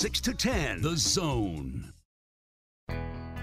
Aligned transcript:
6 0.00 0.22
to 0.22 0.32
10. 0.32 0.80
The 0.80 0.96
Zone. 0.96 1.92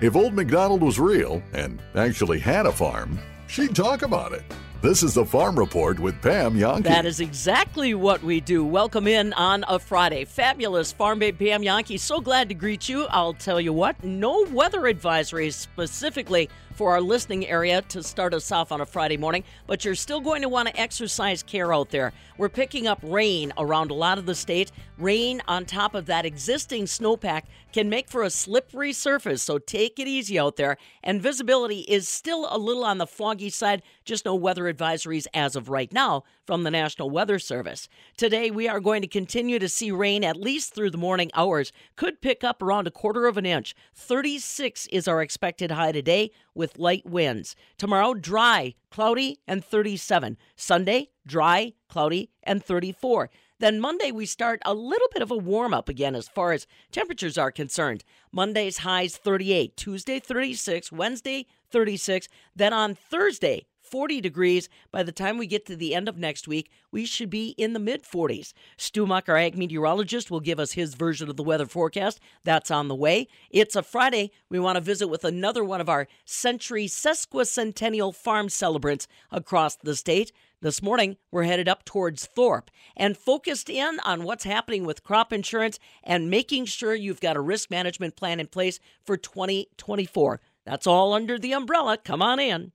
If 0.02 0.16
Old 0.16 0.34
MacDonald 0.34 0.82
was 0.82 1.00
real 1.00 1.44
and 1.54 1.80
actually 1.94 2.40
had 2.40 2.66
a 2.66 2.72
farm, 2.72 3.20
she'd 3.46 3.76
talk 3.76 4.02
about 4.02 4.32
it. 4.32 4.42
This 4.82 5.04
is 5.04 5.14
the 5.14 5.24
Farm 5.24 5.56
Report 5.56 6.00
with 6.00 6.20
Pam 6.20 6.56
Jahnke. 6.56 6.86
That 6.86 7.06
is 7.06 7.20
exactly 7.20 7.94
what 7.94 8.24
we 8.24 8.42
do. 8.42 8.66
Welcome 8.66 9.06
in 9.06 9.34
on 9.34 9.66
a 9.68 9.78
Friday. 9.78 10.26
Fabulous 10.26 10.92
Farm 10.92 11.20
Babe 11.20 11.38
Pam 11.38 11.62
Jahnke. 11.62 12.00
So 12.00 12.20
glad 12.20 12.50
to 12.50 12.56
greet 12.56 12.90
you. 12.90 13.06
I'll 13.12 13.34
tell 13.34 13.62
you 13.62 13.72
what, 13.72 14.04
no 14.04 14.44
weather 14.46 14.82
advisories 14.82 15.54
specifically 15.54 16.50
for 16.78 16.92
our 16.92 17.02
listening 17.02 17.48
area 17.48 17.82
to 17.82 18.04
start 18.04 18.36
us 18.36 18.52
off 18.52 18.72
on 18.72 18.82
a 18.82 18.86
Friday 18.86 19.18
morning, 19.18 19.44
but 19.66 19.84
you're 19.84 19.96
still 19.96 20.22
going 20.22 20.44
to 20.44 20.48
want 20.48 20.68
to 20.68 20.80
exercise 20.80 21.42
care 21.42 21.74
out 21.74 21.90
there. 21.90 22.14
We're 22.38 22.50
picking 22.50 22.86
up 22.86 23.00
rain 23.02 23.52
around 23.58 23.90
a 23.90 23.96
lot 23.96 24.20
of 24.20 24.28
the 24.28 24.36
state. 24.36 24.72
Rain 25.00 25.42
on 25.48 25.66
top 25.66 25.96
of 25.96 26.06
that 26.06 26.24
existing 26.24 26.86
snowpack 26.86 27.44
can 27.74 27.90
make 27.90 28.08
for 28.08 28.22
a 28.22 28.30
slippery 28.30 28.94
surface, 28.94 29.42
so 29.42 29.58
take 29.58 29.98
it 29.98 30.08
easy 30.08 30.38
out 30.38 30.56
there. 30.56 30.78
And 31.04 31.20
visibility 31.20 31.80
is 31.80 32.08
still 32.08 32.48
a 32.52 32.60
little 32.60 32.86
on 32.86 33.00
the 33.00 33.08
foggy 33.08 33.50
side, 33.50 33.82
just 34.06 34.26
no 34.26 34.36
weather 34.36 34.72
advisories 34.72 35.26
as 35.34 35.56
of 35.56 35.70
right 35.70 35.92
now 35.92 36.24
from 36.48 36.64
the 36.64 36.72
National 36.72 37.10
Weather 37.10 37.38
Service. 37.38 37.90
Today, 38.16 38.50
we 38.50 38.70
are 38.70 38.80
going 38.80 39.02
to 39.02 39.08
continue 39.08 39.60
to 39.60 39.68
see 39.68 39.92
rain 39.92 40.24
at 40.24 40.38
least 40.38 40.74
through 40.74 40.90
the 40.90 40.98
morning 40.98 41.30
hours. 41.36 41.74
Could 41.98 42.22
pick 42.22 42.42
up 42.44 42.62
around 42.62 42.88
a 42.88 42.92
quarter 42.92 43.28
of 43.28 43.38
an 43.38 43.46
inch. 43.46 43.76
36 43.94 44.88
is 44.88 45.10
our 45.10 45.22
expected 45.22 45.72
high 45.72 45.92
today 45.92 46.32
with 46.56 46.80
light 46.80 47.06
winds. 47.06 47.56
Tomorrow, 47.78 48.14
dry, 48.14 48.74
cloudy, 48.90 49.42
and 49.46 49.64
37. 49.64 50.38
Sunday, 50.56 51.10
dry, 51.28 51.74
cloudy, 51.90 52.32
and 52.42 52.64
34. 52.64 53.30
Then 53.60 53.80
Monday, 53.80 54.12
we 54.12 54.26
start 54.28 54.62
a 54.64 54.74
little 54.74 55.08
bit 55.12 55.24
of 55.24 55.32
a 55.32 55.38
warm 55.38 55.74
up 55.74 55.90
again 55.90 56.16
as 56.16 56.30
far 56.30 56.54
as 56.54 56.68
temperatures 56.92 57.38
are 57.38 57.52
concerned. 57.52 58.04
Monday's 58.32 58.80
highs 58.80 59.18
38, 59.18 59.76
Tuesday 59.76 60.20
36, 60.20 60.92
Wednesday 60.92 61.46
36. 61.72 62.28
Then 62.56 62.72
on 62.72 62.94
Thursday, 62.94 63.66
40 63.90 64.22
degrees. 64.22 64.70
By 64.92 65.04
the 65.04 65.12
time 65.12 65.38
we 65.38 65.48
get 65.48 65.66
to 65.68 65.76
the 65.76 65.96
end 65.96 66.08
of 66.08 66.18
next 66.18 66.48
week, 66.48 66.70
we 66.92 67.06
should 67.06 67.30
be 67.30 67.50
in 67.58 67.74
the 67.74 67.80
mid 67.80 68.04
40s. 68.04 68.54
Stu 68.78 69.06
Muck, 69.06 69.30
our 69.30 69.38
ag 69.38 69.58
meteorologist, 69.58 70.30
will 70.30 70.40
give 70.40 70.60
us 70.60 70.74
his 70.74 70.96
version 70.96 71.30
of 71.30 71.38
the 71.38 71.44
weather 71.44 71.66
forecast. 71.66 72.20
That's 72.44 72.72
on 72.72 72.88
the 72.88 72.96
way. 72.96 73.28
It's 73.50 73.76
a 73.76 73.84
Friday. 73.84 74.32
We 74.50 74.60
want 74.60 74.76
to 74.76 74.82
visit 74.82 75.08
with 75.08 75.24
another 75.24 75.64
one 75.64 75.82
of 75.82 75.90
our 75.90 76.08
century 76.26 76.88
sesquicentennial 76.88 78.14
farm 78.14 78.50
celebrants 78.50 79.08
across 79.32 79.76
the 79.76 79.96
state. 79.96 80.32
This 80.60 80.82
morning, 80.82 81.18
we're 81.32 81.44
headed 81.44 81.70
up 81.70 81.86
towards 81.86 82.26
Thorp 82.26 82.72
and 82.96 83.16
focused 83.16 83.70
in 83.70 84.00
on 84.04 84.24
what's 84.24 84.44
happening 84.44 84.86
with 84.86 85.04
crop 85.04 85.32
insurance 85.32 85.78
and 86.04 86.32
making 86.32 86.66
sure 86.66 86.96
you've 86.96 87.22
got 87.22 87.38
a 87.38 87.42
risk 87.42 87.70
management 87.70 88.16
plan 88.16 88.40
in 88.40 88.48
place 88.48 88.80
for 89.06 89.18
2024. 89.18 90.42
That's 90.66 90.88
all 90.88 91.14
under 91.14 91.38
the 91.38 91.54
umbrella. 91.54 91.98
Come 92.04 92.24
on 92.24 92.40
in. 92.40 92.72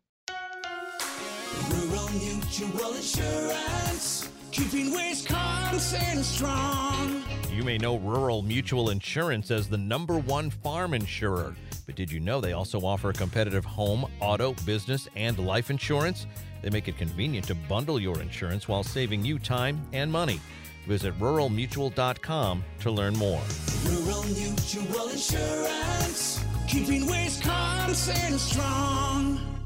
Rural 2.63 2.93
Mutual 2.93 2.95
Insurance, 2.95 4.29
keeping 4.53 4.93
Wisconsin 4.93 6.23
strong. 6.23 7.23
You 7.53 7.65
may 7.65 7.77
know 7.77 7.97
Rural 7.99 8.43
Mutual 8.43 8.91
Insurance 8.91 9.51
as 9.51 9.69
the 9.69 9.77
number 9.77 10.19
one 10.19 10.49
farm 10.49 10.95
insurer. 10.95 11.57
But 11.87 11.97
did 11.97 12.11
you 12.13 12.21
know 12.21 12.41
they 12.41 12.53
also 12.53 12.81
offer 12.81 13.11
a 13.11 13.13
competitive 13.13 13.65
home, 13.65 14.07
auto, 14.21 14.55
business, 14.65 15.09
and 15.17 15.39
life 15.41 15.71
insurance? 15.71 16.27
They 16.63 16.71
make 16.71 16.87
it 16.87 16.97
convenient 16.97 17.49
to 17.49 17.57
bundle 17.57 17.99
your 17.99 18.21
insurance 18.21 18.69
while 18.69 18.85
saving 18.85 19.25
you 19.25 19.41
time 19.41 19.85
and 19.93 20.11
money. 20.11 20.41
Visit 20.87 21.19
ruralmutual.com 21.19 22.65
to 22.81 22.91
learn 22.91 23.15
more. 23.17 23.43
Rural 23.87 24.23
Mutual 24.25 25.09
Insurance, 25.09 26.45
keeping 26.69 27.07
Wisconsin 27.07 28.39
strong. 28.39 29.62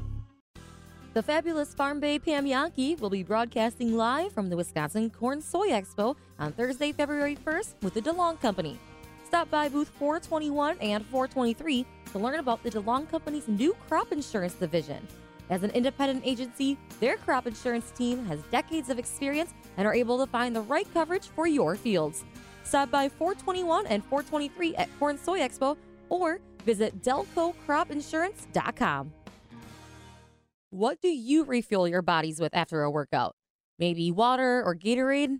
The 1.17 1.23
fabulous 1.23 1.73
Farm 1.73 1.99
Bay 1.99 2.19
Pam 2.19 2.45
Jahnke 2.45 2.99
will 2.99 3.09
be 3.09 3.23
broadcasting 3.23 3.97
live 3.97 4.31
from 4.33 4.51
the 4.51 4.55
Wisconsin 4.55 5.09
Corn 5.09 5.41
Soy 5.41 5.69
Expo 5.69 6.15
on 6.37 6.51
Thursday, 6.51 6.91
February 6.91 7.35
1st 7.43 7.73
with 7.81 7.95
the 7.95 8.03
DeLong 8.03 8.39
Company. 8.39 8.77
Stop 9.25 9.49
by 9.49 9.67
booth 9.67 9.89
421 9.97 10.77
and 10.79 11.03
423 11.07 11.87
to 12.11 12.19
learn 12.19 12.37
about 12.37 12.61
the 12.61 12.69
DeLong 12.69 13.09
Company's 13.09 13.47
new 13.47 13.75
crop 13.87 14.11
insurance 14.11 14.53
division. 14.53 15.07
As 15.49 15.63
an 15.63 15.71
independent 15.71 16.21
agency, 16.23 16.77
their 16.99 17.17
crop 17.17 17.47
insurance 17.47 17.89
team 17.97 18.23
has 18.27 18.39
decades 18.51 18.91
of 18.91 18.99
experience 18.99 19.55
and 19.77 19.87
are 19.87 19.95
able 19.95 20.23
to 20.23 20.31
find 20.31 20.55
the 20.55 20.61
right 20.61 20.85
coverage 20.93 21.29
for 21.29 21.47
your 21.47 21.75
fields. 21.75 22.25
Stop 22.63 22.91
by 22.91 23.09
421 23.09 23.87
and 23.87 24.03
423 24.03 24.75
at 24.75 24.87
Corn 24.99 25.17
Soy 25.17 25.39
Expo 25.39 25.77
or 26.09 26.39
visit 26.63 27.01
delcocropinsurance.com. 27.01 29.13
What 30.69 30.99
do 30.99 31.07
you 31.07 31.45
refuel 31.45 31.87
your 31.87 32.01
bodies 32.01 32.41
with 32.41 32.53
after 32.53 32.83
a 32.83 32.91
workout? 32.91 33.37
Maybe 33.79 34.11
water 34.11 34.61
or 34.61 34.75
Gatorade? 34.75 35.37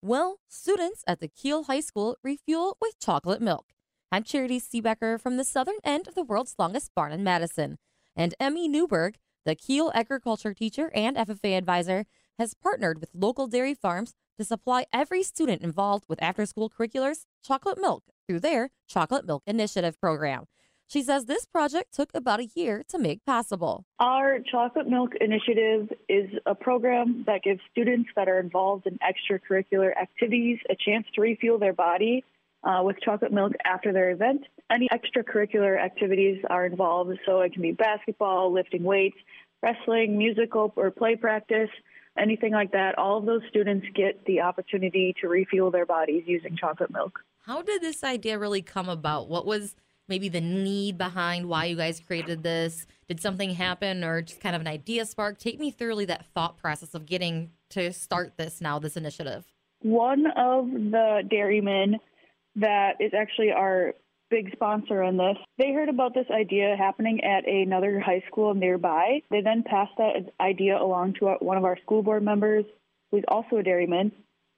Well, 0.00 0.38
students 0.48 1.04
at 1.06 1.20
the 1.20 1.28
Kiel 1.28 1.64
High 1.64 1.80
School 1.80 2.16
refuel 2.24 2.78
with 2.80 2.98
chocolate 2.98 3.42
milk. 3.42 3.66
I'm 4.10 4.24
Charitee 4.24 4.62
Seebecker 4.62 5.20
from 5.20 5.36
the 5.36 5.44
southern 5.44 5.76
end 5.84 6.08
of 6.08 6.14
the 6.14 6.22
world's 6.22 6.54
longest 6.58 6.92
barn 6.96 7.12
in 7.12 7.22
Madison. 7.22 7.76
And 8.16 8.34
Emmy 8.40 8.68
Newberg, 8.68 9.16
the 9.44 9.54
Kiel 9.54 9.92
agriculture 9.94 10.54
teacher 10.54 10.90
and 10.94 11.14
FFA 11.14 11.58
advisor, 11.58 12.06
has 12.38 12.54
partnered 12.54 13.02
with 13.02 13.10
local 13.12 13.48
dairy 13.48 13.74
farms 13.74 14.14
to 14.38 14.46
supply 14.46 14.86
every 14.94 15.22
student 15.22 15.60
involved 15.60 16.06
with 16.08 16.22
after 16.22 16.46
school 16.46 16.70
curriculars 16.70 17.26
chocolate 17.44 17.78
milk 17.78 18.04
through 18.26 18.40
their 18.40 18.70
Chocolate 18.88 19.26
Milk 19.26 19.42
Initiative 19.46 20.00
program. 20.00 20.46
She 20.90 21.04
says 21.04 21.26
this 21.26 21.46
project 21.46 21.94
took 21.94 22.10
about 22.14 22.40
a 22.40 22.48
year 22.56 22.82
to 22.88 22.98
make 22.98 23.24
possible. 23.24 23.84
Our 24.00 24.40
Chocolate 24.40 24.88
Milk 24.88 25.12
Initiative 25.20 25.88
is 26.08 26.28
a 26.46 26.54
program 26.56 27.22
that 27.28 27.44
gives 27.44 27.60
students 27.70 28.10
that 28.16 28.28
are 28.28 28.40
involved 28.40 28.88
in 28.88 28.98
extracurricular 28.98 29.92
activities 29.96 30.58
a 30.68 30.74
chance 30.74 31.06
to 31.14 31.20
refuel 31.20 31.60
their 31.60 31.72
body 31.72 32.24
uh, 32.64 32.82
with 32.82 32.96
chocolate 33.04 33.32
milk 33.32 33.52
after 33.64 33.92
their 33.92 34.10
event. 34.10 34.42
Any 34.68 34.88
extracurricular 34.88 35.80
activities 35.80 36.42
are 36.50 36.66
involved, 36.66 37.16
so 37.24 37.40
it 37.42 37.52
can 37.52 37.62
be 37.62 37.70
basketball, 37.70 38.52
lifting 38.52 38.82
weights, 38.82 39.18
wrestling, 39.62 40.18
musical 40.18 40.72
or 40.74 40.90
play 40.90 41.14
practice, 41.14 41.70
anything 42.18 42.52
like 42.52 42.72
that. 42.72 42.98
All 42.98 43.16
of 43.16 43.26
those 43.26 43.42
students 43.48 43.86
get 43.94 44.24
the 44.24 44.40
opportunity 44.40 45.14
to 45.20 45.28
refuel 45.28 45.70
their 45.70 45.86
bodies 45.86 46.24
using 46.26 46.56
chocolate 46.56 46.90
milk. 46.90 47.20
How 47.42 47.62
did 47.62 47.80
this 47.80 48.02
idea 48.02 48.40
really 48.40 48.62
come 48.62 48.88
about? 48.88 49.28
What 49.28 49.46
was 49.46 49.76
maybe 50.10 50.28
the 50.28 50.40
need 50.40 50.98
behind 50.98 51.48
why 51.48 51.66
you 51.66 51.76
guys 51.76 52.00
created 52.00 52.42
this? 52.42 52.86
Did 53.08 53.20
something 53.20 53.50
happen 53.54 54.04
or 54.04 54.20
just 54.20 54.40
kind 54.40 54.54
of 54.54 54.60
an 54.60 54.68
idea 54.68 55.06
spark? 55.06 55.38
Take 55.38 55.58
me 55.58 55.70
through 55.70 56.04
that 56.06 56.26
thought 56.34 56.58
process 56.58 56.94
of 56.94 57.06
getting 57.06 57.52
to 57.70 57.92
start 57.92 58.34
this 58.36 58.60
now, 58.60 58.78
this 58.78 58.96
initiative. 58.96 59.44
One 59.80 60.26
of 60.36 60.66
the 60.66 61.22
dairymen 61.30 61.96
that 62.56 62.96
is 63.00 63.12
actually 63.16 63.52
our 63.52 63.94
big 64.28 64.52
sponsor 64.52 65.02
in 65.02 65.16
this, 65.16 65.36
they 65.58 65.72
heard 65.72 65.88
about 65.88 66.14
this 66.14 66.26
idea 66.30 66.76
happening 66.76 67.24
at 67.24 67.48
another 67.48 67.98
high 67.98 68.22
school 68.28 68.54
nearby. 68.54 69.22
They 69.30 69.40
then 69.40 69.64
passed 69.64 69.92
that 69.98 70.32
idea 70.40 70.80
along 70.80 71.14
to 71.14 71.36
one 71.40 71.56
of 71.56 71.64
our 71.64 71.78
school 71.82 72.02
board 72.02 72.22
members, 72.22 72.64
who's 73.10 73.24
also 73.28 73.56
a 73.56 73.62
dairyman, 73.62 74.12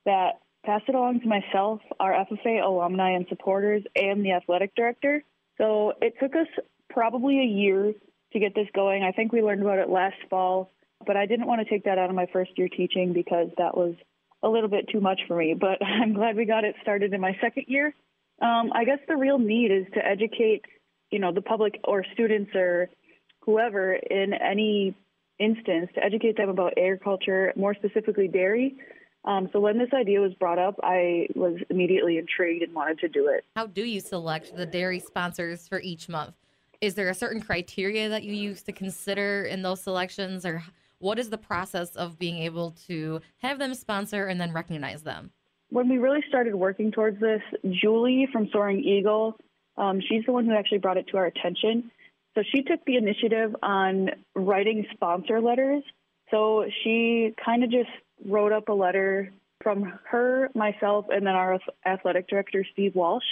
that 0.05 0.41
passed 0.65 0.85
it 0.89 0.95
along 0.95 1.21
to 1.21 1.27
myself, 1.27 1.81
our 1.99 2.13
FFA 2.13 2.63
alumni 2.63 3.13
and 3.13 3.27
supporters, 3.29 3.83
and 3.97 4.25
the 4.25 4.33
athletic 4.33 4.75
director. 4.75 5.25
So 5.63 5.93
it 6.03 6.15
took 6.21 6.35
us 6.35 6.49
probably 6.91 7.39
a 7.39 7.45
year 7.45 7.95
to 8.33 8.39
get 8.41 8.53
this 8.55 8.67
going. 8.75 9.05
I 9.05 9.13
think 9.13 9.33
we 9.33 9.43
learned 9.43 9.63
about 9.63 9.79
it 9.79 9.89
last 9.89 10.17
fall, 10.29 10.73
but 11.07 11.17
I 11.17 11.27
didn't 11.27 11.47
want 11.47 11.61
to 11.61 11.71
take 11.71 11.85
that 11.85 11.99
out 11.99 12.11
of 12.11 12.17
my 12.17 12.27
first 12.33 12.51
year 12.57 12.69
teaching 12.69 13.13
because 13.13 13.49
that 13.59 13.77
was 13.77 13.95
a 14.43 14.49
little 14.49 14.69
bit 14.69 14.89
too 14.91 15.01
much 15.01 15.21
for 15.29 15.37
me. 15.37 15.55
But 15.59 15.81
I'm 15.85 16.15
glad 16.15 16.37
we 16.37 16.47
got 16.47 16.65
it 16.65 16.75
started 16.83 17.15
in 17.15 17.21
my 17.21 17.37
second 17.41 17.67
year. 17.69 17.95
Um, 18.41 18.73
I 18.75 18.85
guess 18.85 18.99
the 19.07 19.17
real 19.17 19.39
need 19.39 19.71
is 19.71 19.87
to 19.95 20.05
educate, 20.05 20.65
you 21.13 21.21
know, 21.21 21.33
the 21.33 21.43
public 21.43 21.79
or 21.85 22.05
students 22.13 22.51
or 22.57 22.91
whoever 23.43 23.93
in 23.93 24.35
any 24.35 24.97
instance 25.39 25.91
to 25.95 26.05
educate 26.05 26.37
them 26.37 26.49
about 26.49 26.77
agriculture, 26.77 27.53
more 27.55 27.75
specifically 27.75 28.27
dairy. 28.27 28.77
Um, 29.25 29.49
so 29.53 29.61
when 29.61 29.79
this 29.79 29.91
idea 29.95 30.21
was 30.21 30.35
brought 30.35 30.59
up, 30.59 30.79
I 30.83 31.29
was 31.35 31.57
immediately 31.71 32.19
intrigued 32.19 32.63
and 32.63 32.75
wanted 32.75 32.99
to 33.01 33.09
do 33.09 33.29
it. 33.29 33.45
How 33.55 33.67
do 33.67 33.85
you 33.85 34.01
select 34.01 34.57
the 34.57 34.67
dairy 34.67 34.99
sponsors 34.99 35.69
for 35.69 35.81
each 35.81 36.09
month? 36.09 36.35
Is 36.81 36.95
there 36.95 37.09
a 37.09 37.15
certain 37.15 37.41
criteria 37.41 38.09
that 38.09 38.25
you 38.25 38.35
use 38.35 38.63
to 38.63 38.73
consider 38.73 39.45
in 39.45 39.63
those 39.63 39.81
selections, 39.81 40.45
or 40.45 40.65
what 40.99 41.19
is 41.19 41.31
the 41.31 41.39
process 41.39 41.95
of 41.95 42.19
being 42.19 42.39
able 42.39 42.73
to 42.89 43.21
have 43.39 43.61
them 43.61 43.75
sponsor 43.75 44.27
and 44.27 44.41
then 44.41 44.53
recognize 44.53 45.03
them? 45.03 45.31
When 45.71 45.89
we 45.89 45.99
really 45.99 46.25
started 46.29 46.57
working 46.57 46.91
towards 46.91 47.21
this, 47.21 47.41
Julie 47.71 48.29
from 48.33 48.49
Soaring 48.53 48.83
Eagle, 48.83 49.37
um, 49.77 50.01
she's 50.01 50.25
the 50.27 50.33
one 50.33 50.45
who 50.45 50.55
actually 50.55 50.79
brought 50.79 50.97
it 50.97 51.07
to 51.09 51.17
our 51.17 51.27
attention. 51.27 51.91
So 52.35 52.43
she 52.53 52.63
took 52.63 52.85
the 52.85 52.97
initiative 52.97 53.55
on 53.63 54.11
writing 54.35 54.85
sponsor 54.93 55.41
letters. 55.41 55.83
So 56.31 56.65
she 56.83 57.35
kind 57.43 57.63
of 57.63 57.71
just 57.71 57.91
wrote 58.25 58.53
up 58.53 58.69
a 58.69 58.73
letter 58.73 59.33
from 59.63 59.99
her, 60.11 60.51
myself, 60.55 61.07
and 61.11 61.27
then 61.27 61.35
our 61.35 61.59
athletic 61.87 62.29
director, 62.29 62.65
Steve 62.73 62.95
Walsh. 62.95 63.25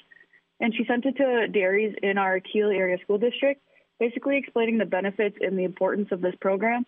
and 0.61 0.75
she 0.75 0.85
sent 0.85 1.05
it 1.07 1.17
to 1.17 1.49
dairies 1.49 1.95
in 2.03 2.19
our 2.19 2.41
Kiel 2.41 2.71
area 2.71 2.99
school 3.03 3.19
district, 3.19 3.63
basically 3.99 4.37
explaining 4.37 4.79
the 4.79 4.85
benefits 4.85 5.37
and 5.41 5.59
the 5.59 5.65
importance 5.65 6.09
of 6.13 6.21
this 6.21 6.35
program. 6.41 6.85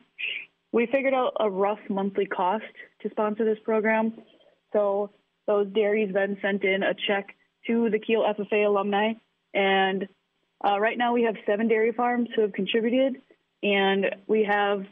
We 0.72 0.86
figured 0.86 1.14
out 1.14 1.32
a 1.40 1.50
rough 1.50 1.80
monthly 1.88 2.26
cost 2.26 2.64
to 3.02 3.10
sponsor 3.10 3.44
this 3.44 3.58
program. 3.64 4.14
So 4.72 5.10
those 5.46 5.68
dairies 5.72 6.12
then 6.14 6.38
sent 6.40 6.64
in 6.64 6.82
a 6.82 6.94
check 7.06 7.34
to 7.66 7.90
the 7.90 7.98
Kiel 7.98 8.22
FFA 8.22 8.66
alumni. 8.66 9.12
And 9.54 10.08
uh, 10.64 10.78
right 10.78 10.96
now 10.96 11.12
we 11.12 11.24
have 11.24 11.34
seven 11.46 11.68
dairy 11.68 11.92
farms 11.92 12.28
who 12.34 12.42
have 12.42 12.52
contributed, 12.52 13.20
and 13.62 14.06
we 14.26 14.44
have, 14.44 14.84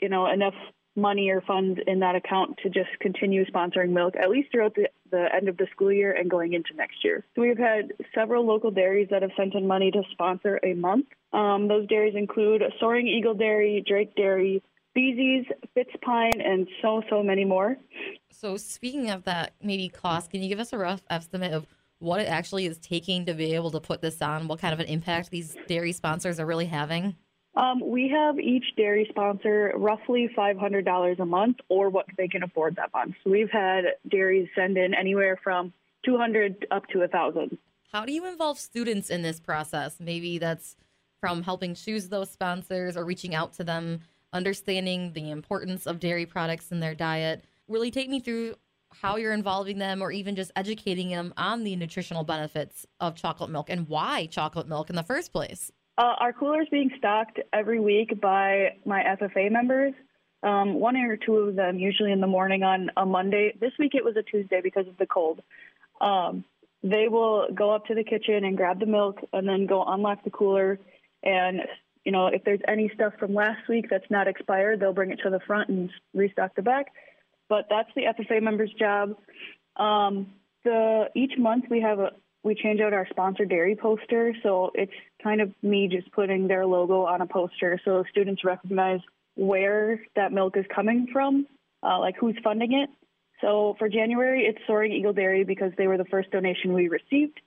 you 0.00 0.08
know, 0.08 0.26
enough 0.26 0.54
money 0.96 1.30
or 1.30 1.40
funds 1.40 1.80
in 1.86 2.00
that 2.00 2.14
account 2.14 2.58
to 2.62 2.68
just 2.68 2.90
continue 3.00 3.44
sponsoring 3.46 3.90
milk 3.90 4.14
at 4.16 4.30
least 4.30 4.50
throughout 4.52 4.74
the, 4.74 4.88
the 5.10 5.26
end 5.34 5.48
of 5.48 5.56
the 5.56 5.66
school 5.72 5.92
year 5.92 6.12
and 6.12 6.30
going 6.30 6.52
into 6.52 6.74
next 6.74 7.04
year. 7.04 7.24
So 7.34 7.42
we've 7.42 7.58
had 7.58 7.92
several 8.14 8.46
local 8.46 8.70
dairies 8.70 9.08
that 9.10 9.22
have 9.22 9.32
sent 9.36 9.54
in 9.54 9.66
money 9.66 9.90
to 9.90 10.02
sponsor 10.12 10.60
a 10.62 10.74
month. 10.74 11.06
Um, 11.32 11.68
those 11.68 11.88
dairies 11.88 12.14
include 12.16 12.62
Soaring 12.78 13.08
Eagle 13.08 13.34
Dairy, 13.34 13.82
Drake 13.86 14.14
Dairy, 14.14 14.62
Beezy's, 14.94 15.46
Fitzpine, 15.74 16.40
and 16.40 16.68
so, 16.80 17.02
so 17.10 17.22
many 17.22 17.44
more. 17.44 17.76
So, 18.30 18.56
speaking 18.56 19.10
of 19.10 19.24
that, 19.24 19.54
maybe 19.60 19.88
cost, 19.88 20.30
can 20.30 20.42
you 20.42 20.48
give 20.48 20.60
us 20.60 20.72
a 20.72 20.78
rough 20.78 21.02
estimate 21.10 21.52
of 21.52 21.66
what 21.98 22.20
it 22.20 22.28
actually 22.28 22.66
is 22.66 22.78
taking 22.78 23.26
to 23.26 23.34
be 23.34 23.54
able 23.54 23.72
to 23.72 23.80
put 23.80 24.00
this 24.00 24.22
on? 24.22 24.46
What 24.46 24.60
kind 24.60 24.72
of 24.72 24.78
an 24.78 24.86
impact 24.86 25.30
these 25.30 25.56
dairy 25.66 25.92
sponsors 25.92 26.38
are 26.38 26.46
really 26.46 26.66
having? 26.66 27.16
Um, 27.56 27.80
we 27.88 28.08
have 28.08 28.38
each 28.40 28.64
dairy 28.76 29.06
sponsor 29.08 29.72
roughly 29.76 30.28
$500 30.36 31.18
a 31.18 31.24
month 31.24 31.58
or 31.68 31.88
what 31.88 32.06
they 32.16 32.26
can 32.26 32.42
afford 32.42 32.76
that 32.76 32.92
month. 32.92 33.14
So 33.22 33.30
we've 33.30 33.50
had 33.50 33.84
dairies 34.08 34.48
send 34.56 34.76
in 34.76 34.92
anywhere 34.92 35.38
from 35.42 35.72
200 36.04 36.66
up 36.70 36.86
to 36.88 36.98
1000 36.98 37.56
How 37.92 38.04
do 38.04 38.12
you 38.12 38.26
involve 38.26 38.58
students 38.58 39.08
in 39.08 39.22
this 39.22 39.38
process? 39.38 39.96
Maybe 40.00 40.38
that's 40.38 40.76
from 41.20 41.42
helping 41.42 41.74
choose 41.74 42.08
those 42.08 42.30
sponsors 42.30 42.96
or 42.96 43.04
reaching 43.04 43.34
out 43.34 43.54
to 43.54 43.64
them, 43.64 44.00
understanding 44.32 45.12
the 45.12 45.30
importance 45.30 45.86
of 45.86 46.00
dairy 46.00 46.26
products 46.26 46.72
in 46.72 46.80
their 46.80 46.94
diet. 46.94 47.44
Really 47.68 47.90
take 47.90 48.10
me 48.10 48.20
through 48.20 48.56
how 48.90 49.16
you're 49.16 49.32
involving 49.32 49.78
them 49.78 50.02
or 50.02 50.10
even 50.12 50.36
just 50.36 50.52
educating 50.56 51.08
them 51.08 51.32
on 51.36 51.64
the 51.64 51.76
nutritional 51.76 52.24
benefits 52.24 52.84
of 53.00 53.14
chocolate 53.14 53.50
milk 53.50 53.70
and 53.70 53.88
why 53.88 54.26
chocolate 54.26 54.68
milk 54.68 54.90
in 54.90 54.96
the 54.96 55.02
first 55.02 55.32
place. 55.32 55.72
Uh, 55.96 56.14
our 56.18 56.32
cooler 56.32 56.62
is 56.62 56.68
being 56.70 56.90
stocked 56.98 57.38
every 57.52 57.78
week 57.78 58.20
by 58.20 58.76
my 58.84 59.02
FFA 59.02 59.50
members. 59.50 59.94
Um, 60.42 60.74
one 60.74 60.96
or 60.96 61.16
two 61.16 61.36
of 61.36 61.56
them, 61.56 61.78
usually 61.78 62.12
in 62.12 62.20
the 62.20 62.26
morning 62.26 62.62
on 62.62 62.90
a 62.96 63.06
Monday. 63.06 63.56
This 63.60 63.72
week 63.78 63.94
it 63.94 64.04
was 64.04 64.16
a 64.16 64.22
Tuesday 64.22 64.60
because 64.60 64.88
of 64.88 64.96
the 64.98 65.06
cold. 65.06 65.40
Um, 66.00 66.44
they 66.82 67.08
will 67.08 67.48
go 67.54 67.70
up 67.70 67.86
to 67.86 67.94
the 67.94 68.04
kitchen 68.04 68.44
and 68.44 68.56
grab 68.56 68.80
the 68.80 68.86
milk 68.86 69.20
and 69.32 69.48
then 69.48 69.66
go 69.66 69.84
unlock 69.86 70.24
the 70.24 70.30
cooler. 70.30 70.78
And, 71.22 71.60
you 72.04 72.12
know, 72.12 72.26
if 72.26 72.44
there's 72.44 72.60
any 72.68 72.90
stuff 72.94 73.14
from 73.18 73.32
last 73.32 73.66
week 73.68 73.86
that's 73.88 74.10
not 74.10 74.28
expired, 74.28 74.80
they'll 74.80 74.92
bring 74.92 75.12
it 75.12 75.20
to 75.22 75.30
the 75.30 75.40
front 75.46 75.70
and 75.70 75.90
restock 76.12 76.56
the 76.56 76.62
back. 76.62 76.88
But 77.48 77.66
that's 77.70 77.88
the 77.94 78.02
FFA 78.02 78.42
members' 78.42 78.72
job. 78.78 79.16
Um, 79.76 80.32
the 80.64 81.08
each 81.14 81.38
month 81.38 81.66
we 81.70 81.80
have 81.80 82.00
a 82.00 82.12
we 82.44 82.54
change 82.54 82.80
out 82.80 82.92
our 82.92 83.08
sponsor 83.08 83.46
dairy 83.46 83.74
poster, 83.74 84.34
so 84.42 84.70
it's 84.74 84.92
kind 85.22 85.40
of 85.40 85.50
me 85.62 85.88
just 85.88 86.12
putting 86.12 86.46
their 86.46 86.66
logo 86.66 87.06
on 87.06 87.22
a 87.22 87.26
poster 87.26 87.80
so 87.84 88.04
students 88.10 88.44
recognize 88.44 89.00
where 89.34 90.00
that 90.14 90.30
milk 90.30 90.56
is 90.56 90.66
coming 90.72 91.08
from, 91.10 91.46
uh, 91.82 91.98
like 91.98 92.14
who's 92.20 92.36
funding 92.44 92.74
it. 92.74 92.90
So 93.40 93.74
for 93.78 93.88
January, 93.88 94.44
it's 94.44 94.58
Soaring 94.66 94.92
Eagle 94.92 95.14
Dairy 95.14 95.42
because 95.42 95.72
they 95.76 95.86
were 95.86 95.96
the 95.96 96.04
first 96.04 96.30
donation 96.30 96.74
we 96.74 96.88
received. 96.88 97.40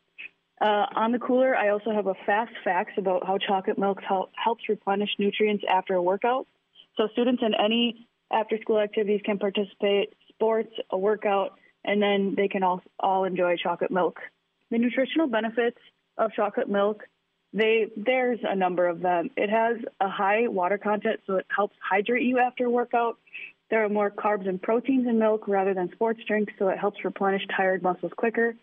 Uh, 0.59 0.88
on 0.95 1.11
the 1.11 1.19
cooler, 1.19 1.55
I 1.55 1.69
also 1.69 1.91
have 1.91 2.07
a 2.07 2.15
fast 2.25 2.51
facts 2.63 2.94
about 2.97 3.25
how 3.25 3.38
chocolate 3.38 3.77
milk 3.77 4.01
help, 4.01 4.31
helps 4.35 4.67
replenish 4.67 5.11
nutrients 5.19 5.63
after 5.69 5.94
a 5.94 6.01
workout. 6.01 6.47
So 6.97 7.07
students 7.13 7.44
in 7.45 7.53
any 7.53 8.07
after-school 8.31 8.79
activities 8.79 9.21
can 9.23 9.38
participate, 9.38 10.15
sports, 10.29 10.73
a 10.89 10.97
workout, 10.97 11.59
and 11.85 12.01
then 12.01 12.33
they 12.35 12.47
can 12.47 12.63
all, 12.63 12.81
all 12.99 13.25
enjoy 13.25 13.55
chocolate 13.57 13.91
milk 13.91 14.19
the 14.72 14.78
nutritional 14.78 15.28
benefits 15.28 15.78
of 16.18 16.31
chocolate 16.34 16.69
milk, 16.69 17.04
they 17.54 17.88
there's 17.96 18.40
a 18.44 18.56
number 18.56 18.88
of 18.88 19.02
them. 19.02 19.30
It 19.38 19.50
has 19.50 19.78
a 20.00 20.10
high 20.10 20.48
water 20.48 20.78
content, 20.78 21.22
so 21.25 21.36
it 21.36 21.46
helps 21.56 21.75
hydrate 21.81 22.24
you 22.24 22.40
after 22.40 22.69
workout. 22.69 23.18
There 23.69 23.84
are 23.84 23.90
more 23.90 24.12
carbs 24.12 24.48
and 24.48 24.62
proteins 24.62 25.08
in 25.08 25.19
milk 25.19 25.48
rather 25.48 25.74
than 25.74 25.92
sports 25.92 26.22
drinks, 26.28 26.54
so 26.58 26.69
it 26.69 26.78
helps 26.78 27.04
replenish 27.04 27.44
tired 27.56 27.84
muscles 27.84 28.14
quicker. 28.16 28.56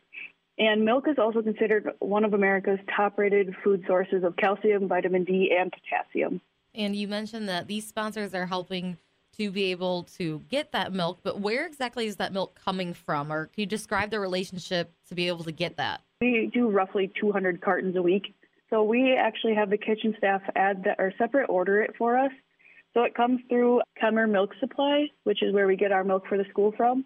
And 0.58 0.84
milk 0.84 1.08
is 1.08 1.16
also 1.18 1.42
considered 1.42 1.90
one 1.98 2.24
of 2.24 2.32
America's 2.32 2.78
top 2.94 3.18
rated 3.18 3.54
food 3.64 3.84
sources 3.86 4.22
of 4.22 4.36
calcium, 4.36 4.86
vitamin 4.86 5.24
D, 5.24 5.54
and 5.58 5.72
potassium. 5.72 6.40
And 6.74 6.94
you 6.94 7.08
mentioned 7.08 7.48
that 7.48 7.66
these 7.66 7.86
sponsors 7.86 8.34
are 8.34 8.46
helping 8.46 8.98
to 9.36 9.50
be 9.50 9.70
able 9.70 10.04
to 10.16 10.42
get 10.48 10.72
that 10.72 10.92
milk, 10.92 11.20
but 11.22 11.40
where 11.40 11.66
exactly 11.66 12.06
is 12.06 12.16
that 12.16 12.32
milk 12.32 12.58
coming 12.64 12.94
from? 12.94 13.32
Or 13.32 13.46
can 13.46 13.60
you 13.60 13.66
describe 13.66 14.10
the 14.10 14.20
relationship 14.20 14.92
to 15.08 15.14
be 15.14 15.28
able 15.28 15.44
to 15.44 15.52
get 15.52 15.76
that? 15.76 16.02
We 16.20 16.50
do 16.52 16.68
roughly 16.70 17.12
200 17.20 17.60
cartons 17.60 17.96
a 17.96 18.02
week. 18.02 18.34
So 18.70 18.82
we 18.82 19.14
actually 19.14 19.54
have 19.54 19.70
the 19.70 19.78
kitchen 19.78 20.14
staff 20.18 20.42
add 20.56 20.84
that 20.84 20.96
or 20.98 21.12
separate 21.18 21.46
order 21.48 21.82
it 21.82 21.94
for 21.96 22.18
us. 22.18 22.32
So 22.94 23.02
it 23.02 23.14
comes 23.14 23.40
through 23.48 23.82
Kemmer 24.00 24.30
Milk 24.30 24.50
Supply, 24.60 25.06
which 25.24 25.42
is 25.42 25.52
where 25.52 25.66
we 25.66 25.76
get 25.76 25.92
our 25.92 26.04
milk 26.04 26.26
for 26.28 26.38
the 26.38 26.44
school 26.50 26.72
from. 26.76 27.04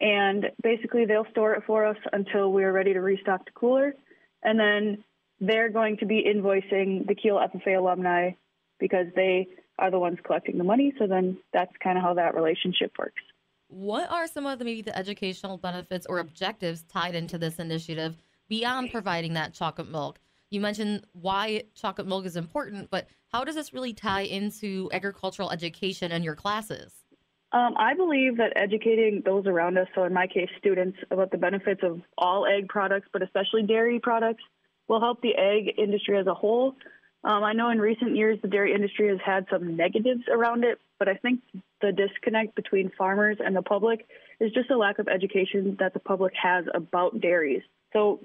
And 0.00 0.46
basically, 0.62 1.06
they'll 1.06 1.26
store 1.30 1.54
it 1.54 1.64
for 1.66 1.84
us 1.84 1.96
until 2.12 2.52
we're 2.52 2.72
ready 2.72 2.92
to 2.92 3.00
restock 3.00 3.44
the 3.44 3.50
cooler. 3.52 3.94
And 4.42 4.58
then 4.58 5.04
they're 5.40 5.70
going 5.70 5.96
to 5.98 6.06
be 6.06 6.24
invoicing 6.24 7.06
the 7.06 7.14
Kiel 7.14 7.36
FFA 7.36 7.78
alumni 7.78 8.30
because 8.78 9.06
they 9.14 9.48
are 9.78 9.90
the 9.90 9.98
ones 9.98 10.18
collecting 10.24 10.58
the 10.58 10.64
money. 10.64 10.92
So 10.98 11.06
then 11.06 11.38
that's 11.52 11.72
kind 11.82 11.96
of 11.98 12.04
how 12.04 12.14
that 12.14 12.34
relationship 12.34 12.92
works. 12.98 13.22
What 13.68 14.10
are 14.10 14.26
some 14.26 14.46
of 14.46 14.58
the 14.58 14.64
maybe 14.64 14.82
the 14.82 14.96
educational 14.96 15.58
benefits 15.58 16.06
or 16.06 16.18
objectives 16.18 16.82
tied 16.82 17.14
into 17.14 17.38
this 17.38 17.58
initiative 17.58 18.16
beyond 18.48 18.90
providing 18.90 19.34
that 19.34 19.52
chocolate 19.52 19.90
milk? 19.90 20.18
You 20.50 20.60
mentioned 20.60 21.04
why 21.12 21.64
chocolate 21.74 22.06
milk 22.06 22.24
is 22.24 22.36
important, 22.36 22.90
but 22.90 23.08
how 23.30 23.44
does 23.44 23.54
this 23.54 23.74
really 23.74 23.92
tie 23.92 24.22
into 24.22 24.88
agricultural 24.92 25.50
education 25.50 26.12
and 26.12 26.24
your 26.24 26.34
classes? 26.34 26.94
Um, 27.52 27.74
I 27.78 27.94
believe 27.94 28.36
that 28.38 28.52
educating 28.56 29.22
those 29.24 29.46
around 29.46 29.78
us, 29.78 29.86
so 29.94 30.04
in 30.04 30.12
my 30.12 30.26
case, 30.26 30.48
students, 30.58 30.98
about 31.10 31.30
the 31.30 31.38
benefits 31.38 31.80
of 31.82 32.00
all 32.16 32.46
ag 32.46 32.68
products, 32.68 33.08
but 33.12 33.22
especially 33.22 33.62
dairy 33.62 34.00
products, 34.00 34.42
will 34.86 35.00
help 35.00 35.20
the 35.22 35.34
ag 35.34 35.74
industry 35.78 36.18
as 36.18 36.26
a 36.26 36.34
whole 36.34 36.74
um, 37.24 37.42
I 37.42 37.52
know 37.52 37.70
in 37.70 37.80
recent 37.80 38.16
years 38.16 38.38
the 38.42 38.48
dairy 38.48 38.72
industry 38.74 39.08
has 39.08 39.18
had 39.24 39.46
some 39.50 39.76
negatives 39.76 40.22
around 40.30 40.64
it, 40.64 40.78
but 40.98 41.08
I 41.08 41.14
think 41.14 41.40
the 41.80 41.92
disconnect 41.92 42.54
between 42.54 42.90
farmers 42.96 43.38
and 43.44 43.56
the 43.56 43.62
public 43.62 44.06
is 44.40 44.52
just 44.52 44.70
a 44.70 44.76
lack 44.76 44.98
of 44.98 45.08
education 45.08 45.76
that 45.80 45.94
the 45.94 46.00
public 46.00 46.32
has 46.40 46.64
about 46.74 47.20
dairies. 47.20 47.62
So 47.92 48.20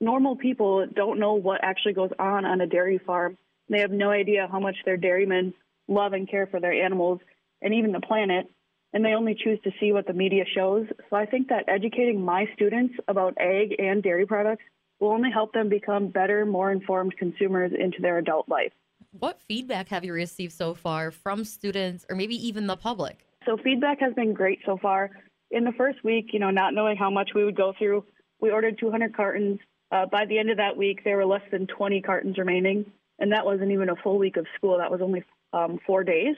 normal 0.00 0.36
people 0.36 0.86
don't 0.86 1.18
know 1.18 1.34
what 1.34 1.62
actually 1.62 1.92
goes 1.92 2.10
on 2.18 2.44
on 2.44 2.60
a 2.60 2.66
dairy 2.66 2.98
farm. 2.98 3.36
They 3.68 3.80
have 3.80 3.90
no 3.90 4.10
idea 4.10 4.48
how 4.50 4.60
much 4.60 4.76
their 4.84 4.96
dairymen 4.96 5.52
love 5.86 6.14
and 6.14 6.28
care 6.28 6.46
for 6.46 6.58
their 6.60 6.72
animals 6.72 7.20
and 7.60 7.74
even 7.74 7.92
the 7.92 8.00
planet, 8.00 8.50
and 8.92 9.04
they 9.04 9.14
only 9.14 9.34
choose 9.34 9.58
to 9.64 9.72
see 9.78 9.92
what 9.92 10.06
the 10.06 10.12
media 10.14 10.44
shows. 10.54 10.86
So 11.10 11.16
I 11.16 11.26
think 11.26 11.48
that 11.48 11.68
educating 11.68 12.24
my 12.24 12.46
students 12.54 12.94
about 13.08 13.36
ag 13.38 13.74
and 13.78 14.02
dairy 14.02 14.26
products 14.26 14.64
will 15.00 15.10
only 15.10 15.30
help 15.30 15.52
them 15.52 15.68
become 15.68 16.08
better, 16.08 16.44
more 16.44 16.72
informed 16.72 17.16
consumers 17.16 17.72
into 17.78 18.00
their 18.00 18.18
adult 18.18 18.48
life. 18.48 18.72
What 19.12 19.40
feedback 19.40 19.88
have 19.88 20.04
you 20.04 20.12
received 20.12 20.52
so 20.52 20.74
far 20.74 21.10
from 21.10 21.44
students 21.44 22.04
or 22.08 22.16
maybe 22.16 22.34
even 22.46 22.66
the 22.66 22.76
public? 22.76 23.24
So, 23.46 23.56
feedback 23.62 24.00
has 24.00 24.12
been 24.14 24.34
great 24.34 24.58
so 24.66 24.76
far. 24.76 25.10
In 25.50 25.64
the 25.64 25.72
first 25.72 26.04
week, 26.04 26.30
you 26.32 26.38
know, 26.38 26.50
not 26.50 26.74
knowing 26.74 26.96
how 26.96 27.10
much 27.10 27.30
we 27.34 27.44
would 27.44 27.56
go 27.56 27.72
through, 27.78 28.04
we 28.40 28.50
ordered 28.50 28.78
200 28.78 29.16
cartons. 29.16 29.60
Uh, 29.90 30.04
by 30.04 30.26
the 30.26 30.38
end 30.38 30.50
of 30.50 30.58
that 30.58 30.76
week, 30.76 31.02
there 31.04 31.16
were 31.16 31.24
less 31.24 31.42
than 31.50 31.66
20 31.66 32.02
cartons 32.02 32.36
remaining, 32.36 32.92
and 33.18 33.32
that 33.32 33.46
wasn't 33.46 33.70
even 33.70 33.88
a 33.88 33.96
full 33.96 34.18
week 34.18 34.36
of 34.36 34.46
school. 34.56 34.76
That 34.76 34.90
was 34.90 35.00
only 35.00 35.24
um, 35.54 35.78
four 35.86 36.04
days. 36.04 36.36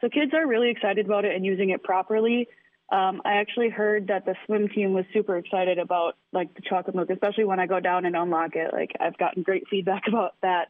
So, 0.00 0.08
kids 0.08 0.32
are 0.34 0.46
really 0.46 0.70
excited 0.70 1.06
about 1.06 1.24
it 1.24 1.36
and 1.36 1.44
using 1.44 1.70
it 1.70 1.84
properly. 1.84 2.48
Um, 2.88 3.20
I 3.24 3.38
actually 3.38 3.68
heard 3.68 4.08
that 4.08 4.24
the 4.24 4.36
swim 4.46 4.68
team 4.68 4.92
was 4.92 5.04
super 5.12 5.36
excited 5.36 5.78
about 5.78 6.16
like 6.32 6.54
the 6.54 6.62
chocolate 6.62 6.94
milk, 6.94 7.10
especially 7.10 7.44
when 7.44 7.58
I 7.58 7.66
go 7.66 7.80
down 7.80 8.06
and 8.06 8.14
unlock 8.14 8.54
it. 8.54 8.72
Like 8.72 8.92
I've 9.00 9.18
gotten 9.18 9.42
great 9.42 9.64
feedback 9.70 10.02
about 10.06 10.34
that. 10.42 10.68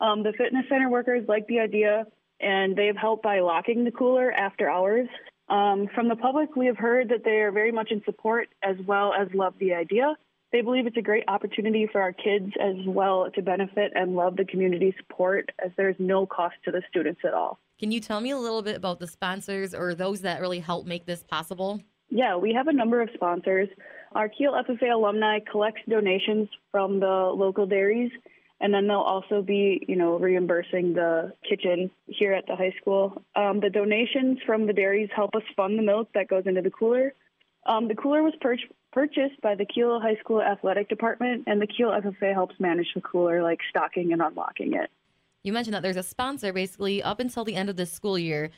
Um, 0.00 0.22
the 0.22 0.32
fitness 0.32 0.66
center 0.68 0.88
workers 0.90 1.24
like 1.26 1.46
the 1.48 1.60
idea, 1.60 2.06
and 2.40 2.76
they've 2.76 2.96
helped 2.96 3.22
by 3.22 3.40
locking 3.40 3.84
the 3.84 3.90
cooler 3.90 4.30
after 4.30 4.70
hours. 4.70 5.08
Um, 5.48 5.88
from 5.94 6.08
the 6.08 6.16
public, 6.16 6.54
we 6.54 6.66
have 6.66 6.76
heard 6.76 7.08
that 7.08 7.24
they 7.24 7.40
are 7.40 7.52
very 7.52 7.72
much 7.72 7.90
in 7.90 8.02
support 8.04 8.48
as 8.62 8.76
well 8.86 9.12
as 9.14 9.28
love 9.32 9.54
the 9.58 9.74
idea. 9.74 10.16
They 10.52 10.60
believe 10.60 10.86
it's 10.86 10.96
a 10.96 11.02
great 11.02 11.24
opportunity 11.28 11.88
for 11.90 12.00
our 12.00 12.12
kids 12.12 12.52
as 12.60 12.76
well 12.86 13.28
to 13.34 13.42
benefit 13.42 13.92
and 13.94 14.14
love 14.14 14.36
the 14.36 14.44
community 14.44 14.94
support 14.98 15.50
as 15.64 15.70
there's 15.76 15.96
no 15.98 16.26
cost 16.26 16.54
to 16.64 16.70
the 16.70 16.82
students 16.88 17.20
at 17.24 17.34
all. 17.34 17.58
Can 17.78 17.90
you 17.90 18.00
tell 18.00 18.22
me 18.22 18.30
a 18.30 18.38
little 18.38 18.62
bit 18.62 18.76
about 18.76 19.00
the 19.00 19.06
sponsors 19.06 19.74
or 19.74 19.94
those 19.94 20.22
that 20.22 20.40
really 20.40 20.60
help 20.60 20.86
make 20.86 21.04
this 21.04 21.22
possible? 21.22 21.80
Yeah, 22.08 22.36
we 22.36 22.54
have 22.54 22.68
a 22.68 22.72
number 22.72 23.02
of 23.02 23.10
sponsors. 23.14 23.68
Our 24.12 24.30
Kiel 24.30 24.52
FFA 24.52 24.94
alumni 24.94 25.40
collects 25.40 25.82
donations 25.86 26.48
from 26.70 27.00
the 27.00 27.06
local 27.36 27.66
dairies, 27.66 28.10
and 28.60 28.72
then 28.72 28.86
they'll 28.86 28.96
also 28.96 29.42
be, 29.42 29.84
you 29.86 29.96
know, 29.96 30.18
reimbursing 30.18 30.94
the 30.94 31.34
kitchen 31.46 31.90
here 32.06 32.32
at 32.32 32.46
the 32.46 32.56
high 32.56 32.74
school. 32.80 33.22
Um, 33.34 33.60
the 33.60 33.68
donations 33.68 34.38
from 34.46 34.66
the 34.66 34.72
dairies 34.72 35.10
help 35.14 35.34
us 35.34 35.42
fund 35.54 35.78
the 35.78 35.82
milk 35.82 36.08
that 36.14 36.28
goes 36.28 36.44
into 36.46 36.62
the 36.62 36.70
cooler. 36.70 37.12
Um, 37.66 37.88
the 37.88 37.94
cooler 37.94 38.22
was 38.22 38.32
pur- 38.40 38.56
purchased 38.92 39.38
by 39.42 39.54
the 39.54 39.66
Kiel 39.66 40.00
High 40.00 40.16
School 40.20 40.40
Athletic 40.40 40.88
Department, 40.88 41.44
and 41.46 41.60
the 41.60 41.66
Kiel 41.66 41.90
FFA 41.90 42.32
helps 42.32 42.54
manage 42.58 42.86
the 42.94 43.02
cooler, 43.02 43.42
like 43.42 43.58
stocking 43.68 44.14
and 44.14 44.22
unlocking 44.22 44.72
it. 44.72 44.90
You 45.46 45.52
mentioned 45.52 45.74
that 45.74 45.82
there's 45.84 45.96
a 45.96 46.02
sponsor 46.02 46.52
basically 46.52 47.04
up 47.04 47.20
until 47.20 47.44
the 47.44 47.54
end 47.54 47.70
of 47.70 47.76
this 47.76 47.92
school 47.92 48.18
year. 48.18 48.50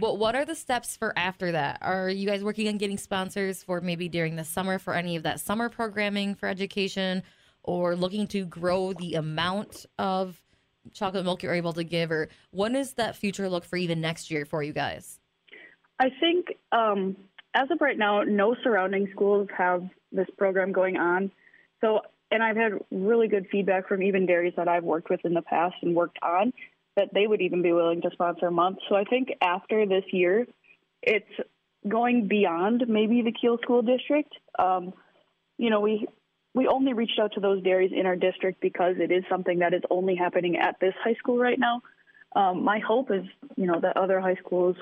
But 0.00 0.16
what 0.16 0.34
are 0.34 0.46
the 0.46 0.54
steps 0.54 0.96
for 0.96 1.12
after 1.18 1.52
that? 1.52 1.80
Are 1.82 2.08
you 2.08 2.26
guys 2.26 2.42
working 2.42 2.66
on 2.66 2.78
getting 2.78 2.96
sponsors 2.96 3.62
for 3.62 3.82
maybe 3.82 4.08
during 4.08 4.34
the 4.36 4.42
summer 4.42 4.78
for 4.78 4.94
any 4.94 5.16
of 5.16 5.24
that 5.24 5.38
summer 5.38 5.68
programming 5.68 6.34
for 6.34 6.48
education 6.48 7.22
or 7.62 7.94
looking 7.94 8.26
to 8.28 8.46
grow 8.46 8.94
the 8.94 9.16
amount 9.16 9.84
of 9.98 10.42
chocolate 10.94 11.26
milk 11.26 11.42
you're 11.42 11.52
able 11.52 11.74
to 11.74 11.84
give? 11.84 12.10
Or 12.10 12.30
when 12.52 12.72
does 12.72 12.94
that 12.94 13.16
future 13.16 13.50
look 13.50 13.66
for 13.66 13.76
even 13.76 14.00
next 14.00 14.30
year 14.30 14.46
for 14.46 14.62
you 14.62 14.72
guys? 14.72 15.20
I 16.00 16.08
think 16.20 16.46
um, 16.72 17.18
as 17.52 17.70
of 17.70 17.82
right 17.82 17.98
now, 17.98 18.22
no 18.22 18.56
surrounding 18.64 19.08
schools 19.12 19.48
have 19.54 19.86
this 20.10 20.28
program 20.38 20.72
going 20.72 20.96
on. 20.96 21.30
So, 21.82 22.00
and 22.34 22.42
I've 22.42 22.56
had 22.56 22.72
really 22.90 23.28
good 23.28 23.46
feedback 23.50 23.88
from 23.88 24.02
even 24.02 24.26
dairies 24.26 24.54
that 24.56 24.66
I've 24.66 24.82
worked 24.82 25.08
with 25.08 25.24
in 25.24 25.34
the 25.34 25.42
past 25.42 25.76
and 25.82 25.94
worked 25.94 26.18
on 26.20 26.52
that 26.96 27.14
they 27.14 27.26
would 27.26 27.40
even 27.40 27.62
be 27.62 27.72
willing 27.72 28.02
to 28.02 28.10
sponsor 28.12 28.46
a 28.46 28.50
month. 28.50 28.78
So 28.88 28.96
I 28.96 29.04
think 29.04 29.28
after 29.40 29.86
this 29.86 30.04
year, 30.12 30.46
it's 31.00 31.30
going 31.88 32.26
beyond 32.26 32.84
maybe 32.88 33.22
the 33.22 33.32
Kiel 33.32 33.58
School 33.62 33.82
District. 33.82 34.32
Um, 34.58 34.92
you 35.58 35.70
know, 35.70 35.80
we 35.80 36.06
we 36.54 36.66
only 36.66 36.92
reached 36.92 37.18
out 37.20 37.32
to 37.34 37.40
those 37.40 37.62
dairies 37.62 37.92
in 37.94 38.06
our 38.06 38.16
district 38.16 38.60
because 38.60 38.96
it 38.98 39.10
is 39.10 39.24
something 39.28 39.60
that 39.60 39.74
is 39.74 39.82
only 39.90 40.14
happening 40.14 40.56
at 40.56 40.78
this 40.80 40.94
high 41.02 41.14
school 41.14 41.38
right 41.38 41.58
now. 41.58 41.82
Um, 42.36 42.64
my 42.64 42.80
hope 42.80 43.10
is, 43.10 43.24
you 43.56 43.66
know, 43.66 43.80
that 43.80 43.96
other 43.96 44.20
high 44.20 44.36
schools 44.36 44.76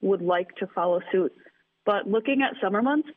would 0.00 0.22
like 0.22 0.54
to 0.56 0.66
follow 0.68 1.00
suit. 1.10 1.34
But 1.84 2.08
looking 2.08 2.42
at 2.42 2.60
summer 2.62 2.82
months, 2.82 3.08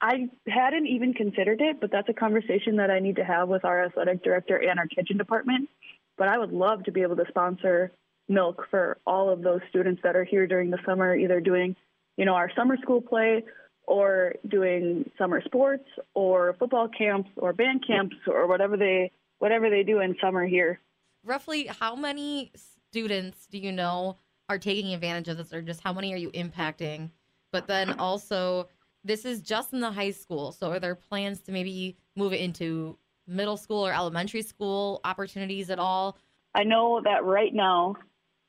I 0.00 0.28
hadn't 0.46 0.86
even 0.86 1.12
considered 1.12 1.60
it, 1.60 1.80
but 1.80 1.90
that's 1.90 2.08
a 2.08 2.12
conversation 2.12 2.76
that 2.76 2.90
I 2.90 3.00
need 3.00 3.16
to 3.16 3.24
have 3.24 3.48
with 3.48 3.64
our 3.64 3.84
athletic 3.84 4.22
director 4.22 4.56
and 4.56 4.78
our 4.78 4.86
kitchen 4.86 5.16
department. 5.18 5.68
But 6.16 6.28
I 6.28 6.38
would 6.38 6.52
love 6.52 6.84
to 6.84 6.92
be 6.92 7.02
able 7.02 7.16
to 7.16 7.24
sponsor 7.28 7.92
milk 8.28 8.66
for 8.70 8.98
all 9.06 9.30
of 9.30 9.42
those 9.42 9.60
students 9.70 10.02
that 10.04 10.14
are 10.14 10.24
here 10.24 10.46
during 10.46 10.70
the 10.70 10.78
summer, 10.86 11.16
either 11.16 11.40
doing, 11.40 11.74
you 12.16 12.24
know, 12.24 12.34
our 12.34 12.50
summer 12.54 12.76
school 12.82 13.00
play 13.00 13.44
or 13.86 14.34
doing 14.46 15.10
summer 15.16 15.42
sports 15.44 15.88
or 16.14 16.54
football 16.58 16.88
camps 16.88 17.30
or 17.36 17.52
band 17.52 17.84
camps 17.86 18.16
or 18.26 18.46
whatever 18.46 18.76
they 18.76 19.10
whatever 19.38 19.70
they 19.70 19.82
do 19.82 20.00
in 20.00 20.14
summer 20.20 20.46
here. 20.46 20.80
Roughly 21.24 21.66
how 21.66 21.96
many 21.96 22.52
students 22.90 23.46
do 23.46 23.58
you 23.58 23.72
know 23.72 24.16
are 24.48 24.58
taking 24.58 24.92
advantage 24.92 25.28
of 25.28 25.38
this 25.38 25.52
or 25.52 25.62
just 25.62 25.80
how 25.80 25.92
many 25.92 26.12
are 26.12 26.18
you 26.18 26.30
impacting? 26.32 27.10
But 27.50 27.66
then 27.66 27.98
also 27.98 28.68
this 29.08 29.24
is 29.24 29.40
just 29.40 29.72
in 29.72 29.80
the 29.80 29.90
high 29.90 30.12
school. 30.12 30.52
So 30.52 30.70
are 30.70 30.78
there 30.78 30.94
plans 30.94 31.40
to 31.42 31.52
maybe 31.52 31.96
move 32.14 32.32
it 32.32 32.40
into 32.40 32.96
middle 33.26 33.56
school 33.56 33.84
or 33.84 33.92
elementary 33.92 34.42
school 34.42 35.00
opportunities 35.04 35.70
at 35.70 35.78
all? 35.78 36.16
I 36.54 36.64
know 36.64 37.00
that 37.02 37.24
right 37.24 37.52
now, 37.52 37.96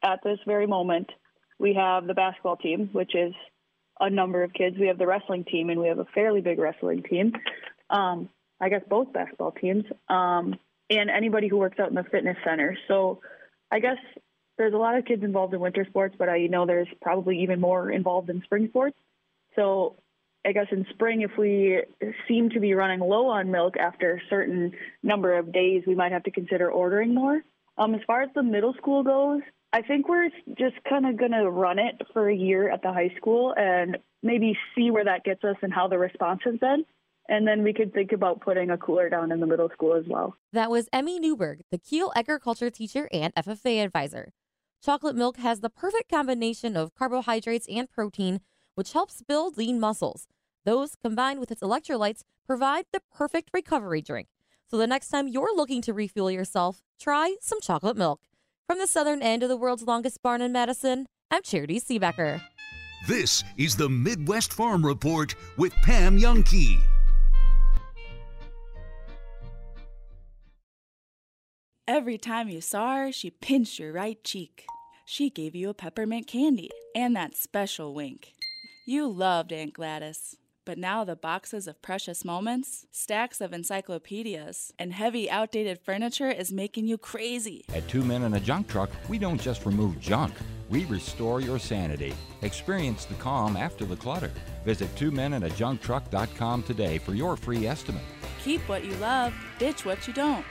at 0.04 0.20
this 0.24 0.38
very 0.46 0.68
moment, 0.68 1.10
we 1.58 1.74
have 1.74 2.08
the 2.08 2.14
basketball 2.14 2.58
team, 2.58 2.90
which 2.92 3.16
is 3.16 3.34
a 4.00 4.10
number 4.10 4.44
of 4.44 4.54
kids. 4.54 4.78
We 4.80 4.88
have 4.88 4.98
the 4.98 5.08
wrestling 5.08 5.46
team, 5.46 5.70
and 5.70 5.80
we 5.80 5.88
have 5.88 6.00
a 6.00 6.08
fairly 6.14 6.42
big 6.42 6.60
wrestling 6.60 7.04
team. 7.04 7.34
Um, 7.90 8.30
I 8.62 8.70
guess 8.70 8.82
both 8.90 9.12
basketball 9.14 9.52
teams, 9.52 9.86
um, 10.10 10.56
and 10.90 11.10
anybody 11.10 11.48
who 11.48 11.58
works 11.58 11.80
out 11.80 11.90
in 11.90 11.96
the 11.96 12.04
fitness 12.04 12.38
center. 12.46 12.78
So 12.88 13.22
I 13.72 13.80
guess 13.80 13.98
there's 14.58 14.74
a 14.74 14.78
lot 14.78 14.98
of 14.98 15.06
kids 15.06 15.24
involved 15.24 15.54
in 15.54 15.60
winter 15.60 15.86
sports, 15.90 16.16
but 16.18 16.30
I 16.30 16.48
know 16.48 16.66
there's 16.66 16.88
probably 17.02 17.44
even 17.44 17.62
more 17.62 17.90
involved 17.92 18.30
in 18.30 18.42
spring 18.44 18.68
sports. 18.70 18.98
So 19.56 19.96
I 20.46 20.54
guess 20.54 20.68
in 20.72 20.86
spring, 20.92 21.22
if 21.22 21.32
we 21.38 21.82
seem 22.28 22.50
to 22.52 22.60
be 22.60 22.74
running 22.74 23.02
low 23.02 23.28
on 23.28 23.52
milk 23.52 23.76
after 23.78 24.16
a 24.16 24.30
certain 24.30 24.72
number 25.04 25.38
of 25.38 25.52
days, 25.52 25.84
we 25.86 25.96
might 25.96 26.12
have 26.12 26.24
to 26.24 26.32
consider 26.32 26.72
ordering 26.72 27.14
more. 27.14 27.42
Um, 27.78 27.94
as 27.94 28.02
far 28.08 28.22
as 28.22 28.30
the 28.36 28.44
middle 28.44 28.74
school 28.76 29.04
goes, 29.04 29.42
I 29.72 29.82
think 29.82 30.08
we're 30.08 30.30
just 30.58 30.76
kind 30.90 31.06
of 31.06 31.18
going 31.18 31.32
to 31.32 31.50
run 31.50 31.78
it 31.78 32.02
for 32.14 32.30
a 32.30 32.36
year 32.36 32.72
at 32.72 32.82
the 32.82 32.92
high 32.92 33.14
school 33.18 33.54
and 33.56 33.98
maybe 34.24 34.58
see 34.76 34.92
where 34.92 35.06
that 35.06 35.24
gets 35.24 35.44
us 35.44 35.56
and 35.62 35.74
how 35.74 35.88
the 35.88 35.98
response 35.98 36.42
has 36.46 36.56
been. 36.58 36.86
And 37.28 37.48
then 37.48 37.64
we 37.64 37.74
could 37.74 37.94
think 37.94 38.12
about 38.12 38.42
putting 38.42 38.72
a 38.72 38.78
cooler 38.78 39.08
down 39.08 39.32
in 39.32 39.40
the 39.40 39.46
middle 39.46 39.70
school 39.70 39.96
as 39.96 40.04
well. 40.08 40.36
That 40.52 40.72
was 40.72 40.90
Emmy 40.92 41.20
Newberg, 41.20 41.62
the 41.70 41.78
Kiel 41.78 42.12
agriculture 42.16 42.72
teacher 42.72 43.08
and 43.14 43.34
FFA 43.36 43.84
advisor. 43.86 44.34
Chocolate 44.84 45.16
milk 45.16 45.38
has 45.38 45.60
the 45.60 45.70
perfect 45.70 46.10
combination 46.10 46.76
of 46.76 46.96
carbohydrates 46.96 47.68
and 47.70 47.90
protein, 47.90 48.40
which 48.80 48.94
helps 48.94 49.22
build 49.22 49.58
lean 49.58 49.78
muscles. 49.78 50.26
Those, 50.64 50.96
combined 50.96 51.42
with 51.42 51.52
its 51.52 51.62
electrolytes, 51.62 52.24
provide 52.48 52.86
the 52.94 53.02
perfect 53.14 53.50
recovery 53.54 54.02
drink. 54.02 54.30
So 54.72 54.78
the 54.78 54.88
next 54.88 55.10
time 55.10 55.28
you're 55.28 55.54
looking 55.54 55.82
to 55.82 55.94
refuel 55.94 56.32
yourself, 56.32 56.82
try 56.98 57.36
some 57.42 57.60
chocolate 57.60 57.98
milk. 57.98 58.22
From 58.68 58.80
the 58.80 58.88
southern 58.88 59.22
end 59.22 59.44
of 59.44 59.50
the 59.50 59.58
world's 59.58 59.84
longest 59.84 60.24
barn 60.24 60.42
in 60.42 60.54
Madison, 60.54 61.08
I'm 61.30 61.42
Charitee 61.42 61.84
Seebecker. 61.84 62.42
This 63.06 63.44
is 63.58 63.76
the 63.76 63.90
Midwest 63.90 64.54
Farm 64.54 64.86
Report 64.86 65.36
with 65.58 65.74
Pam 65.84 66.18
Jahnke. 66.18 66.80
Every 71.86 72.18
time 72.18 72.48
you 72.48 72.62
saw 72.62 72.96
her, 72.96 73.12
she 73.12 73.30
pinched 73.30 73.78
your 73.78 73.92
right 73.92 74.24
cheek. 74.24 74.66
She 75.06 75.30
gave 75.30 75.54
you 75.54 75.68
a 75.68 75.74
peppermint 75.74 76.28
candy 76.28 76.70
and 76.96 77.14
that 77.18 77.36
special 77.36 77.94
wink. 77.94 78.36
You 78.90 79.08
loved 79.08 79.54
Aunt 79.54 79.74
Gladys. 79.74 80.36
But 80.66 80.80
now 80.80 81.04
the 81.04 81.16
boxes 81.16 81.68
of 81.68 81.80
precious 81.80 82.26
moments, 82.26 82.88
stacks 82.90 83.40
of 83.40 83.54
encyclopedias, 83.54 84.74
and 84.80 84.94
heavy 84.94 85.30
outdated 85.30 85.78
furniture 85.78 86.32
is 86.32 86.52
making 86.52 86.88
you 86.88 86.98
crazy. 86.98 87.66
At 87.72 87.88
Two 87.88 88.04
Men 88.04 88.24
and 88.24 88.34
a 88.34 88.40
Junk 88.40 88.68
Truck, 88.68 88.90
we 89.08 89.20
don't 89.20 89.40
just 89.40 89.68
remove 89.68 90.00
junk, 90.00 90.34
we 90.72 90.86
restore 90.86 91.40
your 91.40 91.60
sanity. 91.60 92.16
Experience 92.42 93.06
the 93.06 93.14
calm 93.14 93.56
after 93.56 93.86
the 93.86 93.96
clutter. 93.96 94.32
Visit 94.66 94.90
twomenandajuncktruck.com 94.96 96.64
today 96.64 96.98
for 96.98 97.14
your 97.14 97.38
free 97.38 97.68
estimate. 97.68 98.02
Keep 98.44 98.62
what 98.62 98.84
you 98.84 98.96
love, 98.96 99.36
ditch 99.60 99.86
what 99.86 100.08
you 100.08 100.14
don't. 100.14 100.46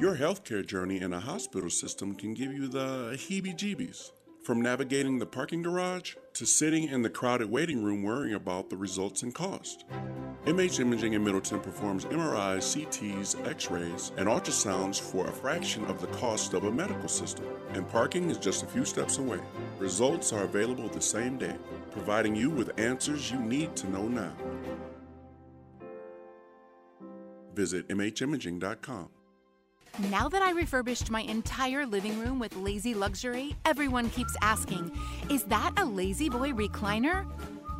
Your 0.00 0.16
healthcare 0.16 0.66
journey 0.66 1.02
in 1.02 1.12
a 1.12 1.20
hospital 1.20 1.68
system 1.68 2.14
can 2.14 2.32
give 2.32 2.54
you 2.54 2.66
the 2.66 3.10
heebie 3.12 3.54
jeebies. 3.54 4.10
From 4.42 4.62
navigating 4.62 5.18
the 5.18 5.26
parking 5.26 5.62
garage 5.62 6.14
to 6.38 6.46
sitting 6.46 6.84
in 6.84 7.02
the 7.02 7.10
crowded 7.10 7.50
waiting 7.50 7.82
room 7.82 8.04
worrying 8.04 8.34
about 8.34 8.70
the 8.70 8.76
results 8.76 9.24
and 9.24 9.34
cost. 9.34 9.84
MH 10.44 10.78
Imaging 10.78 11.14
in 11.14 11.24
Middleton 11.24 11.58
performs 11.58 12.04
MRIs, 12.04 12.62
CTs, 12.76 13.44
x 13.44 13.72
rays, 13.72 14.12
and 14.16 14.28
ultrasounds 14.28 15.00
for 15.00 15.26
a 15.26 15.32
fraction 15.32 15.84
of 15.86 16.00
the 16.00 16.06
cost 16.18 16.54
of 16.54 16.62
a 16.62 16.70
medical 16.70 17.08
system. 17.08 17.44
And 17.70 17.88
parking 17.88 18.30
is 18.30 18.38
just 18.38 18.62
a 18.62 18.68
few 18.68 18.84
steps 18.84 19.18
away. 19.18 19.40
Results 19.80 20.32
are 20.32 20.44
available 20.44 20.88
the 20.88 21.00
same 21.00 21.38
day, 21.38 21.56
providing 21.90 22.36
you 22.36 22.50
with 22.50 22.78
answers 22.78 23.32
you 23.32 23.40
need 23.40 23.74
to 23.74 23.90
know 23.90 24.06
now. 24.06 24.36
Visit 27.52 27.88
MHimaging.com. 27.88 29.08
Now 30.02 30.28
that 30.28 30.42
I 30.42 30.52
refurbished 30.52 31.10
my 31.10 31.22
entire 31.22 31.84
living 31.84 32.20
room 32.20 32.38
with 32.38 32.54
Lazy 32.54 32.94
Luxury, 32.94 33.56
everyone 33.64 34.10
keeps 34.10 34.36
asking, 34.42 34.92
is 35.28 35.42
that 35.44 35.72
a 35.76 35.84
La-Z-Boy 35.84 36.52
recliner? 36.52 37.26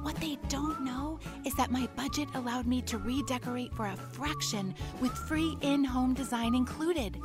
What 0.03 0.17
they 0.17 0.37
don't 0.49 0.81
know 0.81 1.21
is 1.47 1.55
that 1.55 1.71
my 1.71 1.89
budget 1.95 2.29
allowed 2.35 2.67
me 2.67 2.83
to 2.83 2.99
redecorate 2.99 3.73
for 3.73 3.87
a 3.87 3.97
fraction 3.97 4.75
with 5.01 5.13
free 5.13 5.57
in 5.61 5.85
home 5.85 6.13
design 6.13 6.57
included. 6.57 7.21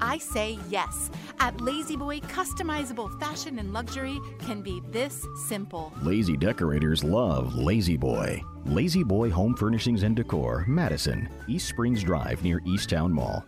I 0.00 0.18
say 0.18 0.58
yes. 0.68 1.12
At 1.38 1.60
La-Z-Boy, 1.60 2.18
customizable 2.22 3.16
fashion 3.20 3.60
and 3.60 3.72
luxury 3.72 4.18
can 4.40 4.60
be 4.60 4.82
this 4.90 5.24
simple. 5.46 5.92
Lazy 6.02 6.36
decorators 6.36 7.04
love 7.04 7.54
La-Z-Boy. 7.54 8.42
Lazy 8.64 9.02
Boy 9.02 9.30
Home 9.30 9.54
Furnishings 9.56 10.02
and 10.02 10.14
Decor, 10.14 10.64
Madison, 10.68 11.28
East 11.48 11.68
Springs 11.68 12.02
Drive 12.02 12.42
near 12.42 12.60
East 12.64 12.90
Towne 12.90 13.12
Mall. 13.12 13.44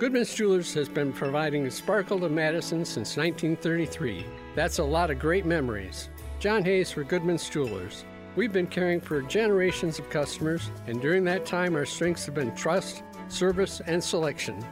Goodman's 0.00 0.34
Jewelers 0.34 0.72
has 0.72 0.88
been 0.88 1.12
providing 1.12 1.66
a 1.66 1.70
sparkle 1.70 2.18
to 2.20 2.30
Madison 2.30 2.86
since 2.86 3.18
1933. 3.18 4.24
That's 4.54 4.78
a 4.78 4.82
lot 4.82 5.10
of 5.10 5.18
great 5.18 5.44
memories. 5.44 6.08
John 6.38 6.64
Hayes 6.64 6.90
for 6.90 7.04
Goodman's 7.04 7.50
Jewelers. 7.50 8.06
We've 8.34 8.50
been 8.50 8.66
caring 8.66 9.02
for 9.02 9.20
generations 9.20 9.98
of 9.98 10.08
customers, 10.08 10.70
and 10.86 11.02
during 11.02 11.22
that 11.24 11.44
time, 11.44 11.76
our 11.76 11.84
strengths 11.84 12.24
have 12.24 12.34
been 12.34 12.54
trust, 12.54 13.02
service, 13.28 13.82
and 13.86 14.02
selection. 14.02 14.64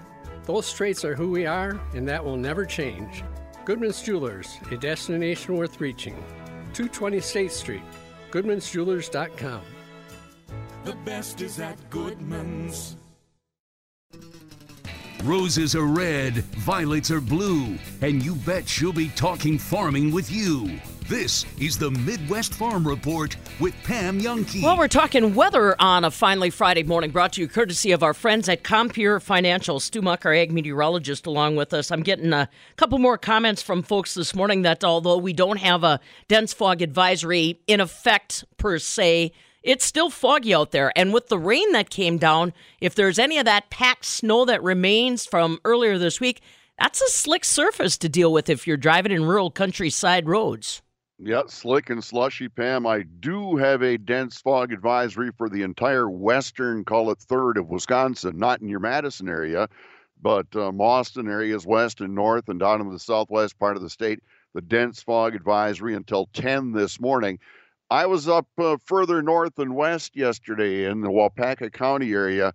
Those 0.45 0.73
traits 0.73 1.05
are 1.05 1.15
who 1.15 1.31
we 1.31 1.45
are, 1.45 1.79
and 1.93 2.09
that 2.09 2.25
will 2.25 2.39
never 2.39 2.65
change. 2.65 3.23
Goodman's 3.67 4.01
Jewelers, 4.01 4.57
a 4.71 4.79
destination 4.79 5.59
worth 5.59 5.79
reaching. 5.79 6.15
220 6.73 7.21
State 7.21 7.53
Street. 7.53 7.83
GoodmansJewelers.com. 8.31 9.61
The 10.85 10.97
best 11.05 11.43
is 11.43 11.61
at 11.61 11.91
Goodman's. 11.91 12.97
Roses 15.25 15.75
are 15.75 15.85
red, 15.85 16.45
violets 16.55 17.11
are 17.11 17.21
blue, 17.21 17.77
and 18.03 18.23
you 18.23 18.37
bet 18.37 18.69
she'll 18.69 18.93
be 18.93 19.09
talking 19.09 19.59
farming 19.59 20.13
with 20.13 20.31
you. 20.31 20.79
This 21.09 21.45
is 21.59 21.77
the 21.77 21.91
Midwest 21.91 22.55
Farm 22.55 22.87
Report 22.87 23.37
with 23.59 23.75
Pam 23.83 24.21
Jahnke. 24.21 24.63
Well, 24.63 24.79
we're 24.79 24.87
talking 24.87 25.35
weather 25.35 25.75
on 25.81 26.05
a 26.05 26.11
finally 26.13 26.51
Friday 26.51 26.85
morning, 26.85 27.11
brought 27.11 27.33
to 27.33 27.41
you 27.41 27.49
courtesy 27.49 27.91
of 27.91 28.05
our 28.05 28.15
friends 28.15 28.49
at 28.49 28.63
Compeer 28.63 29.19
Financial. 29.19 29.81
Stu 29.81 30.03
Muck, 30.03 30.25
our 30.25 30.33
ag 30.33 30.53
meteorologist, 30.53 31.27
along 31.27 31.57
with 31.57 31.75
us. 31.75 31.91
I'm 31.91 32.03
getting 32.03 32.33
a 32.33 32.49
couple 32.77 32.99
more 32.99 33.19
comments 33.19 33.61
from 33.61 33.83
folks 33.83 34.15
this 34.15 34.37
morning 34.37 34.63
that 34.63 34.85
although 34.85 35.19
we 35.19 35.33
don't 35.33 35.59
have 35.59 35.83
a 35.83 35.99
dense 36.29 36.53
fog 36.53 36.81
advisory 36.81 37.61
in 37.67 37.81
effect 37.81 38.45
per 38.57 38.79
se, 38.79 39.33
it's 39.63 39.85
still 39.85 40.11
foggy 40.11 40.55
out 40.55 40.71
there. 40.71 40.93
And 40.97 41.13
with 41.13 41.29
the 41.29 41.39
rain 41.39 41.73
that 41.73 41.91
came 41.91 42.19
down, 42.19 42.53
if 42.81 42.95
there's 42.95 43.19
any 43.19 43.39
of 43.39 43.45
that 43.45 43.71
packed 43.71 44.05
snow 44.05 44.45
that 44.45 44.63
remains 44.63 45.27
from 45.27 45.59
earlier 45.65 45.99
this 45.99 46.21
week, 46.21 46.41
that's 46.79 47.03
a 47.03 47.09
slick 47.09 47.45
surface 47.45 47.99
to 47.99 48.09
deal 48.09 48.33
with 48.33 48.49
if 48.49 48.67
you're 48.67 48.77
driving 48.77 49.13
in 49.13 49.25
rural 49.25 49.51
countryside 49.51 50.29
roads. 50.29 50.81
Yeah, 51.21 51.43
slick 51.49 51.91
and 51.91 52.03
slushy, 52.03 52.49
Pam. 52.49 52.87
I 52.87 53.03
do 53.03 53.57
have 53.57 53.83
a 53.83 53.99
dense 53.99 54.41
fog 54.41 54.73
advisory 54.73 55.33
for 55.37 55.49
the 55.49 55.63
entire 55.63 56.09
western, 56.09 56.85
call 56.85 57.11
it 57.11 57.19
third 57.19 57.59
of 57.59 57.69
Wisconsin, 57.69 58.39
not 58.39 58.61
in 58.61 58.69
your 58.69 58.79
Madison 58.79 59.29
area, 59.29 59.69
but 60.23 60.47
um, 60.55 60.81
Austin 60.81 61.29
areas 61.29 61.67
west 61.67 62.01
and 62.01 62.15
north 62.15 62.49
and 62.49 62.61
down 62.61 62.81
in 62.81 62.91
the 62.91 63.01
southwest 63.01 63.59
part 63.59 63.77
of 63.77 63.83
the 63.83 63.91
state. 63.91 64.21
The 64.55 64.61
dense 64.61 65.03
fog 65.03 65.35
advisory 65.35 65.97
until 65.97 66.27
10 66.35 66.71
this 66.71 67.01
morning. 67.01 67.41
I 67.91 68.07
was 68.07 68.29
up 68.29 68.47
uh, 68.59 68.77
further 68.85 69.23
north 69.23 69.59
and 69.59 69.75
west 69.75 70.15
yesterday 70.15 70.85
in 70.85 71.01
the 71.01 71.11
Waupaca 71.11 71.73
County 71.73 72.13
area. 72.13 72.53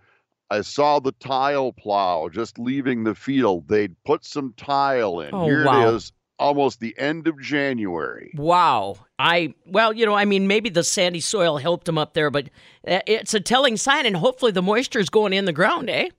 I 0.50 0.62
saw 0.62 1.00
the 1.00 1.14
tile 1.14 1.74
plow 1.74 2.30
just 2.30 2.60
leaving 2.60 3.04
the 3.04 3.16
field. 3.16 3.68
They'd 3.68 3.96
put 4.04 4.24
some 4.24 4.54
tile 4.56 5.20
in. 5.22 5.34
Oh, 5.34 5.46
Here 5.46 5.66
wow. 5.66 5.88
it 5.88 5.96
is, 5.96 6.12
almost 6.38 6.80
the 6.80 6.96
end 7.00 7.28
of 7.28 7.40
January. 7.42 8.32
Wow. 8.36 8.98
I, 9.18 9.56
well, 9.66 9.94
you 9.94 10.06
know, 10.06 10.14
I 10.14 10.26
mean, 10.26 10.46
maybe 10.46 10.70
the 10.70 10.84
sandy 10.84 11.20
soil 11.20 11.58
helped 11.58 11.86
them 11.86 11.98
up 11.98 12.14
there, 12.14 12.30
but 12.30 12.50
uh, 12.88 13.00
it's 13.08 13.34
a 13.34 13.40
telling 13.40 13.78
sign, 13.78 14.06
and 14.06 14.16
hopefully 14.16 14.52
the 14.52 14.62
moisture 14.62 15.00
is 15.00 15.10
going 15.10 15.34
in 15.34 15.46
the 15.46 15.54
ground, 15.54 15.90
eh? 15.90 16.10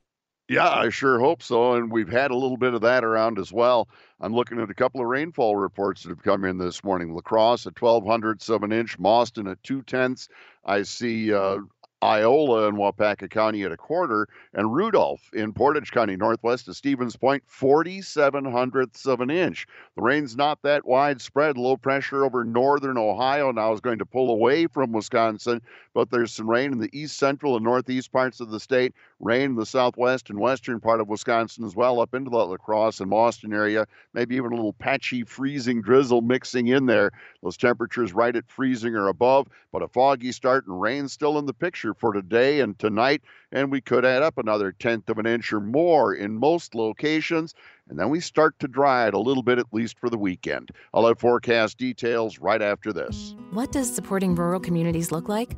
Yeah, 0.48 0.68
I 0.68 0.88
sure 0.88 1.20
hope 1.20 1.42
so. 1.42 1.74
And 1.74 1.92
we've 1.92 2.08
had 2.08 2.30
a 2.30 2.36
little 2.36 2.56
bit 2.56 2.74
of 2.74 2.80
that 2.80 3.04
around 3.04 3.38
as 3.38 3.52
well. 3.52 3.88
I'm 4.20 4.34
looking 4.34 4.60
at 4.60 4.70
a 4.70 4.74
couple 4.74 5.00
of 5.00 5.06
rainfall 5.08 5.56
reports 5.56 6.02
that 6.02 6.10
have 6.10 6.22
come 6.22 6.44
in 6.44 6.56
this 6.56 6.84
morning. 6.84 7.14
La 7.14 7.20
Crosse 7.20 7.66
at 7.66 7.74
12 7.74 8.06
hundredths 8.06 8.48
of 8.48 8.62
an 8.62 8.72
inch, 8.72 8.98
Mauston 8.98 9.50
at 9.50 9.62
two 9.62 9.82
tenths. 9.82 10.28
I 10.64 10.82
see 10.82 11.32
uh, 11.32 11.58
Iola 12.04 12.68
in 12.68 12.76
Waupaca 12.76 13.30
County 13.30 13.62
at 13.62 13.72
a 13.72 13.78
quarter, 13.78 14.28
and 14.52 14.74
Rudolph 14.74 15.30
in 15.32 15.54
Portage 15.54 15.90
County, 15.90 16.16
northwest 16.16 16.68
of 16.68 16.76
Stevens 16.76 17.16
Point, 17.16 17.42
47 17.46 18.44
hundredths 18.44 19.06
of 19.06 19.22
an 19.22 19.30
inch. 19.30 19.66
The 19.96 20.02
rain's 20.02 20.36
not 20.36 20.60
that 20.64 20.84
widespread. 20.84 21.56
Low 21.56 21.78
pressure 21.78 22.26
over 22.26 22.44
northern 22.44 22.98
Ohio 22.98 23.52
now 23.52 23.72
is 23.72 23.80
going 23.80 24.00
to 24.00 24.04
pull 24.04 24.30
away 24.30 24.66
from 24.66 24.92
Wisconsin, 24.92 25.62
but 25.94 26.10
there's 26.10 26.30
some 26.30 26.50
rain 26.50 26.72
in 26.72 26.78
the 26.78 26.90
east 26.92 27.16
central 27.16 27.56
and 27.56 27.64
northeast 27.64 28.12
parts 28.12 28.38
of 28.38 28.50
the 28.50 28.60
state, 28.60 28.92
rain 29.18 29.52
in 29.52 29.56
the 29.56 29.64
southwest 29.64 30.28
and 30.28 30.38
western 30.38 30.80
part 30.80 31.00
of 31.00 31.08
Wisconsin 31.08 31.64
as 31.64 31.74
well, 31.74 32.00
up 32.00 32.14
into 32.14 32.28
the 32.28 32.36
La 32.36 32.58
Crosse 32.58 33.00
and 33.00 33.10
Mauston 33.10 33.54
area, 33.54 33.86
maybe 34.12 34.36
even 34.36 34.52
a 34.52 34.56
little 34.56 34.74
patchy 34.74 35.22
freezing 35.22 35.80
drizzle 35.80 36.20
mixing 36.20 36.66
in 36.66 36.84
there. 36.84 37.12
Those 37.42 37.56
temperatures 37.56 38.12
right 38.12 38.36
at 38.36 38.50
freezing 38.50 38.94
or 38.94 39.08
above, 39.08 39.48
but 39.72 39.82
a 39.82 39.88
foggy 39.88 40.32
start 40.32 40.66
and 40.66 40.78
rain 40.78 41.08
still 41.08 41.38
in 41.38 41.46
the 41.46 41.54
picture 41.54 41.93
for 41.98 42.12
today 42.12 42.60
and 42.60 42.78
tonight, 42.78 43.22
and 43.52 43.70
we 43.70 43.80
could 43.80 44.04
add 44.04 44.22
up 44.22 44.38
another 44.38 44.72
tenth 44.72 45.08
of 45.08 45.18
an 45.18 45.26
inch 45.26 45.52
or 45.52 45.60
more 45.60 46.14
in 46.14 46.36
most 46.36 46.74
locations. 46.74 47.54
And 47.88 47.98
then 47.98 48.10
we 48.10 48.20
start 48.20 48.58
to 48.60 48.68
dry 48.68 49.06
it 49.06 49.14
a 49.14 49.18
little 49.18 49.42
bit, 49.42 49.58
at 49.58 49.72
least 49.72 49.98
for 49.98 50.08
the 50.08 50.18
weekend. 50.18 50.70
I'll 50.92 51.06
have 51.06 51.18
forecast 51.18 51.78
details 51.78 52.38
right 52.38 52.62
after 52.62 52.92
this. 52.92 53.34
What 53.50 53.72
does 53.72 53.92
supporting 53.92 54.34
rural 54.34 54.60
communities 54.60 55.12
look 55.12 55.28
like? 55.28 55.56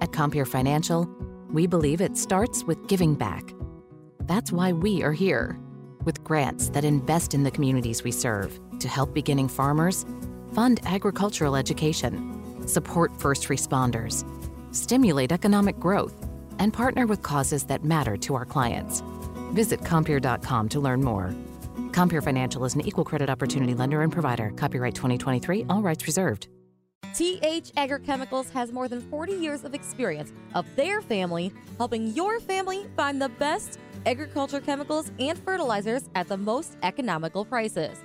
At 0.00 0.12
Compeer 0.12 0.46
Financial, 0.46 1.08
we 1.50 1.66
believe 1.66 2.00
it 2.00 2.16
starts 2.16 2.64
with 2.64 2.86
giving 2.88 3.14
back. 3.14 3.52
That's 4.20 4.52
why 4.52 4.72
we 4.72 5.02
are 5.02 5.12
here, 5.12 5.58
with 6.04 6.24
grants 6.24 6.70
that 6.70 6.84
invest 6.84 7.34
in 7.34 7.42
the 7.42 7.50
communities 7.50 8.02
we 8.02 8.10
serve 8.10 8.58
to 8.80 8.88
help 8.88 9.14
beginning 9.14 9.48
farmers, 9.48 10.04
fund 10.52 10.80
agricultural 10.84 11.56
education, 11.56 12.66
support 12.66 13.20
first 13.20 13.48
responders, 13.48 14.24
stimulate 14.74 15.32
economic 15.32 15.78
growth, 15.78 16.14
and 16.58 16.72
partner 16.72 17.06
with 17.06 17.22
causes 17.22 17.64
that 17.64 17.84
matter 17.84 18.16
to 18.16 18.34
our 18.34 18.44
clients. 18.44 19.02
Visit 19.52 19.80
Compeer.com 19.80 20.68
to 20.70 20.80
learn 20.80 21.02
more. 21.02 21.34
Compeer 21.92 22.22
Financial 22.22 22.64
is 22.64 22.74
an 22.74 22.80
equal 22.80 23.04
credit 23.04 23.30
opportunity 23.30 23.74
lender 23.74 24.02
and 24.02 24.12
provider. 24.12 24.52
Copyright 24.56 24.94
2023, 24.94 25.66
all 25.68 25.82
rights 25.82 26.06
reserved. 26.06 26.48
TH 27.14 27.72
Agrochemicals 27.76 28.50
has 28.50 28.72
more 28.72 28.88
than 28.88 29.00
40 29.00 29.34
years 29.34 29.62
of 29.62 29.74
experience 29.74 30.32
of 30.54 30.66
their 30.74 31.00
family 31.00 31.52
helping 31.76 32.08
your 32.08 32.40
family 32.40 32.86
find 32.96 33.22
the 33.22 33.28
best 33.28 33.78
agriculture 34.06 34.60
chemicals 34.60 35.12
and 35.20 35.38
fertilizers 35.38 36.10
at 36.16 36.26
the 36.26 36.36
most 36.36 36.76
economical 36.82 37.44
prices. 37.44 37.98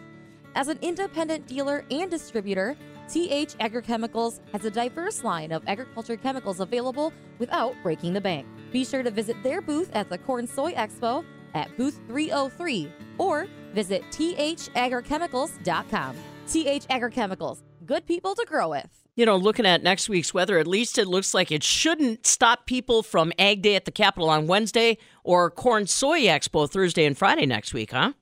As 0.56 0.68
an 0.68 0.78
independent 0.82 1.48
dealer 1.48 1.86
and 1.90 2.12
distributor, 2.12 2.76
TH 3.10 3.58
Agrochemicals 3.58 4.40
has 4.52 4.66
a 4.66 4.72
diverse 4.72 5.24
line 5.24 5.52
of 5.52 5.64
agriculture 5.66 6.16
chemicals 6.16 6.60
available 6.60 7.12
without 7.40 7.74
breaking 7.82 8.14
the 8.14 8.22
bank. 8.22 8.46
Be 8.72 8.86
sure 8.86 9.02
to 9.02 9.10
visit 9.10 9.36
their 9.42 9.62
booth 9.62 9.90
at 9.94 10.10
the 10.10 10.20
Corn 10.20 10.46
Soy 10.46 10.74
Expo 10.74 11.26
at 11.56 11.76
booth 11.76 12.00
303 12.08 12.92
or 13.18 13.48
visit 13.74 14.04
thagrochemicals.com. 14.12 16.16
TH 16.48 16.88
Agrochemicals, 16.88 17.64
good 17.86 18.06
people 18.06 18.36
to 18.36 18.46
grow 18.48 18.70
with. 18.70 18.88
You 19.16 19.26
know, 19.26 19.38
looking 19.38 19.66
at 19.66 19.84
next 19.84 20.08
week's 20.08 20.34
weather, 20.34 20.60
at 20.60 20.68
least 20.68 20.98
it 20.98 21.08
looks 21.08 21.34
like 21.34 21.52
it 21.52 21.64
shouldn't 21.64 22.26
stop 22.26 22.68
people 22.68 23.04
from 23.04 23.34
Ag 23.38 23.62
Day 23.62 23.76
at 23.76 23.84
the 23.86 23.92
Capitol 23.92 24.30
on 24.30 24.48
Wednesday 24.48 24.98
or 25.24 25.50
Corn 25.50 25.88
Soy 25.88 26.22
Expo 26.22 26.70
Thursday 26.70 27.06
and 27.06 27.18
Friday 27.18 27.46
next 27.46 27.74
week, 27.74 27.92
huh? 27.92 28.14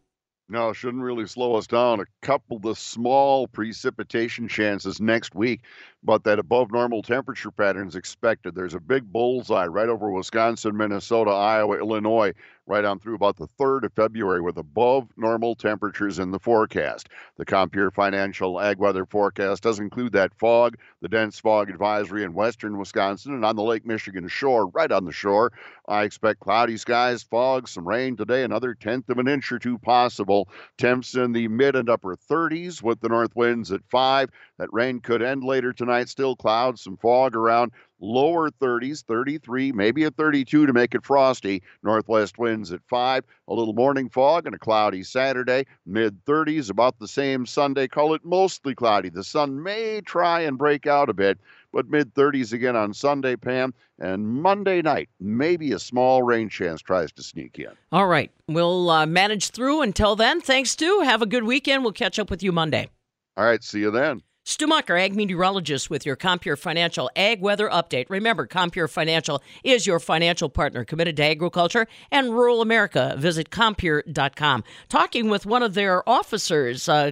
No, 0.49 0.71
shouldn't 0.71 1.03
really 1.03 1.27
slow 1.27 1.55
us 1.55 1.67
down. 1.67 1.99
A 1.99 2.05
couple 2.21 2.67
of 2.69 2.77
small 2.77 3.47
precipitation 3.47 4.47
chances 4.47 5.01
next 5.01 5.35
week, 5.35 5.61
but 6.03 6.23
that 6.23 6.39
above 6.39 6.71
normal 6.71 7.01
temperature 7.01 7.51
pattern 7.51 7.87
is 7.87 7.95
expected. 7.95 8.55
There's 8.55 8.73
a 8.73 8.79
big 8.79 9.11
bullseye 9.11 9.65
right 9.65 9.89
over 9.89 10.11
Wisconsin, 10.11 10.77
Minnesota, 10.77 11.31
Iowa, 11.31 11.77
Illinois, 11.77 12.33
right 12.67 12.85
on 12.85 12.99
through 12.99 13.15
about 13.15 13.37
the 13.37 13.47
3rd 13.59 13.83
of 13.85 13.93
February 13.93 14.41
with 14.41 14.57
above 14.57 15.07
normal 15.15 15.55
temperatures 15.55 16.19
in 16.19 16.31
the 16.31 16.39
forecast. 16.39 17.07
The 17.37 17.45
Compeer 17.45 17.91
Financial 17.91 18.59
Ag 18.59 18.77
Weather 18.77 19.05
Forecast 19.05 19.63
does 19.63 19.79
include 19.79 20.11
that 20.13 20.35
fog, 20.35 20.77
the 21.01 21.07
dense 21.07 21.39
fog 21.39 21.69
advisory 21.69 22.23
in 22.23 22.33
western 22.33 22.77
Wisconsin 22.77 23.33
and 23.33 23.45
on 23.45 23.55
the 23.55 23.63
Lake 23.63 23.85
Michigan 23.85 24.27
shore, 24.27 24.67
right 24.67 24.91
on 24.91 25.05
the 25.05 25.11
shore. 25.11 25.51
I 25.87 26.03
expect 26.03 26.41
cloudy 26.41 26.75
skies, 26.77 27.23
fog, 27.23 27.67
some 27.67 27.87
rain 27.87 28.17
today, 28.17 28.43
another 28.43 28.73
tenth 28.73 29.09
of 29.09 29.17
an 29.17 29.27
inch 29.27 29.51
or 29.51 29.59
two 29.59 29.77
possible. 29.77 30.49
Temps 30.77 31.15
in 31.15 31.31
the 31.31 31.47
mid 31.47 31.75
and 31.75 31.89
upper 31.89 32.17
30s 32.17 32.83
with 32.83 32.99
the 32.99 33.09
north 33.09 33.35
winds 33.35 33.71
at 33.71 33.81
5. 33.89 34.29
That 34.57 34.69
rain 34.71 34.99
could 35.01 35.21
end 35.21 35.43
later 35.43 35.71
tonight. 35.71 36.09
Still 36.09 36.35
clouds, 36.35 36.81
some 36.81 36.97
fog 36.97 37.35
around. 37.35 37.71
Lower 37.99 38.49
30s, 38.51 39.03
33, 39.05 39.71
maybe 39.71 40.03
a 40.03 40.11
32 40.11 40.67
to 40.67 40.73
make 40.73 40.93
it 40.93 41.05
frosty. 41.05 41.63
Northwest 41.83 42.37
winds 42.37 42.71
at 42.71 42.81
5. 42.87 43.23
A 43.47 43.53
little 43.53 43.73
morning 43.73 44.09
fog 44.09 44.45
and 44.45 44.55
a 44.55 44.59
cloudy 44.59 45.03
Saturday. 45.03 45.65
Mid 45.85 46.23
30s, 46.25 46.69
about 46.69 46.99
the 46.99 47.07
same 47.07 47.45
Sunday. 47.45 47.87
Call 47.87 48.13
it 48.13 48.23
mostly 48.23 48.75
cloudy. 48.75 49.09
The 49.09 49.23
sun 49.23 49.61
may 49.61 50.01
try 50.01 50.41
and 50.41 50.57
break 50.57 50.85
out 50.85 51.09
a 51.09 51.13
bit, 51.13 51.39
but 51.71 51.89
mid 51.89 52.13
30s 52.13 52.53
again 52.53 52.75
on 52.75 52.93
Sunday, 52.93 53.35
Pam. 53.35 53.73
And 53.99 54.27
Monday 54.27 54.83
night, 54.83 55.09
maybe 55.19 55.71
a 55.71 55.79
small 55.79 56.21
rain 56.21 56.49
chance 56.49 56.81
tries 56.81 57.11
to 57.13 57.23
sneak 57.23 57.57
in. 57.57 57.71
All 57.91 58.07
right. 58.07 58.31
We'll 58.47 58.89
uh, 58.91 59.05
manage 59.07 59.49
through 59.49 59.81
until 59.81 60.15
then. 60.15 60.39
Thanks, 60.39 60.71
Stu. 60.71 61.01
Have 61.01 61.23
a 61.23 61.27
good 61.27 61.43
weekend. 61.43 61.83
We'll 61.83 61.93
catch 61.93 62.19
up 62.19 62.29
with 62.29 62.43
you 62.43 62.51
Monday. 62.51 62.89
All 63.37 63.45
right, 63.45 63.63
see 63.63 63.79
you 63.79 63.91
then. 63.91 64.21
Stu 64.49 64.65
Mucker, 64.65 64.95
ag 64.95 65.13
meteorologist 65.13 65.89
with 65.89 66.05
your 66.05 66.15
Compeer 66.15 66.55
Financial 66.55 67.11
Ag 67.17 67.41
Weather 67.41 67.67
Update. 67.67 68.05
Remember, 68.07 68.47
Compeer 68.47 68.87
Financial 68.89 69.43
is 69.61 69.85
your 69.85 69.99
financial 69.99 70.47
partner 70.47 70.85
committed 70.85 71.17
to 71.17 71.23
agriculture 71.25 71.85
and 72.11 72.29
rural 72.29 72.61
America. 72.61 73.15
Visit 73.17 73.49
Compeer.com. 73.49 74.63
Talking 74.87 75.29
with 75.29 75.45
one 75.45 75.63
of 75.63 75.73
their 75.73 76.07
officers, 76.07 76.87
uh, 76.87 77.11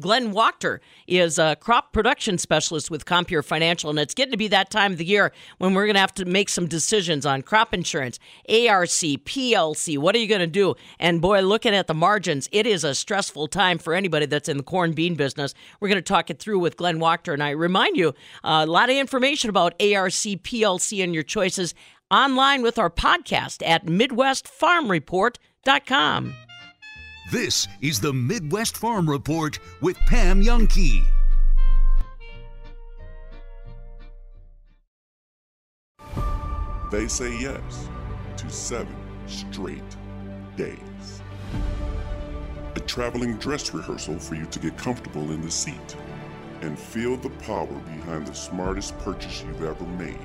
Glenn 0.00 0.32
Wachter 0.32 0.80
is 1.06 1.38
a 1.38 1.56
crop 1.56 1.92
production 1.92 2.38
specialist 2.38 2.90
with 2.90 3.04
Compeer 3.04 3.44
Financial, 3.44 3.90
and 3.90 3.98
it's 3.98 4.14
getting 4.14 4.32
to 4.32 4.36
be 4.36 4.48
that 4.48 4.70
time 4.70 4.92
of 4.92 4.98
the 4.98 5.04
year 5.04 5.32
when 5.58 5.74
we're 5.74 5.86
going 5.86 5.94
to 5.94 6.00
have 6.00 6.14
to 6.14 6.24
make 6.24 6.48
some 6.48 6.66
decisions 6.66 7.24
on 7.24 7.42
crop 7.42 7.72
insurance, 7.72 8.18
ARC, 8.48 8.88
PLC. 8.88 9.98
What 9.98 10.14
are 10.14 10.18
you 10.18 10.26
going 10.26 10.40
to 10.40 10.46
do? 10.46 10.74
And 10.98 11.20
boy, 11.20 11.40
looking 11.42 11.74
at 11.74 11.86
the 11.86 11.94
margins, 11.94 12.48
it 12.52 12.66
is 12.66 12.84
a 12.84 12.94
stressful 12.94 13.48
time 13.48 13.78
for 13.78 13.94
anybody 13.94 14.26
that's 14.26 14.48
in 14.48 14.56
the 14.56 14.62
corn 14.62 14.92
bean 14.92 15.14
business. 15.14 15.54
We're 15.80 15.88
going 15.88 15.96
to 15.96 16.02
talk 16.02 16.30
it 16.30 16.38
through 16.38 16.58
with 16.58 16.76
Glenn 16.76 16.98
Wachter, 16.98 17.32
and 17.32 17.42
I 17.42 17.50
remind 17.50 17.96
you 17.96 18.08
uh, 18.44 18.64
a 18.64 18.66
lot 18.66 18.90
of 18.90 18.96
information 18.96 19.50
about 19.50 19.80
ARC, 19.80 20.12
PLC, 20.12 21.04
and 21.04 21.14
your 21.14 21.22
choices 21.22 21.74
online 22.10 22.62
with 22.62 22.78
our 22.78 22.90
podcast 22.90 23.66
at 23.66 23.86
MidwestFarmReport.com. 23.86 26.45
This 27.32 27.66
is 27.80 27.98
the 27.98 28.12
Midwest 28.12 28.76
Farm 28.76 29.10
Report 29.10 29.58
with 29.80 29.96
Pam 30.06 30.40
Jahnke. 30.44 31.02
They 36.92 37.08
say 37.08 37.36
yes 37.40 37.88
to 38.36 38.48
seven 38.48 38.94
straight 39.26 39.82
days. 40.56 40.78
A 42.76 42.80
traveling 42.80 43.36
dress 43.38 43.74
rehearsal 43.74 44.20
for 44.20 44.36
you 44.36 44.46
to 44.46 44.60
get 44.60 44.76
comfortable 44.78 45.32
in 45.32 45.42
the 45.42 45.50
seat 45.50 45.96
and 46.60 46.78
feel 46.78 47.16
the 47.16 47.30
power 47.30 47.66
behind 47.66 48.28
the 48.28 48.34
smartest 48.34 48.96
purchase 49.00 49.42
you've 49.42 49.64
ever 49.64 49.84
made. 49.98 50.24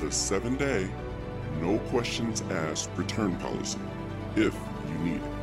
The 0.00 0.12
seven 0.12 0.56
day, 0.56 0.90
no 1.62 1.78
questions 1.88 2.42
asked 2.50 2.90
return 2.94 3.36
policy, 3.36 3.78
if 4.36 4.54
you 4.86 4.98
need 4.98 5.22
it, 5.22 5.33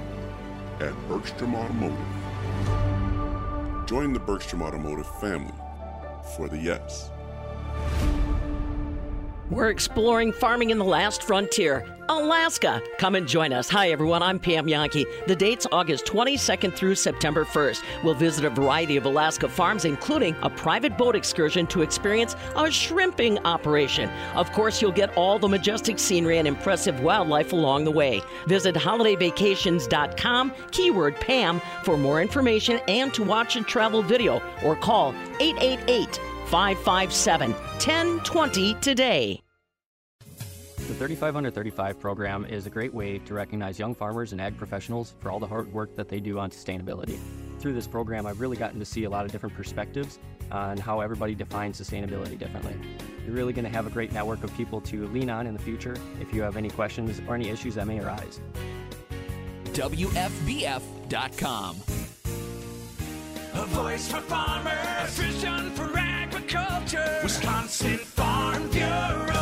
at 0.82 0.94
Bergstrom 1.08 1.56
Automotive. 1.56 1.98
Join 3.88 4.14
the 4.14 4.20
Bergstrom 4.20 4.64
Automotive 4.64 5.08
family 5.20 5.54
for 6.36 6.48
the 6.50 6.58
yes. 6.58 7.12
We're 9.50 9.70
exploring 9.70 10.32
farming 10.32 10.70
in 10.72 10.78
the 10.78 10.86
last 10.86 11.24
frontier, 11.24 11.86
Alaska. 12.12 12.82
Come 12.98 13.16
and 13.16 13.28
join 13.28 13.54
us. 13.54 13.70
Hi, 13.70 13.90
everyone. 13.90 14.22
I'm 14.22 14.38
Pam 14.38 14.66
Jahnke. 14.66 15.06
The 15.28 15.36
date's 15.36 15.66
August 15.72 16.06
22nd 16.06 16.74
through 16.74 16.96
September 16.96 17.46
1st. 17.46 17.84
We'll 18.04 18.14
visit 18.14 18.44
a 18.44 18.50
variety 18.50 18.98
of 18.98 19.06
Alaska 19.06 19.48
farms, 19.48 19.86
including 19.86 20.36
a 20.42 20.50
private 20.50 20.98
boat 20.98 21.16
excursion 21.16 21.66
to 21.68 21.82
experience 21.82 22.36
a 22.58 22.70
shrimping 22.70 23.40
operation. 23.46 24.10
Of 24.36 24.52
course, 24.52 24.82
you'll 24.82 24.92
get 24.92 25.16
all 25.18 25.40
the 25.40 25.48
majestic 25.48 26.00
scenery 26.00 26.38
and 26.38 26.48
impressive 26.48 27.00
wildlife 27.00 27.54
along 27.54 27.86
the 27.86 27.92
way. 27.92 28.22
Visit 28.46 28.76
holidayvacations.com, 28.76 30.54
keyword 30.72 31.16
Pam, 31.16 31.62
for 31.84 31.98
more 31.98 32.22
information 32.22 32.80
and 32.88 33.14
to 33.14 33.24
watch 33.24 33.56
a 33.56 33.64
travel 33.64 34.04
video 34.04 34.42
or 34.64 34.76
call 34.76 35.16
888 35.40 36.20
557 36.48 37.52
1020 37.54 38.74
today. 38.76 39.41
The 40.92 40.98
35 40.98 41.38
Under 41.38 41.50
35 41.50 42.00
program 42.02 42.44
is 42.44 42.66
a 42.68 42.70
great 42.70 42.94
way 42.94 43.18
to 43.20 43.34
recognize 43.34 43.80
young 43.80 43.96
farmers 43.96 44.34
and 44.34 44.42
ag 44.42 44.58
professionals 44.58 45.16
for 45.22 45.32
all 45.32 45.40
the 45.40 45.48
hard 45.48 45.72
work 45.72 45.96
that 45.96 46.10
they 46.10 46.20
do 46.20 46.38
on 46.38 46.50
sustainability. 46.50 47.18
Through 47.60 47.76
this 47.76 47.88
program, 47.88 48.26
I've 48.26 48.42
really 48.42 48.58
gotten 48.58 48.78
to 48.78 48.84
see 48.84 49.06
a 49.06 49.10
lot 49.10 49.24
of 49.24 49.32
different 49.32 49.56
perspectives 49.56 50.20
on 50.52 50.78
how 50.78 51.00
everybody 51.00 51.34
defines 51.34 51.80
sustainability 51.80 52.38
differently. 52.38 52.76
You're 53.26 53.34
really 53.34 53.54
going 53.54 53.64
to 53.64 53.72
have 53.72 53.88
a 53.88 53.90
great 53.90 54.12
network 54.12 54.44
of 54.44 54.54
people 54.58 54.82
to 54.82 55.08
lean 55.08 55.30
on 55.30 55.48
in 55.48 55.54
the 55.54 55.62
future 55.62 55.96
if 56.20 56.34
you 56.34 56.42
have 56.42 56.58
any 56.58 56.70
questions 56.70 57.22
or 57.26 57.36
any 57.36 57.48
issues 57.48 57.76
that 57.76 57.88
may 57.88 58.02
arise. 58.02 58.42
WFBF.com. 59.68 60.18
A 63.54 63.66
voice 63.68 64.12
for 64.12 64.20
farmers, 64.20 64.74
a 64.74 65.08
vision 65.08 65.72
for 65.72 65.98
agriculture, 65.98 67.20
Wisconsin 67.24 67.98
Farm 67.98 68.70
Bureau. 68.72 69.41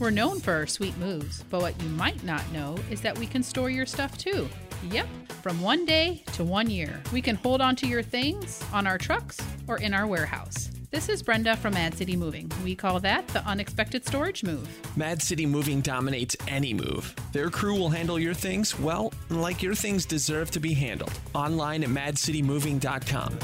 We're 0.00 0.08
known 0.08 0.40
for 0.40 0.54
our 0.54 0.66
sweet 0.66 0.96
moves, 0.96 1.44
but 1.50 1.60
what 1.60 1.80
you 1.82 1.88
might 1.90 2.24
not 2.24 2.50
know 2.52 2.78
is 2.90 3.02
that 3.02 3.18
we 3.18 3.26
can 3.26 3.42
store 3.42 3.68
your 3.68 3.84
stuff 3.84 4.16
too. 4.16 4.48
Yep, 4.90 5.06
from 5.42 5.60
one 5.60 5.84
day 5.84 6.24
to 6.32 6.42
one 6.42 6.70
year. 6.70 7.02
We 7.12 7.20
can 7.20 7.36
hold 7.36 7.60
on 7.60 7.76
to 7.76 7.86
your 7.86 8.02
things 8.02 8.64
on 8.72 8.86
our 8.86 8.96
trucks 8.96 9.38
or 9.68 9.78
in 9.78 9.92
our 9.92 10.06
warehouse. 10.06 10.70
This 10.90 11.10
is 11.10 11.22
Brenda 11.22 11.54
from 11.54 11.74
Mad 11.74 11.94
City 11.94 12.16
Moving. 12.16 12.50
We 12.64 12.74
call 12.74 12.98
that 13.00 13.28
the 13.28 13.44
unexpected 13.46 14.06
storage 14.06 14.42
move. 14.42 14.66
Mad 14.96 15.20
City 15.20 15.44
Moving 15.44 15.82
dominates 15.82 16.34
any 16.48 16.72
move. 16.72 17.14
Their 17.32 17.50
crew 17.50 17.78
will 17.78 17.90
handle 17.90 18.18
your 18.18 18.34
things, 18.34 18.78
well, 18.80 19.12
like 19.28 19.62
your 19.62 19.74
things 19.74 20.06
deserve 20.06 20.50
to 20.52 20.60
be 20.60 20.72
handled. 20.72 21.12
Online 21.34 21.84
at 21.84 21.90
madcitymoving.com. 21.90 23.38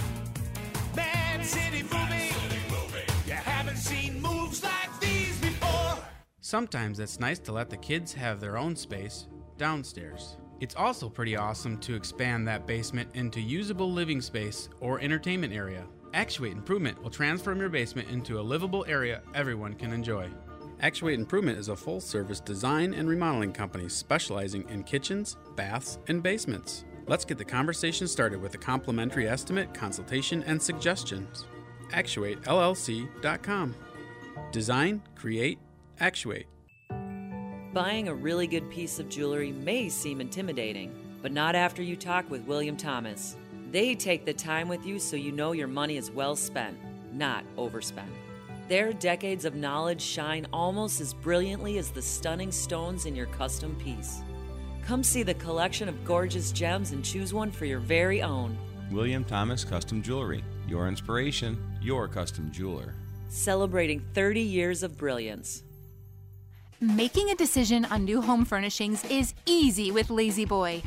Mad 0.97 1.45
City 1.45 1.83
Moving. 1.83 2.06
Sometimes 6.47 7.01
it's 7.01 7.19
nice 7.19 7.41
to 7.41 7.51
let 7.51 7.71
the 7.71 7.77
kids 7.77 8.13
have 8.13 8.39
their 8.39 8.57
own 8.57 8.77
space 8.77 9.27
downstairs. 9.59 10.37
It's 10.61 10.77
also 10.77 11.09
pretty 11.09 11.37
awesome 11.37 11.77
to 11.79 11.97
expand 11.97 12.47
that 12.47 12.69
basement 12.69 13.11
into 13.15 13.41
usable 13.41 13.91
living 13.91 14.21
space 14.21 14.69
or 14.79 15.01
entertainment 15.01 15.53
area. 15.53 15.89
Actuate 16.15 16.53
Improvement 16.53 17.03
will 17.03 17.11
transform 17.11 17.59
your 17.59 17.69
basement 17.69 18.09
into 18.11 18.39
a 18.39 18.41
livable 18.41 18.85
area 18.87 19.23
everyone 19.35 19.75
can 19.75 19.93
enjoy. 19.93 20.31
Actuate 20.83 21.19
Improvement 21.19 21.59
is 21.59 21.67
a 21.67 21.75
full 21.75 22.01
service 22.01 22.39
design 22.39 22.95
and 22.95 23.09
remodeling 23.09 23.53
company 23.53 23.89
specializing 23.89 24.69
in 24.69 24.85
kitchens, 24.85 25.37
baths, 25.57 25.99
and 26.07 26.23
basements. 26.23 26.85
Let's 27.09 27.25
get 27.25 27.39
the 27.39 27.45
conversation 27.45 28.07
started 28.07 28.41
with 28.41 28.55
a 28.55 28.59
complimentary 28.59 29.29
estimate, 29.29 29.75
consultation, 29.75 30.45
and 30.45 30.63
suggestions. 30.63 31.45
ActuateLLC.com. 31.91 33.75
Design, 34.53 35.03
create, 35.17 35.59
actuate. 36.01 36.47
Buying 37.73 38.09
a 38.09 38.15
really 38.15 38.47
good 38.47 38.71
piece 38.71 38.99
of 38.99 39.09
jewelry 39.09 39.53
may 39.53 39.89
seem 39.89 40.21
intimidating, 40.21 40.95
but 41.21 41.33
not 41.33 41.55
after 41.55 41.83
you 41.83 41.97
talk 41.97 42.31
with 42.31 42.47
William 42.47 42.77
Thomas. 42.77 43.37
They 43.71 43.95
take 43.95 44.25
the 44.25 44.33
time 44.33 44.69
with 44.69 44.87
you 44.87 44.99
so 44.99 45.17
you 45.17 45.33
know 45.33 45.53
your 45.53 45.69
money 45.69 45.97
is 45.97 46.11
well 46.11 46.37
spent, 46.37 46.79
not 47.13 47.45
overspent. 47.57 48.11
Their 48.69 48.93
decades 48.93 49.45
of 49.45 49.55
knowledge 49.55 50.01
shine 50.01 50.47
almost 50.53 51.01
as 51.01 51.15
brilliantly 51.15 51.79
as 51.79 51.91
the 51.91 52.03
stunning 52.03 52.51
stones 52.51 53.07
in 53.07 53.15
your 53.15 53.27
custom 53.27 53.77
piece. 53.77 54.23
Come 54.83 55.03
see 55.03 55.23
the 55.23 55.35
collection 55.35 55.89
of 55.89 56.05
gorgeous 56.05 56.53
gems 56.53 56.93
and 56.93 57.05
choose 57.05 57.35
one 57.35 57.51
for 57.51 57.65
your 57.65 57.81
very 57.81 58.23
own. 58.23 58.57
William 58.91 59.25
Thomas 59.25 59.65
Custom 59.65 60.03
Jewelry. 60.03 60.45
Your 60.69 60.89
inspiration, 60.89 61.59
your 61.81 62.09
custom 62.09 62.51
jeweler. 62.51 62.95
Celebrating 63.29 64.01
30 64.15 64.41
years 64.41 64.83
of 64.83 64.97
brilliance. 64.97 65.63
Making 66.81 67.31
a 67.31 67.35
decision 67.35 67.87
on 67.87 68.05
new 68.05 68.21
home 68.21 68.45
furnishings 68.45 69.03
is 69.07 69.33
easy 69.47 69.91
with 69.91 70.11
La-Z-Boy. 70.11 70.83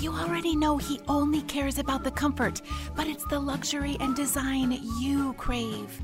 You 0.00 0.10
already 0.10 0.56
know 0.56 0.78
he 0.78 0.98
only 1.06 1.42
cares 1.42 1.78
about 1.78 2.02
the 2.02 2.10
comfort, 2.10 2.60
but 2.96 3.06
it's 3.06 3.24
the 3.26 3.38
luxury 3.38 3.96
and 4.00 4.16
design 4.16 4.76
you 4.98 5.34
crave. 5.34 6.02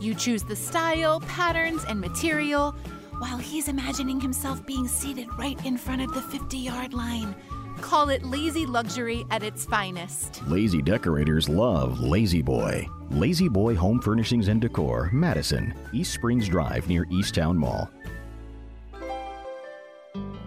You 0.00 0.14
choose 0.14 0.44
the 0.44 0.54
style, 0.54 1.18
patterns, 1.22 1.84
and 1.88 2.00
material, 2.00 2.70
while 3.18 3.38
he's 3.38 3.66
imagining 3.66 4.20
himself 4.20 4.64
being 4.66 4.86
seated 4.86 5.26
right 5.36 5.58
in 5.66 5.76
front 5.76 6.02
of 6.02 6.14
the 6.14 6.22
50 6.22 6.56
yard 6.56 6.94
line. 6.94 7.34
Call 7.80 8.08
it 8.10 8.22
lazy 8.22 8.66
luxury 8.66 9.24
at 9.32 9.42
its 9.42 9.64
finest. 9.64 10.46
Lazy 10.46 10.80
decorators 10.80 11.48
love 11.48 11.98
La-Z-Boy. 11.98 12.86
Lazy 13.10 13.48
Boy 13.48 13.74
Home 13.74 14.00
Furnishings 14.00 14.46
and 14.46 14.60
Decor, 14.60 15.10
Madison, 15.12 15.74
East 15.92 16.14
Springs 16.14 16.48
Drive 16.48 16.86
near 16.88 17.04
East 17.10 17.34
Towne 17.34 17.58
Mall. 17.58 17.90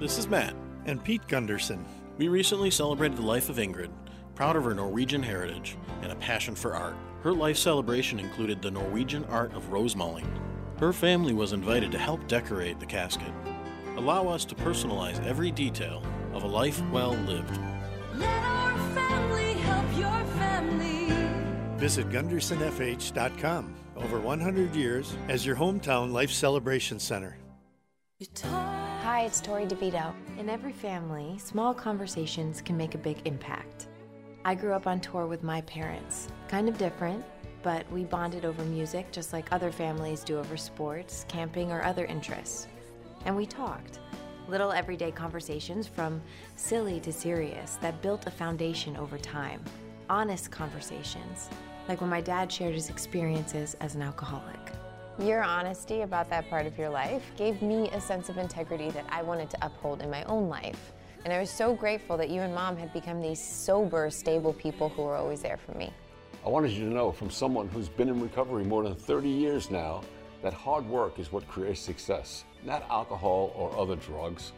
This 0.03 0.17
is 0.17 0.27
Matt 0.27 0.53
and 0.85 1.01
Pete 1.01 1.25
Gunderson. 1.29 1.85
We 2.17 2.27
recently 2.27 2.69
celebrated 2.69 3.17
the 3.17 3.21
life 3.21 3.47
of 3.47 3.55
Ingrid, 3.55 3.89
proud 4.35 4.57
of 4.57 4.65
her 4.65 4.73
Norwegian 4.73 5.23
heritage 5.23 5.77
and 6.01 6.11
a 6.11 6.15
passion 6.17 6.55
for 6.55 6.75
art. 6.75 6.97
Her 7.21 7.31
life 7.31 7.55
celebration 7.55 8.19
included 8.19 8.61
the 8.61 8.69
Norwegian 8.69 9.23
art 9.29 9.53
of 9.53 9.69
rosemaling. 9.69 10.27
Her 10.77 10.91
family 10.91 11.31
was 11.31 11.53
invited 11.53 11.89
to 11.93 11.97
help 11.97 12.27
decorate 12.27 12.81
the 12.81 12.85
casket. 12.85 13.31
Allow 13.95 14.27
us 14.27 14.43
to 14.43 14.55
personalize 14.55 15.25
every 15.25 15.51
detail 15.51 16.03
of 16.33 16.43
a 16.43 16.47
life 16.47 16.81
well 16.91 17.13
lived. 17.13 17.57
Let 18.15 18.43
our 18.43 18.77
family 18.93 19.53
help 19.53 19.97
your 19.97 20.25
family. 20.33 21.13
Visit 21.77 22.09
GundersonFH.com. 22.09 23.73
Over 23.95 24.19
100 24.19 24.75
years 24.75 25.15
as 25.29 25.45
your 25.45 25.55
hometown 25.55 26.11
life 26.11 26.31
celebration 26.31 26.99
center. 26.99 27.37
Hi, 29.13 29.25
it's 29.25 29.41
Tori 29.41 29.67
DeVito. 29.67 30.11
In 30.39 30.49
every 30.49 30.73
family, 30.73 31.37
small 31.37 31.71
conversations 31.71 32.63
can 32.63 32.75
make 32.75 32.95
a 32.95 32.97
big 32.97 33.19
impact. 33.25 33.87
I 34.43 34.55
grew 34.55 34.73
up 34.73 34.87
on 34.87 34.99
tour 34.99 35.27
with 35.27 35.43
my 35.43 35.61
parents. 35.61 36.29
Kind 36.47 36.67
of 36.67 36.79
different, 36.79 37.23
but 37.61 37.85
we 37.91 38.05
bonded 38.05 38.43
over 38.43 38.63
music 38.63 39.11
just 39.11 39.31
like 39.31 39.51
other 39.51 39.71
families 39.71 40.23
do 40.23 40.39
over 40.39 40.57
sports, 40.57 41.27
camping, 41.27 41.71
or 41.71 41.83
other 41.83 42.05
interests. 42.05 42.65
And 43.25 43.35
we 43.35 43.45
talked. 43.45 43.99
Little 44.47 44.71
everyday 44.71 45.11
conversations 45.11 45.85
from 45.85 46.19
silly 46.55 46.99
to 47.01 47.13
serious 47.13 47.75
that 47.81 48.01
built 48.01 48.25
a 48.25 48.31
foundation 48.31 48.97
over 48.97 49.19
time. 49.19 49.63
honest 50.09 50.49
conversations, 50.49 51.51
like 51.87 52.01
when 52.01 52.09
my 52.09 52.19
dad 52.19 52.51
shared 52.51 52.73
his 52.73 52.89
experiences 52.89 53.75
as 53.79 53.93
an 53.93 54.01
alcoholic. 54.01 54.73
Your 55.19 55.43
honesty 55.43 56.01
about 56.01 56.27
that 56.31 56.49
part 56.49 56.65
of 56.65 56.75
your 56.75 56.89
life 56.89 57.21
gave 57.37 57.61
me 57.61 57.87
a 57.91 58.01
sense 58.01 58.29
of 58.29 58.39
integrity 58.39 58.89
that 58.89 59.05
I 59.09 59.21
wanted 59.21 59.47
to 59.51 59.63
uphold 59.63 60.01
in 60.01 60.09
my 60.09 60.23
own 60.23 60.49
life. 60.49 60.91
And 61.23 61.31
I 61.31 61.39
was 61.39 61.51
so 61.51 61.75
grateful 61.75 62.17
that 62.17 62.31
you 62.31 62.41
and 62.41 62.53
mom 62.53 62.75
had 62.75 62.91
become 62.93 63.21
these 63.21 63.39
sober, 63.39 64.09
stable 64.09 64.53
people 64.53 64.89
who 64.89 65.03
were 65.03 65.15
always 65.15 65.43
there 65.43 65.57
for 65.57 65.77
me. 65.77 65.93
I 66.43 66.49
wanted 66.49 66.71
you 66.71 66.85
to 66.85 66.93
know 66.93 67.11
from 67.11 67.29
someone 67.29 67.67
who's 67.67 67.89
been 67.89 68.09
in 68.09 68.19
recovery 68.19 68.63
more 68.63 68.83
than 68.83 68.95
30 68.95 69.29
years 69.29 69.69
now 69.69 70.01
that 70.41 70.51
hard 70.51 70.83
work 70.87 71.19
is 71.19 71.31
what 71.31 71.47
creates 71.47 71.79
success, 71.79 72.43
not 72.63 72.83
alcohol 72.89 73.53
or 73.55 73.77
other 73.77 73.95
drugs, 73.95 74.51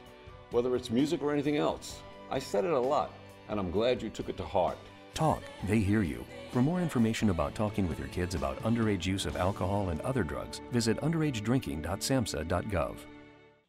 whether 0.52 0.74
it's 0.78 0.90
music 0.90 1.22
or 1.22 1.34
anything 1.34 1.58
else. 1.58 2.02
I 2.32 2.40
said 2.40 2.64
it 2.64 2.72
a 2.72 2.80
lot, 2.80 3.12
and 3.50 3.60
I'm 3.60 3.72
glad 3.72 4.02
you 4.02 4.10
took 4.10 4.30
it 4.30 4.38
to 4.38 4.46
heart. 4.46 4.78
Talk, 5.16 5.42
they 5.68 5.80
hear 5.80 6.04
you. 6.04 6.24
For 6.52 6.62
more 6.62 6.80
information 6.82 7.32
about 7.32 7.56
talking 7.56 7.88
with 7.88 7.98
your 7.98 8.10
kids 8.10 8.36
about 8.36 8.62
underage 8.64 9.06
use 9.06 9.26
of 9.26 9.36
alcohol 9.38 9.90
and 9.90 10.00
other 10.02 10.24
drugs, 10.24 10.62
visit 10.72 10.98
underagedrinking.samhsa.gov. 11.02 12.98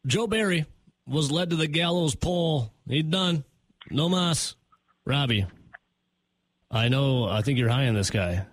Joe 0.07 0.27
Barry 0.27 0.67
was 1.07 1.31
led 1.31 1.51
to 1.51 1.57
the 1.57 1.69
gallows 1.69 2.15
pole. 2.15 2.73
He 2.89 3.03
done. 3.03 3.45
No 3.91 4.09
mas. 4.09 4.57
Robbie, 5.05 5.47
I 6.71 6.89
know, 6.89 7.29
I 7.29 7.43
think 7.43 7.59
you're 7.59 7.69
high 7.69 7.87
on 7.87 7.95
this 7.95 8.11
guy. 8.11 8.45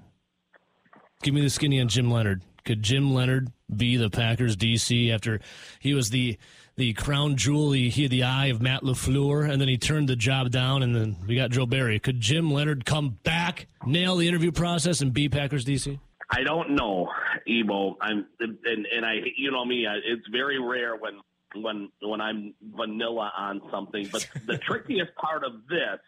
Give 1.23 1.34
me 1.34 1.41
the 1.41 1.49
skinny 1.49 1.82
on 1.82 1.88
Jim 1.88 2.12
Leonhard. 2.12 2.43
Could 2.63 2.84
Jim 2.84 3.13
Leonhard 3.13 3.51
be 3.75 3.97
the 3.97 4.10
Packers 4.12 4.56
DC 4.56 5.12
after 5.12 5.39
he 5.79 5.93
was 5.93 6.12
the 6.12 6.38
the 6.76 6.94
crown 6.94 7.36
jewel. 7.36 7.72
He, 7.72 7.90
had 7.90 8.12
the 8.12 8.24
eye 8.24 8.48
of 8.48 8.62
Matt 8.62 8.84
LaFleur, 8.84 9.50
and 9.50 9.62
then 9.62 9.68
he 9.68 9.78
turned 9.78 10.10
the 10.10 10.16
job 10.16 10.52
down, 10.52 10.84
and 10.84 10.96
then 10.96 11.18
we 11.28 11.36
got 11.36 11.52
Joe 11.52 11.66
Barry. 11.66 12.00
Could 12.00 12.20
Jim 12.20 12.52
Leonhard 12.52 12.86
come 12.86 13.18
back, 13.24 13.68
nail 13.86 14.16
the 14.18 14.28
interview 14.28 14.52
process, 14.52 15.02
and 15.02 15.14
be 15.14 15.30
Packers 15.30 15.66
DC? 15.66 16.00
I 16.30 16.44
don't 16.44 16.72
know, 16.72 17.10
Ebo. 17.48 17.98
I'm 18.02 18.26
and 18.40 18.58
and 18.66 19.06
I 19.06 19.16
you 19.38 19.52
know 19.52 19.64
me. 19.64 19.86
It's 19.86 20.28
very 20.32 20.60
rare 20.60 20.96
when 20.96 21.20
when 21.56 21.90
when 22.02 22.22
I'm 22.22 22.56
vanilla 22.76 23.32
on 23.38 23.62
something. 23.70 24.10
But 24.12 24.28
the 24.48 24.58
trickiest 24.58 25.14
part 25.16 25.44
of 25.44 25.68
this 25.70 26.00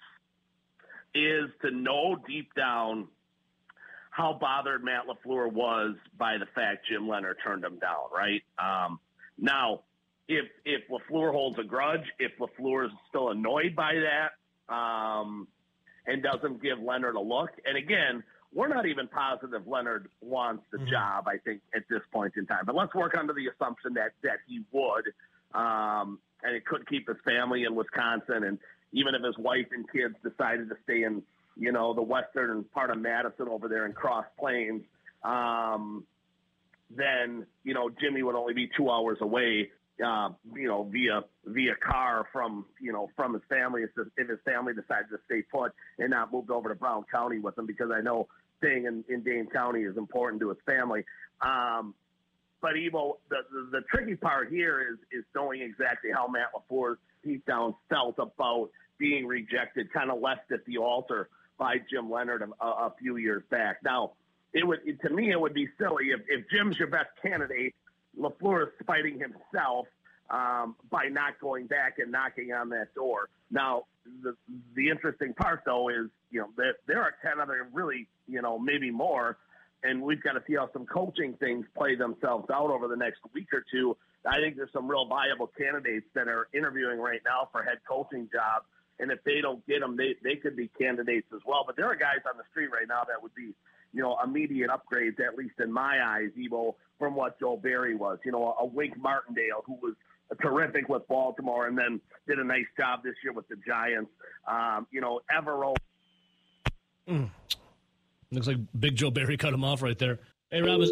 is 1.13 1.49
to 1.61 1.71
know 1.71 2.17
deep 2.27 2.53
down 2.55 3.07
how 4.09 4.37
bothered 4.39 4.83
Matt 4.83 5.03
LaFleur 5.07 5.51
was 5.51 5.95
by 6.17 6.37
the 6.37 6.45
fact 6.55 6.87
Jim 6.89 7.07
Leonhard 7.07 7.37
turned 7.43 7.63
him 7.63 7.77
down. 7.79 8.09
Right 8.15 8.41
um, 8.57 8.99
now, 9.37 9.81
if 10.27 10.45
if 10.65 10.81
LaFleur 10.89 11.31
holds 11.31 11.59
a 11.59 11.63
grudge, 11.63 12.05
if 12.19 12.31
LaFleur 12.39 12.85
is 12.85 12.91
still 13.09 13.29
annoyed 13.29 13.75
by 13.75 13.93
that, 13.95 14.73
um, 14.73 15.47
and 16.07 16.23
doesn't 16.23 16.61
give 16.61 16.79
Leonhard 16.79 17.15
a 17.15 17.19
look, 17.19 17.51
and 17.65 17.77
again, 17.77 18.23
we're 18.53 18.67
not 18.67 18.85
even 18.85 19.07
positive 19.07 19.67
Leonhard 19.67 20.09
wants 20.21 20.63
the 20.71 20.77
mm-hmm. 20.77 20.89
job. 20.89 21.27
I 21.27 21.37
think 21.37 21.61
at 21.75 21.83
this 21.89 22.01
point 22.11 22.33
in 22.37 22.45
time, 22.45 22.63
but 22.65 22.75
let's 22.75 22.93
work 22.95 23.15
under 23.17 23.33
the 23.33 23.47
assumption 23.47 23.93
that 23.95 24.11
that 24.23 24.39
he 24.47 24.61
would, 24.71 25.05
um, 25.53 26.19
and 26.43 26.55
it 26.55 26.65
could 26.65 26.87
keep 26.87 27.07
his 27.07 27.17
family 27.23 27.63
in 27.63 27.75
Wisconsin, 27.75 28.43
and 28.43 28.57
even 28.93 29.13
if 29.13 29.23
his 29.23 29.37
wife 29.37 29.67
and 29.71 29.85
kids 29.91 30.15
decided 30.23 30.69
to 30.69 30.75
stay 30.83 31.03
in, 31.03 31.21
you 31.55 31.71
know, 31.71 31.93
the 31.93 32.01
western 32.01 32.63
part 32.73 32.89
of 32.89 32.97
Madison 32.97 33.47
over 33.47 33.67
there 33.67 33.85
in 33.85 33.93
Cross 33.93 34.25
Plains. 34.39 34.83
Um, 35.23 36.05
then 36.95 37.47
you 37.63 37.73
know 37.73 37.89
Jimmy 37.89 38.21
would 38.21 38.35
only 38.35 38.53
be 38.53 38.69
two 38.77 38.89
hours 38.89 39.17
away 39.19 39.71
uh, 40.03 40.29
you 40.53 40.67
know, 40.67 40.83
via 40.83 41.21
via 41.45 41.75
car 41.75 42.27
from 42.31 42.65
you 42.81 42.91
know 42.91 43.09
from 43.15 43.33
his 43.33 43.43
family 43.47 43.83
if, 43.83 44.27
his 44.27 44.39
family 44.43 44.73
decided 44.73 45.09
to 45.09 45.19
stay 45.25 45.41
put 45.41 45.71
and 45.99 46.09
not 46.09 46.31
moved 46.31 46.51
over 46.51 46.69
to 46.69 46.75
Brown 46.75 47.05
County 47.11 47.39
with 47.39 47.57
him 47.57 47.65
because 47.65 47.91
I 47.93 48.01
know 48.01 48.27
staying 48.57 48.85
in, 48.85 49.03
in 49.07 49.21
Dane 49.21 49.47
County 49.47 49.83
is 49.83 49.97
important 49.97 50.41
to 50.41 50.49
his 50.49 50.57
family. 50.65 51.03
Um, 51.41 51.93
but 52.61 52.73
Evo, 52.73 53.17
the, 53.29 53.37
the, 53.51 53.79
the 53.79 53.81
tricky 53.89 54.15
part 54.15 54.49
here 54.49 54.81
is 54.81 54.97
is 55.11 55.23
knowing 55.35 55.61
exactly 55.61 56.09
how 56.11 56.27
Matt 56.27 56.49
LaFleur 56.53 56.95
deep 57.23 57.45
down 57.45 57.75
felt 57.89 58.15
about 58.19 58.69
being 58.97 59.27
rejected, 59.27 59.91
kind 59.93 60.09
of 60.09 60.19
left 60.19 60.51
at 60.51 60.65
the 60.65 60.77
altar 60.77 61.29
by 61.57 61.77
Jim 61.89 62.09
Leonhard 62.09 62.41
a, 62.41 62.65
a 62.65 62.93
few 62.99 63.17
years 63.17 63.43
back. 63.49 63.77
Now, 63.83 64.13
it 64.53 64.65
would 64.65 64.79
to 65.01 65.09
me 65.09 65.31
it 65.31 65.39
would 65.39 65.53
be 65.53 65.67
silly 65.77 66.07
if, 66.09 66.21
if 66.27 66.49
Jim's 66.49 66.77
your 66.77 66.87
best 66.87 67.09
candidate 67.21 67.75
LaFleur 68.19 68.67
is 68.67 68.73
fighting 68.85 69.19
himself 69.19 69.87
um, 70.29 70.75
by 70.89 71.05
not 71.05 71.39
going 71.39 71.67
back 71.67 71.99
and 71.99 72.11
knocking 72.11 72.51
on 72.51 72.69
that 72.69 72.93
door. 72.95 73.29
Now, 73.51 73.83
the 74.23 74.35
the 74.75 74.89
interesting 74.89 75.33
part 75.33 75.61
though 75.65 75.89
is 75.89 76.09
you 76.31 76.41
know 76.41 76.49
that 76.57 76.75
there 76.87 77.01
are 77.01 77.13
ten 77.21 77.39
other 77.39 77.67
really 77.73 78.07
you 78.27 78.41
know 78.41 78.57
maybe 78.57 78.91
more, 78.91 79.37
and 79.83 80.01
we've 80.01 80.21
got 80.21 80.33
to 80.33 80.43
see 80.47 80.55
how 80.55 80.69
some 80.73 80.85
coaching 80.85 81.33
things 81.33 81.65
play 81.77 81.95
themselves 81.95 82.49
out 82.49 82.69
over 82.71 82.87
the 82.87 82.95
next 82.95 83.19
week 83.33 83.47
or 83.53 83.63
two. 83.71 83.95
I 84.25 84.37
think 84.37 84.55
there's 84.55 84.73
some 84.73 84.89
real 84.89 85.05
viable 85.05 85.51
candidates 85.55 86.07
that 86.15 86.27
are 86.27 86.47
interviewing 86.53 86.99
right 86.99 87.21
now 87.23 87.49
for 87.51 87.61
head 87.61 87.77
coaching 87.87 88.27
jobs, 88.31 88.65
and 88.99 89.11
if 89.11 89.23
they 89.23 89.41
don't 89.41 89.65
get 89.67 89.81
them, 89.81 89.95
they 89.95 90.15
they 90.23 90.35
could 90.35 90.55
be 90.55 90.69
candidates 90.79 91.27
as 91.33 91.41
well. 91.45 91.63
But 91.65 91.75
there 91.75 91.85
are 91.85 91.95
guys 91.95 92.25
on 92.29 92.37
the 92.37 92.43
street 92.51 92.71
right 92.71 92.87
now 92.87 93.03
that 93.07 93.21
would 93.21 93.35
be 93.35 93.53
you 93.95 94.01
know 94.01 94.17
immediate 94.23 94.69
upgrades, 94.69 95.19
at 95.19 95.37
least 95.37 95.55
in 95.59 95.71
my 95.71 95.99
eyes, 96.05 96.29
Evo, 96.37 96.75
from 96.99 97.15
what 97.15 97.39
Joe 97.39 97.57
Barry 97.57 97.95
was. 97.95 98.19
You 98.25 98.31
know, 98.31 98.55
a 98.59 98.65
Wink 98.65 98.97
Martindale 98.97 99.63
who 99.65 99.75
was 99.81 99.93
terrific 100.41 100.89
with 100.89 101.07
Baltimore 101.07 101.67
and 101.67 101.77
then 101.77 102.01
did 102.27 102.39
a 102.39 102.43
nice 102.43 102.65
job 102.77 103.03
this 103.03 103.15
year 103.23 103.33
with 103.33 103.47
the 103.47 103.55
Giants. 103.65 104.11
Um, 104.47 104.85
you 104.91 105.01
know, 105.01 105.21
Evero. 105.35 105.75
Mm. 107.07 107.29
Looks 108.31 108.47
like 108.47 108.57
Big 108.77 108.95
Joe 108.95 109.11
Barry 109.11 109.37
cut 109.37 109.53
him 109.53 109.63
off 109.63 109.81
right 109.81 109.97
there. 109.97 110.19
Hey, 110.51 110.61
Rob, 110.61 110.81
is, 110.81 110.91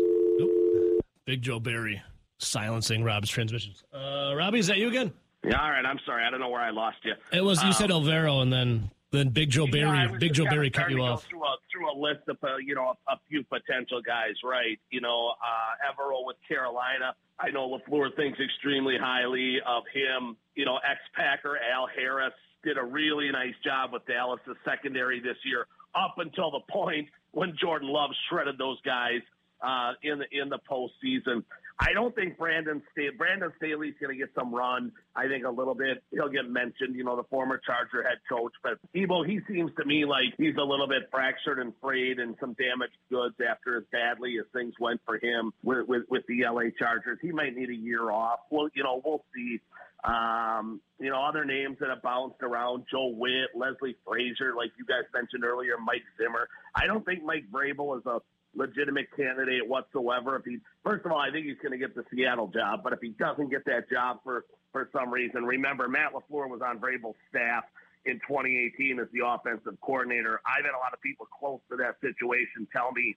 Big 1.26 1.42
Joe 1.42 1.60
Barry 1.60 2.02
silencing 2.38 3.04
Rob's 3.04 3.30
transmissions. 3.30 3.84
Uh, 3.94 4.34
Robbie, 4.36 4.60
is 4.60 4.68
that 4.68 4.78
you 4.78 4.88
again? 4.88 5.12
Yeah, 5.44 5.62
all 5.62 5.72
right. 5.72 5.86
I'm 5.86 6.00
sorry. 6.06 6.24
I 6.26 6.30
don't 6.30 6.40
know 6.40 6.50
where 6.50 6.62
I 6.62 6.70
lost 6.70 6.98
you. 7.04 7.14
It 7.32 7.44
was 7.44 7.62
you 7.62 7.68
um, 7.68 7.74
said 7.74 7.90
Elvero, 7.90 8.42
and 8.42 8.54
then 8.54 8.92
then 9.14 9.30
Big 9.30 9.52
Joe 9.52 9.68
Barry, 9.68 9.98
yeah, 9.98 10.18
Big 10.20 10.34
Joe 10.34 10.46
Barry 10.46 10.70
cut 10.70 10.90
you 10.90 11.02
off. 11.02 11.24
Through 11.30 11.44
a, 11.44 11.56
through 11.72 11.92
a 11.92 11.96
list 11.98 12.28
of 12.28 12.38
uh, 12.44 12.58
you 12.58 12.74
know 12.74 12.94
a, 13.08 13.14
a, 13.14 13.20
few 13.30 13.44
potential 13.44 14.02
guys, 14.02 14.34
right? 14.44 14.80
You 14.90 15.02
know, 15.02 15.34
uh, 15.40 15.92
Evero 15.92 16.26
with 16.26 16.38
Carolina. 16.48 17.14
I 17.40 17.52
know 17.52 17.70
Lafleur 17.70 18.16
thinks 18.16 18.40
extremely 18.40 18.98
highly 19.00 19.58
of 19.66 19.84
him. 19.94 20.36
You 20.56 20.66
know, 20.66 20.78
ex-Packer 20.78 21.58
Al 21.58 21.88
Harris 21.96 22.34
did 22.64 22.78
a 22.78 22.84
really 22.84 23.30
nice 23.32 23.56
job 23.64 23.94
with 23.94 24.06
Dallas' 24.06 24.42
secondary 24.66 25.20
this 25.20 25.38
year, 25.46 25.68
up 25.96 26.16
until 26.18 26.52
the 26.52 26.62
point 26.72 27.08
when 27.32 27.56
Jordan 27.62 27.90
Love 27.90 28.12
shredded 28.30 28.58
those 28.58 28.82
guys 28.82 29.22
uh, 29.62 29.94
in 30.02 30.20
the 30.20 30.26
in 30.32 30.50
the 30.50 30.60
postseason. 30.70 31.44
I 31.80 31.94
don't 31.94 32.14
think 32.14 32.38
Brandon 32.38 32.82
Staley, 32.92 33.16
Brandon 33.18 33.52
Staley's 33.58 33.96
going 34.00 34.16
to 34.16 34.20
get 34.20 34.34
some 34.36 34.54
run. 34.54 34.92
I 35.16 35.28
think 35.28 35.46
a 35.46 35.50
little 35.50 35.74
bit 35.74 36.04
he'll 36.12 36.30
get 36.30 36.50
mentioned. 36.50 36.96
You 36.96 37.04
know, 37.04 37.16
the 37.16 37.24
former 37.24 37.60
Charger 37.66 38.04
head 38.04 38.20
coach, 38.30 38.54
but 38.62 38.78
Ebo, 38.96 39.24
he 39.24 39.40
seems 39.48 39.72
to 39.80 39.86
me 39.86 40.06
like 40.06 40.34
he's 40.38 40.56
a 40.58 40.64
little 40.64 40.88
bit 40.88 41.10
fractured 41.12 41.60
and 41.60 41.74
frayed 41.82 42.20
and 42.20 42.36
some 42.40 42.54
damaged 42.54 42.98
goods 43.10 43.36
after 43.48 43.78
as 43.78 43.84
badly 43.92 44.38
as 44.40 44.46
things 44.54 44.74
went 44.80 45.02
for 45.06 45.18
him 45.18 45.52
with 45.64 45.88
with, 45.88 46.04
with 46.10 46.24
the 46.28 46.44
LA 46.46 46.70
Chargers. 46.78 47.18
He 47.22 47.32
might 47.32 47.56
need 47.56 47.70
a 47.70 47.76
year 47.76 48.12
off. 48.12 48.40
Well, 48.52 48.70
you 48.74 48.84
know, 48.84 49.02
we'll 49.04 49.24
see. 49.36 49.60
Um, 50.04 50.82
you 51.00 51.10
know, 51.10 51.24
other 51.24 51.46
names 51.46 51.78
that 51.80 51.90
have 51.90 52.02
bounced 52.02 52.44
around: 52.44 52.86
Joe 52.92 53.08
Whitt, 53.08 53.56
Leslie 53.56 53.96
Frazier, 54.06 54.54
like 54.56 54.72
you 54.78 54.86
guys 54.86 55.04
mentioned 55.14 55.44
earlier, 55.44 55.78
Mike 55.84 56.04
Zimmer. 56.18 56.50
I 56.76 56.88
don't 56.88 57.06
think 57.06 57.24
Mike 57.24 57.46
Vrabel 57.52 57.98
is 57.98 58.06
a 58.06 58.20
legitimate 58.56 59.08
candidate 59.16 59.68
whatsoever. 59.68 60.36
If 60.36 60.46
he, 60.46 60.58
first 60.84 61.06
of 61.06 61.12
all, 61.12 61.20
I 61.20 61.32
think 61.32 61.46
he's 61.46 61.58
going 61.62 61.72
to 61.72 61.78
get 61.78 61.96
the 61.96 62.04
Seattle 62.14 62.48
job, 62.48 62.82
but 62.84 62.94
if 62.94 63.00
he 63.02 63.10
doesn't 63.10 63.50
get 63.50 63.66
that 63.66 63.90
job 63.90 64.20
for 64.24 64.46
for 64.72 64.90
some 64.92 65.12
reason, 65.12 65.44
remember 65.44 65.88
Matt 65.88 66.14
LaFleur 66.14 66.50
was 66.50 66.62
on 66.66 66.80
Vrabel's 66.80 67.16
staff 67.30 67.64
in 68.06 68.16
2018 68.28 69.00
as 69.00 69.08
the 69.14 69.26
offensive 69.26 69.80
coordinator. 69.82 70.42
I've 70.46 70.66
had 70.66 70.74
a 70.74 70.82
lot 70.82 70.94
of 70.94 71.02
people 71.02 71.28
close 71.28 71.60
to 71.70 71.78
that 71.78 72.02
situation 72.02 72.68
tell 72.74 72.92
me 72.92 73.16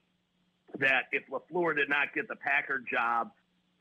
that 0.79 1.05
if 1.11 1.23
LaFleur 1.31 1.75
did 1.75 1.89
not 1.89 2.13
get 2.13 2.27
the 2.27 2.35
Packer 2.35 2.83
job 2.89 3.31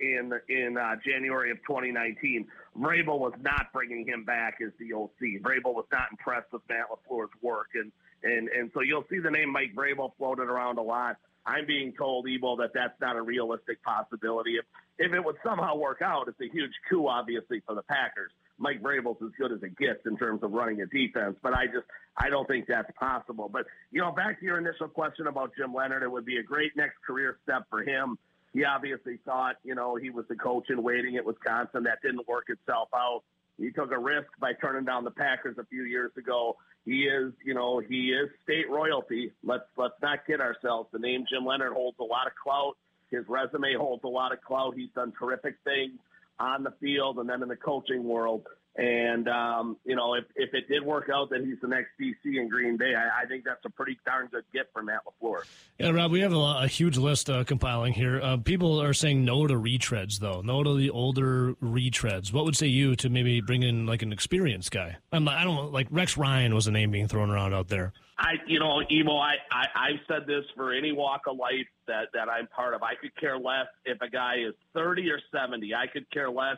in 0.00 0.32
in 0.48 0.76
uh, 0.76 0.96
January 1.04 1.50
of 1.50 1.58
2019, 1.58 2.46
Vrabel 2.78 3.18
was 3.18 3.32
not 3.40 3.72
bringing 3.72 4.06
him 4.06 4.24
back 4.24 4.58
as 4.64 4.72
the 4.78 4.92
OC. 4.92 5.42
Vrabel 5.42 5.74
was 5.74 5.86
not 5.90 6.08
impressed 6.10 6.52
with 6.52 6.62
Matt 6.68 6.86
LaFleur's 6.90 7.30
work, 7.42 7.68
and 7.74 7.92
and 8.22 8.48
and 8.48 8.70
so 8.74 8.80
you'll 8.80 9.06
see 9.10 9.18
the 9.18 9.30
name 9.30 9.50
Mike 9.50 9.74
Vrabel 9.74 10.12
floated 10.18 10.48
around 10.48 10.78
a 10.78 10.82
lot. 10.82 11.16
I'm 11.46 11.66
being 11.66 11.92
told, 11.96 12.26
Ebo, 12.28 12.56
that 12.56 12.70
that's 12.74 13.00
not 13.00 13.16
a 13.16 13.22
realistic 13.22 13.82
possibility. 13.82 14.56
If 14.56 14.64
if 14.98 15.12
it 15.12 15.24
would 15.24 15.36
somehow 15.44 15.76
work 15.76 16.00
out, 16.02 16.26
it's 16.26 16.40
a 16.40 16.52
huge 16.52 16.72
coup, 16.88 17.06
obviously, 17.06 17.62
for 17.66 17.74
the 17.74 17.82
Packers. 17.82 18.32
Mike 18.58 18.82
Vrabel's 18.82 19.20
as 19.22 19.30
good 19.38 19.52
as 19.52 19.62
it 19.62 19.76
gets 19.76 20.00
in 20.06 20.16
terms 20.16 20.42
of 20.42 20.52
running 20.52 20.80
a 20.80 20.86
defense, 20.86 21.36
but 21.42 21.52
I 21.52 21.66
just 21.66 21.86
I 22.16 22.30
don't 22.30 22.48
think 22.48 22.66
that's 22.66 22.90
possible. 22.98 23.48
But 23.52 23.66
you 23.90 24.00
know, 24.00 24.10
back 24.10 24.40
to 24.40 24.46
your 24.46 24.58
initial 24.58 24.88
question 24.88 25.26
about 25.26 25.52
Jim 25.56 25.74
Leonhard, 25.74 26.02
it 26.02 26.10
would 26.10 26.24
be 26.24 26.38
a 26.38 26.42
great 26.42 26.72
next 26.76 26.96
career 27.06 27.38
step 27.42 27.64
for 27.70 27.82
him. 27.82 28.18
He 28.52 28.64
obviously 28.64 29.18
thought, 29.24 29.56
you 29.64 29.74
know, 29.74 29.96
he 29.96 30.08
was 30.08 30.24
the 30.28 30.36
coach 30.36 30.70
in 30.70 30.82
waiting 30.82 31.16
at 31.16 31.26
Wisconsin. 31.26 31.84
That 31.84 31.98
didn't 32.02 32.26
work 32.26 32.46
itself 32.48 32.88
out. 32.94 33.22
He 33.58 33.70
took 33.70 33.90
a 33.90 33.98
risk 33.98 34.28
by 34.40 34.52
turning 34.54 34.84
down 34.84 35.04
the 35.04 35.10
Packers 35.10 35.56
a 35.58 35.64
few 35.64 35.84
years 35.84 36.12
ago. 36.16 36.56
He 36.84 37.04
is, 37.04 37.32
you 37.44 37.54
know, 37.54 37.80
he 37.80 38.10
is 38.10 38.28
state 38.44 38.68
royalty. 38.70 39.32
Let's 39.42 39.64
let's 39.76 39.94
not 40.02 40.26
kid 40.26 40.40
ourselves. 40.40 40.88
The 40.92 40.98
name 40.98 41.24
Jim 41.28 41.44
Leonhard 41.44 41.72
holds 41.72 41.98
a 41.98 42.04
lot 42.04 42.26
of 42.26 42.32
clout. 42.42 42.76
His 43.10 43.24
resume 43.28 43.74
holds 43.74 44.04
a 44.04 44.08
lot 44.08 44.32
of 44.32 44.40
clout. 44.42 44.74
He's 44.76 44.90
done 44.94 45.12
terrific 45.18 45.56
things 45.64 45.98
on 46.38 46.62
the 46.62 46.72
field 46.80 47.18
and 47.18 47.28
then 47.28 47.42
in 47.42 47.48
the 47.48 47.56
coaching 47.56 48.04
world. 48.04 48.46
And 48.78 49.26
um, 49.26 49.78
you 49.84 49.96
know, 49.96 50.14
if, 50.14 50.24
if 50.34 50.52
it 50.52 50.68
did 50.68 50.84
work 50.84 51.08
out 51.12 51.30
that 51.30 51.40
he's 51.42 51.56
the 51.62 51.68
next 51.68 51.92
DC 51.98 52.14
in 52.24 52.48
Green 52.48 52.76
Bay, 52.76 52.94
I, 52.94 53.22
I 53.22 53.26
think 53.26 53.44
that's 53.44 53.64
a 53.64 53.70
pretty 53.70 53.98
darn 54.04 54.26
good 54.26 54.44
gift 54.52 54.68
for 54.74 54.82
Matt 54.82 55.00
Lafleur. 55.06 55.44
Yeah, 55.78 55.90
Rob, 55.90 56.10
we 56.10 56.20
have 56.20 56.34
a, 56.34 56.36
a 56.36 56.66
huge 56.66 56.98
list 56.98 57.30
uh, 57.30 57.44
compiling 57.44 57.94
here. 57.94 58.20
Uh, 58.20 58.36
people 58.36 58.82
are 58.82 58.92
saying 58.92 59.24
no 59.24 59.46
to 59.46 59.54
retreads, 59.54 60.18
though. 60.18 60.42
No 60.42 60.62
to 60.62 60.76
the 60.76 60.90
older 60.90 61.54
retreads. 61.54 62.34
What 62.34 62.44
would 62.44 62.56
say 62.56 62.66
you 62.66 62.96
to 62.96 63.08
maybe 63.08 63.40
bring 63.40 63.62
in 63.62 63.86
like 63.86 64.02
an 64.02 64.12
experienced 64.12 64.70
guy? 64.70 64.98
I'm, 65.10 65.26
I 65.26 65.44
don't 65.44 65.72
like 65.72 65.86
Rex 65.90 66.18
Ryan 66.18 66.54
was 66.54 66.66
a 66.66 66.70
name 66.70 66.90
being 66.90 67.08
thrown 67.08 67.30
around 67.30 67.54
out 67.54 67.68
there. 67.68 67.94
I, 68.18 68.34
you 68.46 68.58
know, 68.58 68.80
Emo, 68.90 69.16
I, 69.16 69.34
I, 69.52 69.66
I've 69.74 70.00
said 70.08 70.26
this 70.26 70.44
for 70.54 70.72
any 70.72 70.92
walk 70.92 71.22
of 71.28 71.36
life 71.36 71.66
that, 71.86 72.08
that 72.14 72.28
I'm 72.28 72.46
part 72.48 72.74
of. 72.74 72.82
I 72.82 72.94
could 72.94 73.14
care 73.20 73.38
less 73.38 73.66
if 73.84 74.00
a 74.00 74.08
guy 74.08 74.36
is 74.36 74.54
30 74.74 75.10
or 75.10 75.20
70. 75.32 75.74
I 75.74 75.86
could 75.86 76.10
care 76.10 76.30
less. 76.30 76.56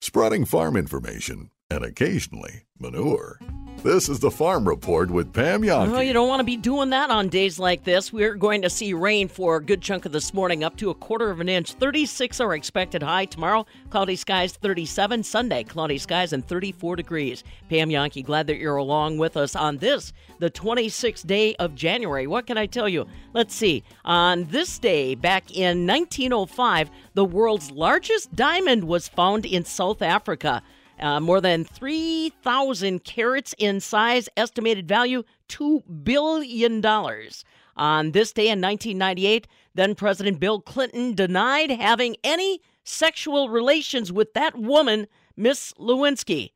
Spreading 0.00 0.44
farm 0.44 0.76
information 0.76 1.50
and 1.70 1.84
occasionally 1.84 2.66
manure. 2.78 3.40
This 3.84 4.08
is 4.08 4.18
the 4.18 4.30
Farm 4.30 4.66
Report 4.66 5.08
with 5.08 5.32
Pam 5.32 5.64
Young. 5.64 5.92
Well, 5.92 6.02
you 6.02 6.12
don't 6.12 6.28
want 6.28 6.40
to 6.40 6.44
be 6.44 6.56
doing 6.56 6.90
that 6.90 7.10
on 7.10 7.28
days 7.28 7.60
like 7.60 7.84
this. 7.84 8.12
We're 8.12 8.34
going 8.34 8.62
to 8.62 8.70
see 8.70 8.92
rain 8.92 9.28
for 9.28 9.56
a 9.56 9.62
good 9.62 9.80
chunk 9.80 10.04
of 10.04 10.10
this 10.10 10.34
morning, 10.34 10.64
up 10.64 10.76
to 10.78 10.90
a 10.90 10.94
quarter 10.94 11.30
of 11.30 11.38
an 11.38 11.48
inch. 11.48 11.74
36 11.74 12.40
are 12.40 12.54
expected 12.54 13.04
high 13.04 13.26
tomorrow. 13.26 13.66
Cloudy 13.90 14.16
skies 14.16 14.52
37. 14.52 15.22
Sunday, 15.22 15.62
cloudy 15.62 15.96
skies 15.96 16.32
and 16.32 16.46
34 16.46 16.96
degrees. 16.96 17.44
Pam 17.70 17.88
Jahnke, 17.88 18.24
glad 18.24 18.48
that 18.48 18.58
you're 18.58 18.76
along 18.76 19.16
with 19.16 19.36
us 19.36 19.54
on 19.54 19.78
this, 19.78 20.12
the 20.40 20.50
26th 20.50 21.24
day 21.24 21.54
of 21.54 21.76
January. 21.76 22.26
What 22.26 22.48
can 22.48 22.58
I 22.58 22.66
tell 22.66 22.88
you? 22.88 23.06
Let's 23.32 23.54
see. 23.54 23.84
On 24.04 24.44
this 24.46 24.80
day, 24.80 25.14
back 25.14 25.56
in 25.56 25.86
1905, 25.86 26.90
the 27.14 27.24
world's 27.24 27.70
largest 27.70 28.34
diamond 28.34 28.84
was 28.84 29.06
found 29.06 29.46
in 29.46 29.64
South 29.64 30.02
Africa. 30.02 30.64
Uh, 31.00 31.20
more 31.20 31.40
than 31.40 31.64
3,000 31.64 33.04
carats 33.04 33.54
in 33.58 33.80
size, 33.80 34.28
estimated 34.36 34.88
value 34.88 35.22
$2 35.48 35.82
billion. 36.02 36.84
On 37.76 38.10
this 38.10 38.32
day 38.32 38.48
in 38.48 38.60
1998, 38.60 39.46
then 39.74 39.94
President 39.94 40.40
Bill 40.40 40.60
Clinton 40.60 41.14
denied 41.14 41.70
having 41.70 42.16
any 42.24 42.60
sexual 42.82 43.48
relations 43.48 44.10
with 44.10 44.34
that 44.34 44.58
woman, 44.58 45.06
Miss 45.36 45.72
Lewinsky. 45.74 46.50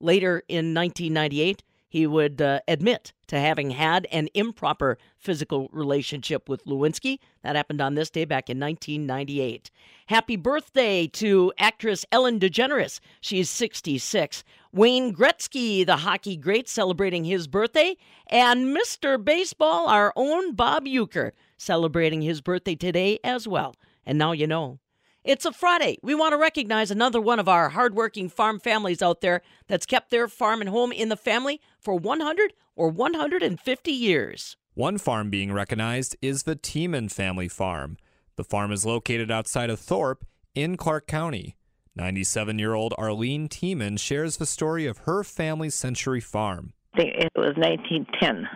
Later 0.00 0.42
in 0.48 0.72
1998, 0.74 1.62
he 1.92 2.06
would 2.06 2.40
uh, 2.40 2.60
admit 2.66 3.12
to 3.26 3.38
having 3.38 3.68
had 3.68 4.06
an 4.10 4.30
improper 4.32 4.96
physical 5.18 5.68
relationship 5.72 6.48
with 6.48 6.64
Lewinsky. 6.64 7.18
That 7.42 7.54
happened 7.54 7.82
on 7.82 7.96
this 7.96 8.08
day 8.08 8.24
back 8.24 8.48
in 8.48 8.58
1998. 8.58 9.70
Happy 10.06 10.36
birthday 10.36 11.06
to 11.08 11.52
actress 11.58 12.06
Ellen 12.10 12.40
DeGeneres. 12.40 12.98
She's 13.20 13.50
66. 13.50 14.42
Wayne 14.72 15.14
Gretzky, 15.14 15.84
the 15.84 15.98
hockey 15.98 16.38
great, 16.38 16.66
celebrating 16.66 17.24
his 17.24 17.46
birthday. 17.46 17.98
And 18.28 18.74
Mr. 18.74 19.22
Baseball, 19.22 19.86
our 19.86 20.14
own 20.16 20.54
Bob 20.54 20.86
Uecker, 20.86 21.32
celebrating 21.58 22.22
his 22.22 22.40
birthday 22.40 22.74
today 22.74 23.18
as 23.22 23.46
well. 23.46 23.76
And 24.06 24.16
now 24.16 24.32
you 24.32 24.46
know. 24.46 24.78
It's 25.24 25.44
a 25.44 25.52
Friday. 25.52 25.98
We 26.02 26.16
want 26.16 26.32
to 26.32 26.36
recognize 26.36 26.90
another 26.90 27.20
one 27.20 27.38
of 27.38 27.48
our 27.48 27.68
hardworking 27.68 28.28
farm 28.28 28.58
families 28.58 29.00
out 29.00 29.20
there 29.20 29.40
that's 29.68 29.86
kept 29.86 30.10
their 30.10 30.26
farm 30.26 30.60
and 30.60 30.68
home 30.68 30.90
in 30.90 31.10
the 31.10 31.16
family 31.16 31.60
for 31.78 31.94
100 31.94 32.52
or 32.74 32.88
150 32.88 33.92
years. 33.92 34.56
One 34.74 34.98
farm 34.98 35.30
being 35.30 35.52
recognized 35.52 36.16
is 36.20 36.42
the 36.42 36.56
Tieman 36.56 37.08
family 37.08 37.46
farm. 37.46 37.98
The 38.34 38.42
farm 38.42 38.72
is 38.72 38.84
located 38.84 39.30
outside 39.30 39.70
of 39.70 39.78
Thorp 39.78 40.24
in 40.56 40.76
Clark 40.76 41.06
County. 41.06 41.54
97 41.94 42.58
year 42.58 42.74
old 42.74 42.92
Arlene 42.98 43.48
Tieman 43.48 44.00
shares 44.00 44.38
the 44.38 44.46
story 44.46 44.86
of 44.86 44.98
her 44.98 45.22
family's 45.22 45.76
century 45.76 46.20
farm. 46.20 46.72
I 46.94 46.98
think 46.98 47.14
it 47.14 47.30
was 47.36 47.54
1910. 47.56 48.48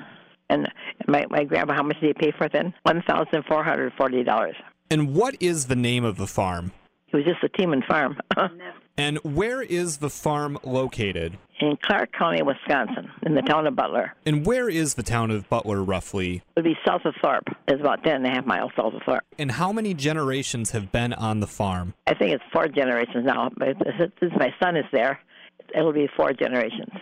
And 0.50 0.68
my, 1.07 1.26
my 1.31 1.44
grandpa, 1.44 1.74
how 1.74 1.85
much 1.85 2.00
did 2.00 2.16
he 2.16 2.31
pay 2.31 2.37
for 2.37 2.46
it 2.46 2.52
then? 2.52 2.74
$1,440. 2.88 4.55
And 4.90 5.14
what 5.14 5.37
is 5.40 5.66
the 5.66 5.77
name 5.77 6.05
of 6.05 6.16
the 6.16 6.27
farm? 6.27 6.72
It 7.12 7.16
was 7.16 7.25
just 7.25 7.42
a 7.42 7.49
Tieman 7.49 7.87
farm. 7.87 8.18
And 8.99 9.18
where 9.18 9.61
is 9.61 9.99
the 9.99 10.09
farm 10.09 10.59
located? 10.64 11.37
in 11.61 11.77
Clark 11.83 12.12
County, 12.12 12.42
Wisconsin, 12.42 13.11
in 13.22 13.35
the 13.35 13.42
town 13.42 13.66
of 13.66 13.75
Butler. 13.75 14.14
And 14.25 14.44
where 14.44 14.68
is 14.68 14.94
the 14.94 15.03
town 15.03 15.31
of 15.31 15.49
Butler 15.49 15.83
roughly? 15.83 16.37
It 16.37 16.42
would 16.57 16.64
be 16.64 16.77
south 16.87 17.05
of 17.05 17.14
Thorp. 17.22 17.44
It's 17.68 17.81
about 17.81 18.05
ten 18.05 18.16
and 18.16 18.27
a 18.27 18.31
half 18.31 18.46
miles 18.46 18.72
south 18.77 18.94
of 18.94 19.03
Thorp. 19.03 19.20
And 19.38 19.53
how 19.53 19.72
many 19.72 19.94
generations 19.94 20.72
have 20.72 20.92
been 20.92 21.12
on 21.14 21.40
the 21.40 21.46
farm? 21.46 21.94
I 22.07 22.14
think 22.14 22.33
it's 22.33 22.44
four 22.53 22.68
generations 22.68 23.25
now. 23.25 23.51
But 23.57 23.77
since 24.20 24.33
my 24.37 24.53
son 24.62 24.77
is 24.77 24.85
there, 24.92 25.18
it'll 25.75 25.92
be 25.92 26.09
four 26.16 26.33
generations. 26.33 26.92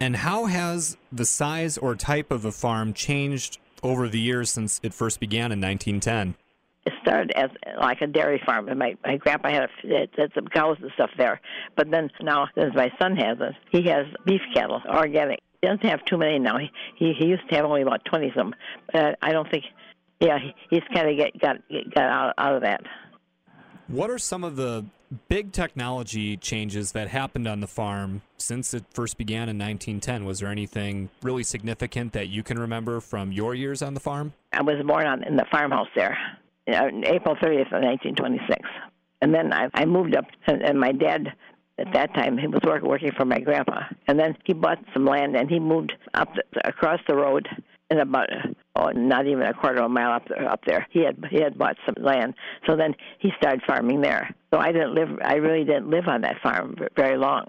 And 0.00 0.16
how 0.16 0.46
has 0.46 0.96
the 1.12 1.24
size 1.24 1.78
or 1.78 1.94
type 1.94 2.30
of 2.32 2.42
the 2.42 2.52
farm 2.52 2.92
changed 2.92 3.58
over 3.82 4.08
the 4.08 4.20
years 4.20 4.50
since 4.50 4.80
it 4.82 4.94
first 4.94 5.20
began 5.20 5.52
in 5.52 5.60
1910? 5.60 6.34
It 6.84 6.92
started 7.02 7.32
as 7.36 7.50
like 7.80 8.00
a 8.00 8.06
dairy 8.06 8.42
farm, 8.44 8.68
and 8.68 8.78
my 8.78 8.96
my 9.04 9.16
grandpa 9.16 9.50
had, 9.50 9.68
a, 9.84 10.08
had 10.16 10.32
some 10.34 10.48
cows 10.48 10.78
and 10.80 10.90
stuff 10.94 11.10
there. 11.16 11.40
But 11.76 11.90
then 11.90 12.10
now, 12.20 12.48
since 12.56 12.74
my 12.74 12.90
son 13.00 13.16
has 13.16 13.38
it, 13.40 13.54
he 13.70 13.88
has 13.88 14.06
beef 14.26 14.40
cattle, 14.54 14.80
organic. 14.88 15.40
He 15.60 15.68
doesn't 15.68 15.86
have 15.86 16.04
too 16.06 16.18
many 16.18 16.38
now. 16.38 16.58
He 16.58 16.70
he, 16.96 17.12
he 17.18 17.26
used 17.26 17.48
to 17.50 17.56
have 17.56 17.64
only 17.64 17.82
about 17.82 18.04
twenty 18.04 18.32
some. 18.36 18.54
But 18.92 19.18
I 19.22 19.32
don't 19.32 19.48
think. 19.50 19.64
Yeah, 20.20 20.38
he, 20.38 20.54
he's 20.70 20.82
kind 20.94 21.08
of 21.08 21.16
get 21.16 21.40
got 21.40 21.56
got 21.94 22.04
out 22.04 22.34
out 22.38 22.54
of 22.56 22.62
that. 22.62 22.80
What 23.88 24.10
are 24.10 24.18
some 24.18 24.42
of 24.44 24.56
the 24.56 24.84
big 25.28 25.52
technology 25.52 26.36
changes 26.36 26.92
that 26.92 27.08
happened 27.08 27.46
on 27.46 27.60
the 27.60 27.66
farm 27.66 28.22
since 28.38 28.74
it 28.74 28.84
first 28.90 29.18
began 29.18 29.48
in 29.48 29.58
1910? 29.58 30.24
Was 30.24 30.40
there 30.40 30.48
anything 30.48 31.10
really 31.22 31.42
significant 31.42 32.12
that 32.12 32.28
you 32.28 32.42
can 32.42 32.58
remember 32.58 33.00
from 33.00 33.32
your 33.32 33.54
years 33.54 33.82
on 33.82 33.94
the 33.94 34.00
farm? 34.00 34.32
I 34.52 34.62
was 34.62 34.76
born 34.86 35.06
on 35.06 35.22
in 35.24 35.36
the 35.36 35.44
farmhouse 35.50 35.88
there, 35.94 36.16
Uh, 36.68 36.88
April 37.04 37.34
30th 37.36 37.72
of 37.72 37.82
1926, 37.82 38.68
and 39.20 39.34
then 39.34 39.52
I 39.52 39.68
I 39.74 39.84
moved 39.84 40.14
up, 40.14 40.26
and, 40.46 40.62
and 40.62 40.78
my 40.78 40.92
dad. 40.92 41.32
At 41.78 41.94
that 41.94 42.14
time, 42.14 42.36
he 42.36 42.46
was 42.46 42.60
work, 42.64 42.82
working 42.82 43.12
for 43.16 43.24
my 43.24 43.40
grandpa, 43.40 43.80
and 44.06 44.20
then 44.20 44.36
he 44.44 44.52
bought 44.52 44.78
some 44.92 45.06
land 45.06 45.34
and 45.34 45.48
he 45.48 45.58
moved 45.58 45.94
up 46.12 46.28
the, 46.34 46.68
across 46.68 47.00
the 47.08 47.16
road, 47.16 47.48
and 47.90 47.98
about 47.98 48.28
oh, 48.76 48.90
not 48.90 49.26
even 49.26 49.42
a 49.42 49.54
quarter 49.54 49.78
of 49.80 49.86
a 49.86 49.88
mile 49.88 50.12
up 50.12 50.28
there, 50.28 50.48
up 50.48 50.60
there. 50.66 50.86
He 50.90 51.04
had 51.04 51.16
he 51.30 51.40
had 51.42 51.58
bought 51.58 51.76
some 51.84 51.94
land, 52.02 52.34
so 52.66 52.76
then 52.76 52.94
he 53.18 53.30
started 53.38 53.62
farming 53.66 54.00
there. 54.00 54.34
So 54.52 54.60
I 54.60 54.72
didn't 54.72 54.94
live. 54.94 55.08
I 55.24 55.34
really 55.34 55.64
didn't 55.64 55.90
live 55.90 56.08
on 56.08 56.20
that 56.22 56.36
farm 56.42 56.76
very 56.96 57.16
long. 57.16 57.46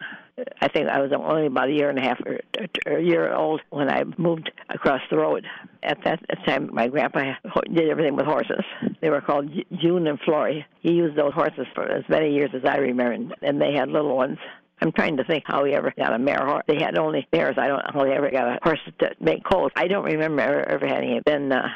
I 0.62 0.68
think 0.68 0.90
I 0.90 1.00
was 1.00 1.12
only 1.12 1.46
about 1.46 1.70
a 1.70 1.72
year 1.72 1.90
and 1.90 2.00
a 2.00 2.02
half 2.02 2.20
er, 2.26 2.40
er, 2.60 2.68
or, 2.88 2.92
or 2.92 2.94
er, 2.94 2.98
a 2.98 3.04
year 3.04 3.34
old 3.34 3.62
when 3.70 3.90
I 3.90 4.04
moved 4.18 4.52
across 4.70 5.02
the 5.10 5.18
road. 5.18 5.46
At 5.84 6.04
that 6.06 6.22
time, 6.46 6.70
my 6.74 6.88
grandpa 6.88 7.34
did 7.72 7.90
everything 7.90 8.16
with 8.16 8.26
horses. 8.26 8.64
They 9.02 9.10
were 9.10 9.22
called 9.22 9.52
June 9.80 10.08
and 10.08 10.20
Flory. 10.22 10.66
He 10.82 10.94
used 10.94 11.16
those 11.16 11.34
horses 11.34 11.68
for 11.76 11.88
as 11.90 12.04
many 12.10 12.34
years 12.34 12.50
as 12.54 12.66
I 12.66 12.78
remember, 12.78 13.36
and 13.42 13.62
they 13.62 13.74
had 13.74 13.90
little 13.90 14.16
ones. 14.16 14.40
I'm 14.82 14.92
trying 14.92 15.18
to 15.18 15.24
think 15.24 15.44
how 15.48 15.64
he 15.64 15.74
ever 15.74 15.94
got 15.98 16.14
a 16.14 16.20
mare 16.20 16.46
horse. 16.46 16.64
They 16.68 16.78
had 16.78 16.98
only 16.98 17.28
mares. 17.32 17.56
I 17.58 17.68
don't 17.68 17.78
know 17.78 17.92
how 17.94 18.06
he 18.06 18.12
ever 18.12 18.30
got 18.30 18.48
a 18.48 18.60
horse 18.62 18.80
to 19.00 19.12
make 19.20 19.44
colts. 19.44 19.74
I 19.78 19.88
don't 19.88 20.04
remember 20.04 20.42
ever, 20.42 20.70
ever 20.70 20.88
having 20.88 21.12
it. 21.12 21.24
Then 21.26 21.52
uh, 21.52 21.68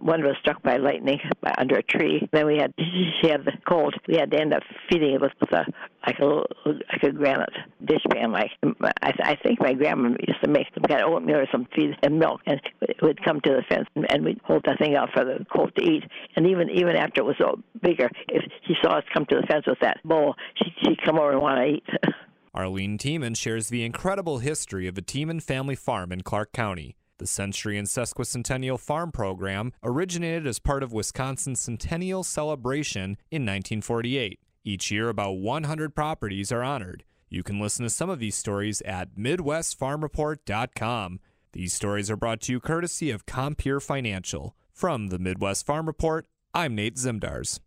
one- 0.00 0.22
was 0.22 0.36
struck 0.40 0.62
by 0.62 0.76
lightning 0.76 1.18
by, 1.40 1.52
under 1.58 1.76
a 1.76 1.82
tree. 1.82 2.28
Then 2.32 2.46
we 2.46 2.58
had 2.58 2.72
she 2.78 3.28
had 3.28 3.44
the 3.44 3.52
cold. 3.68 3.94
We 4.06 4.16
had 4.16 4.30
to 4.30 4.40
end 4.40 4.54
up 4.54 4.62
feeding 4.88 5.14
it 5.14 5.20
with, 5.20 5.32
with 5.40 5.52
a 5.52 5.64
like 6.06 6.18
a 6.18 6.24
little, 6.24 6.46
like 6.66 7.02
a 7.02 7.10
granite 7.12 7.52
dishpan. 7.84 8.32
Like 8.32 8.50
I, 9.02 9.12
th- 9.12 9.24
I 9.24 9.36
think 9.42 9.60
my 9.60 9.72
grandma 9.72 10.10
used 10.10 10.42
to 10.44 10.50
make 10.50 10.66
some 10.74 10.84
kind 10.84 11.02
of 11.02 11.12
oatmeal 11.12 11.36
or 11.38 11.46
some 11.50 11.66
feed 11.74 11.96
and 12.02 12.18
milk, 12.18 12.40
and 12.46 12.60
it 12.82 12.96
would 13.02 13.22
come 13.24 13.40
to 13.40 13.50
the 13.50 13.62
fence, 13.68 13.88
and, 13.94 14.10
and 14.12 14.24
we'd 14.24 14.40
hold 14.44 14.64
the 14.64 14.76
thing 14.78 14.96
out 14.96 15.10
for 15.12 15.24
the 15.24 15.44
colt 15.52 15.74
to 15.76 15.82
eat. 15.84 16.04
And 16.36 16.46
even 16.46 16.70
even 16.70 16.96
after 16.96 17.22
it 17.22 17.24
was 17.24 17.36
so 17.38 17.60
bigger, 17.82 18.08
if 18.28 18.44
she 18.66 18.74
saw 18.82 18.98
us 18.98 19.04
come 19.12 19.26
to 19.26 19.36
the 19.40 19.46
fence 19.46 19.64
with 19.66 19.80
that 19.80 19.98
bowl, 20.04 20.34
she, 20.56 20.72
she'd 20.82 21.02
come 21.02 21.18
over 21.18 21.32
and 21.32 21.40
want 21.40 21.58
to 21.58 21.66
eat. 21.66 21.84
Arlene 22.54 22.98
Tieman 22.98 23.34
shares 23.34 23.68
the 23.68 23.82
incredible 23.82 24.38
history 24.38 24.86
of 24.86 24.94
the 24.94 25.00
Tieman 25.00 25.42
family 25.42 25.74
farm 25.74 26.12
in 26.12 26.20
Clark 26.20 26.52
County. 26.52 26.96
The 27.16 27.26
Century 27.26 27.78
and 27.78 27.88
Sesquicentennial 27.88 28.78
Farm 28.78 29.10
Program 29.10 29.72
originated 29.82 30.46
as 30.46 30.58
part 30.58 30.82
of 30.82 30.92
Wisconsin's 30.92 31.60
Centennial 31.60 32.22
Celebration 32.22 33.16
in 33.30 33.42
1948. 33.42 34.38
Each 34.64 34.90
year, 34.90 35.08
about 35.08 35.38
100 35.38 35.94
properties 35.94 36.52
are 36.52 36.62
honored. 36.62 37.04
You 37.30 37.42
can 37.42 37.58
listen 37.58 37.84
to 37.84 37.90
some 37.90 38.10
of 38.10 38.18
these 38.18 38.36
stories 38.36 38.82
at 38.82 39.16
MidwestFarmReport.com. 39.16 41.20
These 41.52 41.72
stories 41.72 42.10
are 42.10 42.16
brought 42.16 42.42
to 42.42 42.52
you 42.52 42.60
courtesy 42.60 43.10
of 43.10 43.24
Compeer 43.24 43.80
Financial. 43.80 44.54
From 44.72 45.08
the 45.08 45.18
Midwest 45.18 45.64
Farm 45.64 45.86
Report, 45.86 46.26
I'm 46.52 46.74
Nate 46.74 46.96
Zimdars. 46.96 47.60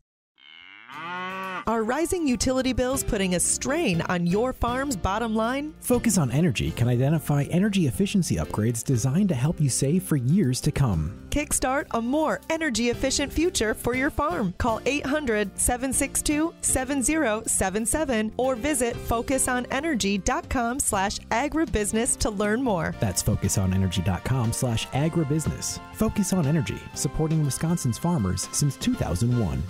Are 1.68 1.84
rising 1.84 2.28
utility 2.28 2.74
bills 2.74 3.04
putting 3.04 3.34
a 3.34 3.40
strain 3.40 4.02
on 4.02 4.28
your 4.28 4.54
farm's 4.54 4.96
bottom 4.96 5.34
line? 5.34 5.74
Focus 5.80 6.16
on 6.20 6.30
Energy 6.30 6.70
can 6.70 6.88
identify 6.88 7.42
energy 7.50 7.88
efficiency 7.88 8.36
upgrades 8.36 8.84
designed 8.84 9.30
to 9.30 9.36
help 9.36 9.60
you 9.60 9.68
save 9.68 10.04
for 10.04 10.16
years 10.16 10.62
to 10.62 10.72
come. 10.72 11.20
Kickstart 11.32 11.88
a 11.92 12.02
more 12.02 12.40
energy 12.52 12.92
efficient 12.92 13.34
future 13.34 13.74
for 13.74 13.96
your 13.96 14.12
farm. 14.12 14.54
Call 14.60 14.80
800 14.86 15.58
762 15.60 16.54
7077 16.62 18.32
or 18.38 18.56
visit 18.56 18.96
focusonenergy.com 18.96 20.80
slash 20.80 21.18
agribusiness 21.32 22.16
to 22.20 22.30
learn 22.30 22.62
more. 22.62 22.94
That's 23.00 23.24
focusonenergy.com 23.24 24.54
slash 24.54 24.86
agribusiness. 24.90 25.80
Focus 25.94 26.32
on 26.32 26.46
Energy, 26.46 26.78
supporting 26.94 27.44
Wisconsin's 27.44 27.98
farmers 27.98 28.48
since 28.52 28.78
2001. 28.78 29.64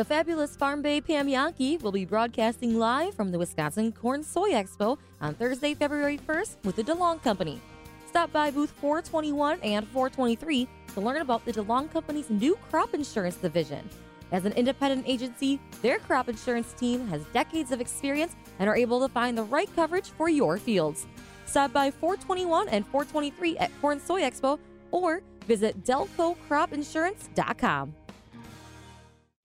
The 0.00 0.06
fabulous 0.06 0.56
Farm 0.56 0.80
Bay 0.80 1.02
Pam 1.02 1.28
Jahnke 1.28 1.82
will 1.82 1.92
be 1.92 2.06
broadcasting 2.06 2.78
live 2.78 3.14
from 3.14 3.30
the 3.30 3.38
Wisconsin 3.38 3.92
Corn 3.92 4.22
Soy 4.22 4.52
Expo 4.52 4.96
on 5.20 5.34
Thursday, 5.34 5.74
February 5.74 6.16
1st 6.16 6.56
with 6.64 6.76
the 6.76 6.82
DeLong 6.82 7.22
Company. 7.22 7.60
Stop 8.08 8.32
by 8.32 8.50
booth 8.50 8.70
421 8.80 9.60
and 9.60 9.86
423 9.88 10.66
to 10.94 11.00
learn 11.02 11.20
about 11.20 11.44
the 11.44 11.52
DeLong 11.52 11.92
Company's 11.92 12.30
new 12.30 12.56
crop 12.70 12.94
insurance 12.94 13.36
division. 13.36 13.86
As 14.32 14.46
an 14.46 14.54
independent 14.54 15.04
agency, 15.06 15.60
their 15.82 15.98
crop 15.98 16.30
insurance 16.30 16.72
team 16.72 17.06
has 17.08 17.22
decades 17.34 17.70
of 17.70 17.82
experience 17.82 18.34
and 18.58 18.70
are 18.70 18.76
able 18.76 19.06
to 19.06 19.12
find 19.12 19.36
the 19.36 19.42
right 19.42 19.68
coverage 19.76 20.08
for 20.16 20.30
your 20.30 20.56
fields. 20.56 21.06
Stop 21.44 21.74
by 21.74 21.90
421 21.90 22.70
and 22.70 22.86
423 22.86 23.58
at 23.58 23.70
Corn 23.82 24.00
Soy 24.00 24.22
Expo 24.22 24.58
or 24.92 25.20
visit 25.46 25.84
delcocropinsurance.com. 25.84 27.94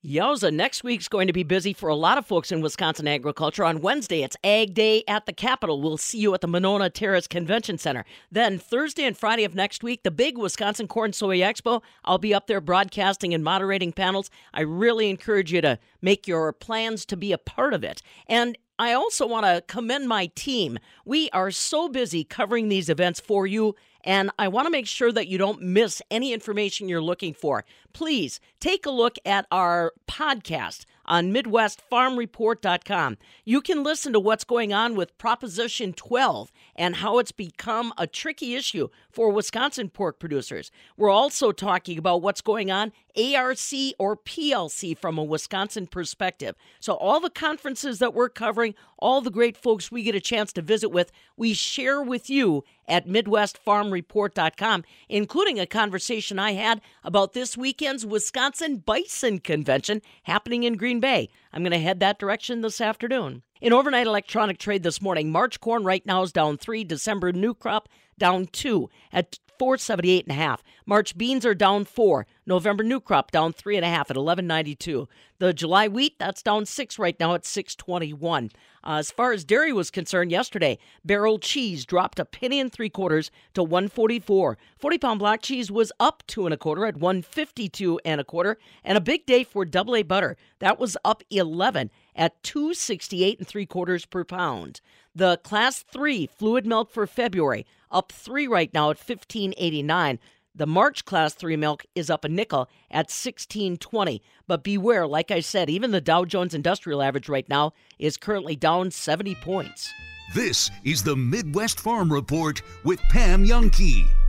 Yowza, 0.05 0.53
next 0.53 0.83
week's 0.83 1.07
going 1.07 1.25
to 1.25 1.33
be 1.33 1.41
busy 1.41 1.73
for 1.73 1.89
a 1.89 1.95
lot 1.95 2.19
of 2.19 2.27
folks 2.27 2.51
in 2.51 2.61
Wisconsin 2.61 3.07
agriculture. 3.07 3.65
On 3.65 3.81
Wednesday, 3.81 4.21
it's 4.21 4.37
Ag 4.43 4.75
Day 4.75 5.03
at 5.07 5.25
the 5.25 5.33
Capitol. 5.33 5.81
We'll 5.81 5.97
see 5.97 6.19
you 6.19 6.31
at 6.35 6.41
the 6.41 6.47
Monona 6.47 6.91
Terrace 6.91 7.27
Convention 7.27 7.79
Center. 7.79 8.05
Then 8.31 8.59
Thursday 8.59 9.05
and 9.05 9.17
Friday 9.17 9.45
of 9.45 9.55
next 9.55 9.81
week, 9.81 10.03
the 10.03 10.11
big 10.11 10.37
Wisconsin 10.37 10.87
Corn 10.87 11.11
Soy 11.11 11.39
Expo. 11.39 11.81
I'll 12.03 12.19
be 12.19 12.35
up 12.35 12.45
there 12.45 12.61
broadcasting 12.61 13.33
and 13.33 13.43
moderating 13.43 13.91
panels. 13.91 14.29
I 14.53 14.61
really 14.61 15.09
encourage 15.09 15.51
you 15.51 15.61
to 15.61 15.79
make 16.03 16.27
your 16.27 16.53
plans 16.53 17.03
to 17.07 17.17
be 17.17 17.31
a 17.31 17.39
part 17.39 17.73
of 17.73 17.83
it. 17.83 18.03
And 18.27 18.59
I 18.77 18.93
also 18.93 19.25
want 19.25 19.47
to 19.47 19.63
commend 19.67 20.07
my 20.07 20.27
team. 20.35 20.77
We 21.03 21.31
are 21.31 21.49
so 21.49 21.89
busy 21.89 22.23
covering 22.23 22.69
these 22.69 22.89
events 22.89 23.19
for 23.19 23.47
you 23.47 23.75
and 24.05 24.31
I 24.39 24.47
want 24.47 24.67
to 24.67 24.71
make 24.71 24.87
sure 24.87 25.11
that 25.11 25.27
you 25.27 25.37
don't 25.37 25.61
miss 25.61 26.01
any 26.09 26.31
information 26.31 26.87
you're 26.87 27.01
looking 27.01 27.33
for. 27.33 27.65
Please 27.91 28.39
take 28.59 28.85
a 28.85 28.91
look 28.91 29.17
at 29.25 29.47
our 29.51 29.91
podcast 30.07 30.85
on 31.05 31.33
MidwestFarmReport.com. 31.33 33.17
You 33.43 33.61
can 33.61 33.83
listen 33.83 34.13
to 34.13 34.19
what's 34.19 34.43
going 34.43 34.73
on 34.73 34.95
with 34.95 35.17
Proposition 35.17 35.93
12 35.93 36.51
and 36.75 36.97
how 36.97 37.19
it's 37.19 37.31
become 37.31 37.93
a 37.97 38.07
tricky 38.07 38.55
issue 38.55 38.89
for 39.09 39.31
Wisconsin 39.31 39.89
pork 39.89 40.19
producers. 40.19 40.71
We're 40.97 41.09
also 41.09 41.51
talking 41.51 41.97
about 41.97 42.21
what's 42.21 42.41
going 42.41 42.71
on 42.71 42.91
ARC 43.17 43.73
or 43.97 44.17
PLC 44.17 44.97
from 44.97 45.17
a 45.17 45.23
Wisconsin 45.23 45.87
perspective. 45.87 46.55
So, 46.79 46.93
all 46.95 47.19
the 47.19 47.29
conferences 47.29 47.99
that 47.99 48.13
we're 48.13 48.29
covering, 48.29 48.75
all 48.99 49.21
the 49.21 49.31
great 49.31 49.55
folks 49.55 49.91
we 49.91 50.03
get 50.03 50.15
a 50.15 50.19
chance 50.19 50.51
to 50.53 50.61
visit 50.61 50.89
with, 50.89 51.11
we 51.37 51.53
share 51.53 52.01
with 52.01 52.29
you 52.29 52.63
at 52.87 53.07
MidwestFarmReport.com, 53.07 54.83
including 55.09 55.59
a 55.59 55.65
conversation 55.65 56.39
I 56.39 56.53
had 56.53 56.81
about 57.03 57.33
this 57.33 57.57
weekend's 57.57 58.05
Wisconsin 58.05 58.77
Bison 58.77 59.39
Convention 59.39 60.01
happening 60.23 60.63
in 60.63 60.77
Green 60.77 60.94
Bay. 60.99 61.29
I'm 61.53 61.63
going 61.63 61.71
to 61.71 61.79
head 61.79 61.99
that 61.99 62.19
direction 62.19 62.61
this 62.61 62.81
afternoon. 62.81 63.43
In 63.61 63.73
overnight 63.73 64.07
electronic 64.07 64.57
trade 64.57 64.83
this 64.83 65.01
morning, 65.01 65.31
March 65.31 65.59
corn 65.59 65.83
right 65.83 66.05
now 66.05 66.21
is 66.21 66.31
down 66.31 66.57
three. 66.57 66.83
December 66.83 67.31
new 67.31 67.53
crop 67.53 67.89
down 68.17 68.45
two 68.47 68.89
at 69.11 69.39
478 69.57 70.25
and 70.25 70.31
a 70.31 70.41
half. 70.41 70.63
March 70.85 71.17
beans 71.17 71.45
are 71.45 71.55
down 71.55 71.85
four. 71.85 72.27
November 72.45 72.83
new 72.83 72.99
crop 72.99 73.31
down 73.31 73.53
three 73.53 73.75
and 73.75 73.85
a 73.85 73.89
half 73.89 74.11
at 74.11 74.17
1192. 74.17 75.07
The 75.39 75.53
July 75.53 75.87
wheat 75.87 76.17
that's 76.19 76.41
down 76.41 76.65
six 76.65 76.97
right 76.97 77.19
now 77.19 77.33
at 77.33 77.45
621. 77.45 78.51
Uh, 78.83 78.97
as 78.97 79.09
far 79.09 79.33
as 79.33 79.43
dairy 79.43 79.73
was 79.73 79.89
concerned, 79.89 80.31
yesterday 80.31 80.77
barrel 81.03 81.39
cheese 81.39 81.85
dropped 81.85 82.19
a 82.19 82.25
penny 82.25 82.59
and 82.59 82.71
three 82.71 82.89
quarters 82.89 83.31
to 83.53 83.63
144. 83.63 84.57
40 84.77 84.97
pound 84.97 85.19
block 85.19 85.41
cheese 85.41 85.71
was 85.71 85.91
up 85.99 86.23
two 86.27 86.45
and 86.45 86.53
a 86.53 86.57
quarter 86.57 86.85
at 86.85 86.97
152 86.97 87.99
and 88.05 88.21
a 88.21 88.23
quarter, 88.23 88.57
and 88.83 88.97
a 88.97 89.01
big 89.01 89.25
day 89.25 89.43
for 89.43 89.65
double 89.65 89.95
A 89.95 90.03
butter 90.03 90.37
that 90.59 90.79
was 90.79 90.97
up 91.03 91.23
11 91.29 91.89
at 92.15 92.41
268 92.43 93.39
and 93.39 93.47
three 93.47 93.65
quarters 93.65 94.05
per 94.05 94.23
pound. 94.23 94.81
The 95.15 95.37
class 95.37 95.79
three 95.79 96.27
fluid 96.27 96.65
milk 96.65 96.91
for 96.91 97.07
February 97.07 97.65
up 97.95 98.11
three 98.11 98.45
right 98.45 98.71
now 98.73 98.91
at 98.91 98.97
1589. 98.97 100.19
The 100.53 100.67
March 100.67 101.03
class 101.05 101.33
3 101.33 101.55
milk 101.55 101.85
is 101.95 102.09
up 102.09 102.23
a 102.23 102.29
nickel 102.29 102.69
at 102.91 103.07
1620. 103.07 104.21
But 104.47 104.63
beware, 104.63 105.07
like 105.07 105.31
I 105.31 105.39
said, 105.39 105.69
even 105.69 105.91
the 105.91 105.99
Dow 105.99 106.23
Jones 106.25 106.53
Industrial 106.53 107.01
Average 107.01 107.27
right 107.27 107.47
now 107.49 107.73
is 107.97 108.15
currently 108.17 108.55
down 108.55 108.91
70 108.91 109.35
points. 109.35 109.91
This 110.33 110.69
is 110.83 111.03
the 111.03 111.15
Midwest 111.15 111.79
Farm 111.79 112.11
Report 112.11 112.61
with 112.83 112.99
Pam 113.09 113.45
Jahnke. 113.45 114.24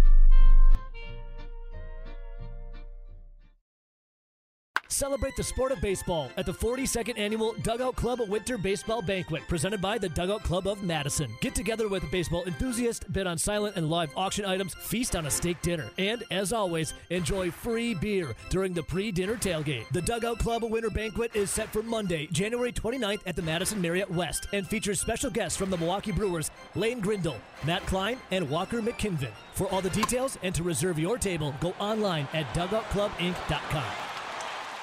Celebrate 4.89 5.37
the 5.37 5.43
sport 5.43 5.72
of 5.72 5.80
baseball 5.80 6.30
at 6.37 6.47
the 6.47 6.53
42nd 6.53 7.18
annual 7.18 7.55
Dugout 7.62 7.97
Club 7.97 8.20
Winter 8.28 8.57
Baseball 8.57 9.03
Banquet 9.03 9.43
presented 9.49 9.80
by 9.80 9.99
the 9.99 10.09
Dugout 10.09 10.43
Club 10.43 10.66
of 10.66 10.82
Madison. 10.82 11.30
Get 11.41 11.55
together 11.55 11.89
with 11.89 12.09
baseball 12.11 12.45
enthusiasts, 12.45 13.05
bid 13.05 13.26
on 13.26 13.39
silent 13.39 13.76
and 13.76 13.91
live 13.91 14.11
auction 14.16 14.45
items, 14.45 14.74
feast 14.74 15.16
on 15.16 15.26
a 15.26 15.30
steak 15.30 15.61
dinner, 15.62 15.91
and 15.99 16.22
as 16.30 16.53
always, 16.53 16.95
enjoy 17.11 17.51
free 17.51 17.95
beer 17.95 18.34
during 18.49 18.72
the 18.72 18.82
pre-dinner 18.82 19.37
tailgate. 19.37 19.89
The 19.91 20.03
Dugout 20.03 20.39
Club 20.39 20.62
Winter 20.62 20.91
Banquet 20.91 21.34
is 21.34 21.51
set 21.51 21.72
for 21.72 21.82
Monday, 21.82 22.26
January 22.28 22.72
29th 22.72 23.20
at 23.26 23.37
the 23.37 23.43
Madison 23.43 23.80
Marriott 23.80 24.11
West 24.11 24.49
and 24.53 24.66
features 24.66 25.01
special 25.01 25.30
guests 25.30 25.59
from 25.59 25.70
the 25.70 25.76
Milwaukee 25.76 26.12
Brewers, 26.12 26.51
Lane 26.74 27.01
Grindle, 27.01 27.37
Matt 27.64 27.84
Klein, 27.87 28.18
and 28.30 28.49
Walker 28.49 28.80
McKinven. 28.80 29.30
For 29.55 29.66
all 29.68 29.80
the 29.80 29.91
details 29.91 30.39
and 30.43 30.55
to 30.55 30.62
reserve 30.62 30.99
your 30.99 31.18
table, 31.18 31.55
go 31.61 31.74
online 31.78 32.28
at 32.32 32.47
dugoutclubinc.com. 32.55 34.05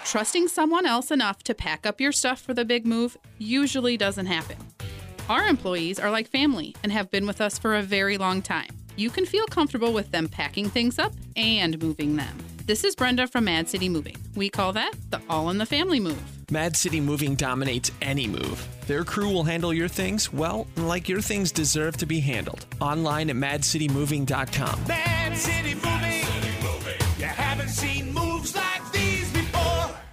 Trusting 0.06 0.48
someone 0.48 0.86
else 0.86 1.12
enough 1.12 1.42
to 1.44 1.54
pack 1.56 1.86
up 1.86 2.00
your 2.00 2.12
stuff 2.12 2.40
for 2.40 2.54
the 2.54 2.66
big 2.66 2.86
move 2.86 3.18
usually 3.40 3.98
doesn't 3.98 4.28
happen. 4.28 4.58
Our 5.30 5.48
employees 5.48 6.00
are 6.00 6.12
like 6.12 6.28
family 6.28 6.76
and 6.84 6.92
have 6.92 7.10
been 7.10 7.26
with 7.26 7.42
us 7.42 7.58
for 7.58 7.76
a 7.76 7.82
very 7.82 8.18
long 8.18 8.42
time. 8.42 8.68
You 8.96 9.10
can 9.10 9.26
feel 9.26 9.46
comfortable 9.48 9.94
with 9.94 10.12
them 10.12 10.28
packing 10.28 10.70
things 10.70 11.00
up 11.00 11.14
and 11.36 11.82
moving 11.82 12.16
them. 12.16 12.38
This 12.66 12.84
is 12.84 12.96
Brenda 12.96 13.28
from 13.28 13.46
Mad 13.46 13.68
City 13.68 13.90
Moving. 13.90 14.16
We 14.36 14.50
call 14.50 14.74
that 14.74 14.94
the 15.10 15.22
all 15.30 15.50
in 15.50 15.58
the 15.58 15.66
family 15.66 16.00
move. 16.00 16.22
Mad 16.52 16.76
City 16.76 17.00
Moving 17.00 17.36
dominates 17.36 17.92
any 18.02 18.28
move. 18.28 18.68
Their 18.88 19.04
crew 19.04 19.30
will 19.32 19.44
handle 19.44 19.74
your 19.74 19.88
things, 19.88 20.32
well, 20.32 20.68
like 20.76 21.10
your 21.10 21.22
things 21.22 21.52
deserve 21.52 21.98
to 21.98 22.06
be 22.06 22.20
handled. 22.20 22.66
Online 22.80 23.30
at 23.32 23.36
madcitymoving.com. 23.38 24.84
Mad 24.88 25.38
City 25.38 25.74
Moving. 25.76 26.24
You 27.18 27.26
haven't 27.26 27.70
seen 27.70 28.03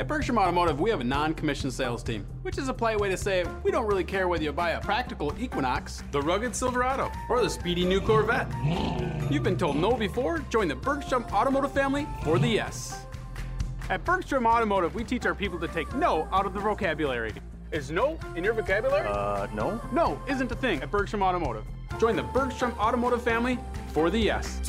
At 0.00 0.08
Bergstrom 0.08 0.38
Automotive, 0.38 0.80
we 0.80 0.88
have 0.88 1.00
a 1.00 1.04
non 1.04 1.34
commissioned 1.34 1.74
sales 1.74 2.02
team, 2.02 2.26
which 2.40 2.56
is 2.56 2.68
a 2.68 2.74
polite 2.74 2.98
way 2.98 3.10
to 3.10 3.18
say 3.18 3.44
we 3.62 3.70
don't 3.70 3.86
really 3.86 4.02
care 4.02 4.28
whether 4.28 4.42
you 4.42 4.50
buy 4.50 4.70
a 4.70 4.80
practical 4.80 5.34
Equinox, 5.38 6.02
the 6.10 6.22
rugged 6.22 6.56
Silverado, 6.56 7.12
or 7.28 7.42
the 7.42 7.50
speedy 7.50 7.84
new 7.84 8.00
Corvette. 8.00 8.48
You've 9.30 9.42
been 9.42 9.58
told 9.58 9.76
no 9.76 9.92
before? 9.92 10.38
Join 10.48 10.68
the 10.68 10.74
Bergstrom 10.74 11.24
Automotive 11.32 11.72
family 11.72 12.06
for 12.24 12.38
the 12.38 12.48
yes. 12.48 13.04
At 13.90 14.02
Bergstrom 14.06 14.46
Automotive, 14.46 14.94
we 14.94 15.04
teach 15.04 15.26
our 15.26 15.34
people 15.34 15.60
to 15.60 15.68
take 15.68 15.94
no 15.94 16.26
out 16.32 16.46
of 16.46 16.54
the 16.54 16.60
vocabulary. 16.60 17.34
Is 17.70 17.90
no 17.90 18.18
in 18.36 18.42
your 18.42 18.54
vocabulary? 18.54 19.06
Uh, 19.06 19.48
no. 19.52 19.80
No 19.92 20.18
isn't 20.28 20.50
a 20.50 20.56
thing 20.56 20.82
at 20.82 20.90
Bergstrom 20.90 21.22
Automotive. 21.22 21.64
Join 21.98 22.16
the 22.16 22.22
Bergstrom 22.22 22.72
Automotive 22.78 23.22
family 23.22 23.58
for 23.92 24.08
the 24.08 24.18
yes. 24.18 24.60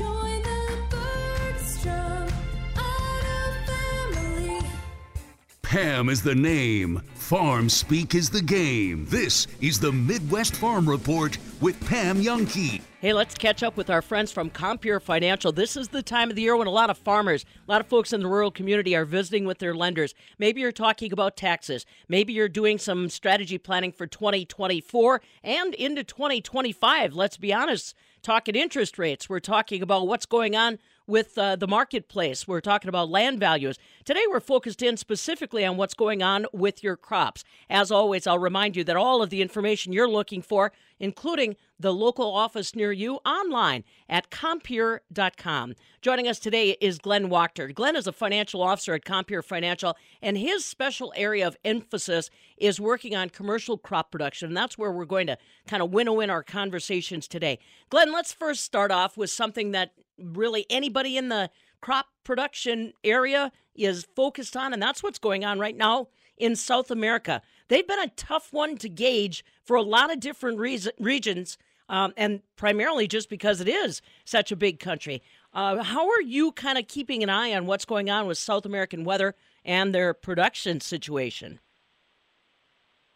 Pam 5.71 6.09
is 6.09 6.21
the 6.21 6.35
name, 6.35 7.01
farm 7.13 7.69
speak 7.69 8.13
is 8.13 8.29
the 8.29 8.41
game. 8.41 9.05
This 9.05 9.47
is 9.61 9.79
the 9.79 9.93
Midwest 9.93 10.53
Farm 10.57 10.89
Report 10.89 11.37
with 11.61 11.79
Pam 11.87 12.21
Jahnke. 12.21 12.81
Hey, 12.99 13.13
let's 13.13 13.35
catch 13.35 13.63
up 13.63 13.77
with 13.77 13.89
our 13.89 14.01
friends 14.01 14.33
from 14.33 14.49
Compeer 14.49 14.99
Financial. 14.99 15.53
This 15.53 15.77
is 15.77 15.87
the 15.87 16.03
time 16.03 16.29
of 16.29 16.35
the 16.35 16.41
year 16.41 16.57
when 16.57 16.67
a 16.67 16.71
lot 16.71 16.89
of 16.89 16.97
farmers, 16.97 17.45
a 17.65 17.71
lot 17.71 17.79
of 17.79 17.87
folks 17.87 18.11
in 18.11 18.19
the 18.19 18.27
rural 18.27 18.51
community 18.51 18.97
are 18.97 19.05
visiting 19.05 19.45
with 19.45 19.59
their 19.59 19.73
lenders. 19.73 20.13
Maybe 20.37 20.59
you're 20.59 20.73
talking 20.73 21.13
about 21.13 21.37
taxes. 21.37 21.85
Maybe 22.09 22.33
you're 22.33 22.49
doing 22.49 22.77
some 22.77 23.07
strategy 23.07 23.57
planning 23.57 23.93
for 23.93 24.07
2024 24.07 25.21
and 25.41 25.73
into 25.75 26.03
2025. 26.03 27.13
Let's 27.13 27.37
be 27.37 27.53
honest, 27.53 27.95
talking 28.21 28.55
interest 28.55 28.99
rates. 28.99 29.29
We're 29.29 29.39
talking 29.39 29.81
about 29.81 30.05
what's 30.05 30.25
going 30.25 30.53
on 30.53 30.79
with 31.07 31.37
uh, 31.37 31.55
the 31.55 31.67
marketplace. 31.67 32.47
We're 32.47 32.61
talking 32.61 32.89
about 32.89 33.09
land 33.09 33.39
values. 33.39 33.77
Today, 34.05 34.23
we're 34.29 34.39
focused 34.39 34.81
in 34.81 34.97
specifically 34.97 35.65
on 35.65 35.77
what's 35.77 35.93
going 35.93 36.23
on 36.23 36.45
with 36.53 36.83
your 36.83 36.95
crops. 36.95 37.43
As 37.69 37.91
always, 37.91 38.27
I'll 38.27 38.39
remind 38.39 38.75
you 38.75 38.83
that 38.85 38.95
all 38.95 39.21
of 39.21 39.29
the 39.29 39.41
information 39.41 39.93
you're 39.93 40.09
looking 40.09 40.41
for, 40.41 40.71
including 40.99 41.55
the 41.79 41.93
local 41.93 42.31
office 42.31 42.75
near 42.75 42.91
you, 42.91 43.15
online 43.25 43.83
at 44.07 44.29
Compeer.com. 44.29 45.73
Joining 46.01 46.27
us 46.27 46.39
today 46.39 46.77
is 46.79 46.99
Glenn 46.99 47.29
Wachter. 47.29 47.73
Glenn 47.73 47.95
is 47.95 48.07
a 48.07 48.11
financial 48.11 48.61
officer 48.61 48.93
at 48.93 49.03
Compeer 49.03 49.43
Financial, 49.43 49.97
and 50.21 50.37
his 50.37 50.63
special 50.63 51.11
area 51.15 51.47
of 51.47 51.57
emphasis 51.65 52.29
is 52.57 52.79
working 52.79 53.15
on 53.15 53.29
commercial 53.29 53.77
crop 53.77 54.11
production. 54.11 54.47
And 54.49 54.57
that's 54.57 54.77
where 54.77 54.91
we're 54.91 55.05
going 55.05 55.27
to 55.27 55.37
kind 55.67 55.81
of 55.81 55.91
winnow 55.91 56.19
in 56.19 56.29
our 56.29 56.43
conversations 56.43 57.27
today. 57.27 57.59
Glenn, 57.89 58.13
let's 58.13 58.33
first 58.33 58.63
start 58.63 58.91
off 58.91 59.17
with 59.17 59.29
something 59.29 59.71
that 59.71 59.93
really 60.23 60.65
anybody 60.69 61.17
in 61.17 61.29
the 61.29 61.49
crop 61.81 62.07
production 62.23 62.93
area 63.03 63.51
is 63.75 64.05
focused 64.15 64.55
on, 64.55 64.73
and 64.73 64.81
that's 64.81 65.01
what's 65.01 65.19
going 65.19 65.43
on 65.43 65.59
right 65.59 65.75
now 65.75 66.07
in 66.37 66.55
South 66.55 66.91
America. 66.91 67.41
They've 67.67 67.87
been 67.87 67.99
a 67.99 68.09
tough 68.09 68.51
one 68.51 68.77
to 68.77 68.89
gauge 68.89 69.45
for 69.63 69.75
a 69.75 69.81
lot 69.81 70.11
of 70.11 70.19
different 70.19 70.59
reason, 70.59 70.91
regions, 70.99 71.57
um, 71.87 72.13
and 72.17 72.41
primarily 72.55 73.07
just 73.07 73.29
because 73.29 73.61
it 73.61 73.67
is 73.67 74.01
such 74.25 74.51
a 74.51 74.55
big 74.55 74.79
country. 74.79 75.21
Uh, 75.53 75.83
how 75.83 76.09
are 76.09 76.21
you 76.21 76.51
kind 76.51 76.77
of 76.77 76.87
keeping 76.87 77.23
an 77.23 77.29
eye 77.29 77.53
on 77.53 77.65
what's 77.65 77.85
going 77.85 78.09
on 78.09 78.27
with 78.27 78.37
South 78.37 78.65
American 78.65 79.03
weather 79.03 79.35
and 79.65 79.93
their 79.93 80.13
production 80.13 80.79
situation? 80.79 81.59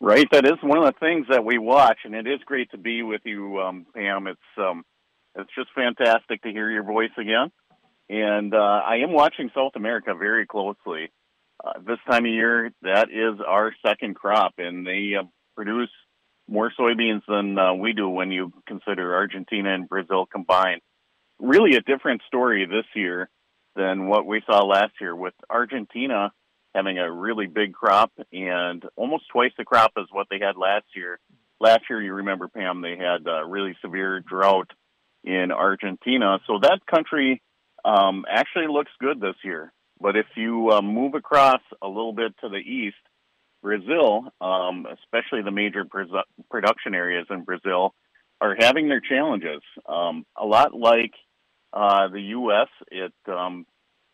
Right, 0.02 0.28
that 0.32 0.46
is 0.46 0.62
one 0.62 0.78
of 0.78 0.86
the 0.86 1.00
things 1.00 1.26
that 1.30 1.46
we 1.46 1.58
watch, 1.58 2.00
and 2.04 2.14
it 2.14 2.28
is 2.28 2.40
great 2.46 2.70
to 2.72 2.78
be 2.78 3.02
with 3.02 3.22
you, 3.24 3.60
um, 3.62 3.86
Pam. 3.96 4.28
It's 4.28 4.40
um, 4.58 4.84
it's 5.36 5.50
just 5.56 5.70
fantastic 5.76 6.42
to 6.44 6.52
hear 6.52 6.70
your 6.70 6.84
voice 6.84 7.12
again. 7.18 7.52
And 8.10 8.54
uh, 8.54 8.58
I 8.58 8.98
am 8.98 9.12
watching 9.12 9.50
South 9.56 9.74
America 9.76 10.14
very 10.16 10.46
closely. 10.46 11.12
Uh, 11.64 11.80
this 11.86 11.98
time 12.10 12.26
of 12.26 12.32
year, 12.32 12.72
that 12.82 13.10
is 13.10 13.40
our 13.46 13.74
second 13.86 14.16
crop, 14.16 14.54
and 14.58 14.86
they 14.86 15.14
uh, 15.20 15.24
produce 15.56 15.90
more 16.48 16.72
soybeans 16.78 17.22
than 17.28 17.58
uh, 17.58 17.74
we 17.74 17.94
do 17.94 18.08
when 18.08 18.32
you 18.32 18.54
consider 18.68 19.16
Argentina 19.16 19.74
and 19.74 19.90
Brazil 19.90 20.26
combined. 20.26 20.82
Really 21.40 21.76
a 21.76 21.82
different 21.82 22.22
story 22.28 22.66
this 22.66 22.86
year 22.94 23.30
than 23.76 24.08
what 24.08 24.26
we 24.26 24.42
saw 24.46 24.64
last 24.64 24.94
year, 25.02 25.16
with 25.16 25.34
Argentina 25.50 26.32
having 26.76 27.00
a 27.00 27.12
really 27.12 27.48
big 27.48 27.74
crop 27.74 28.12
and 28.32 28.84
almost 28.96 29.24
twice 29.32 29.52
the 29.58 29.64
crop 29.64 29.94
as 29.98 30.06
what 30.12 30.28
they 30.30 30.40
had 30.40 30.58
last 30.58 30.86
year. 30.96 31.20
Last 31.60 31.84
year, 31.90 32.02
you 32.02 32.14
remember, 32.14 32.50
Pam, 32.50 32.82
they 32.82 32.98
had 32.98 33.26
a 33.28 33.46
really 33.46 33.76
severe 33.82 34.20
drought 34.20 34.70
in 35.26 35.52
Argentina. 35.52 36.40
So 36.48 36.60
that 36.62 36.80
country 36.90 37.42
um, 37.84 38.26
actually 38.30 38.68
looks 38.68 38.92
good 39.00 39.20
this 39.20 39.36
year. 39.44 39.74
But 40.00 40.16
if 40.16 40.28
you 40.36 40.72
uh, 40.72 40.82
move 40.82 41.16
across 41.16 41.62
a 41.82 41.88
little 41.88 42.14
bit 42.14 42.34
to 42.42 42.50
the 42.50 42.58
east, 42.58 42.96
Brazil, 43.62 44.26
um, 44.40 44.86
especially 44.86 45.42
the 45.42 45.52
major 45.52 45.86
production 46.52 46.94
areas 46.94 47.26
in 47.32 47.44
Brazil, 47.44 47.96
are 48.40 48.56
having 48.60 48.88
their 48.88 49.02
challenges. 49.02 49.62
Um, 49.88 50.26
a 50.38 50.46
lot 50.46 50.76
like 50.76 51.14
uh, 51.74 52.10
the 52.10 52.22
U.S., 52.22 52.68
it 52.92 53.14
um, 53.28 53.66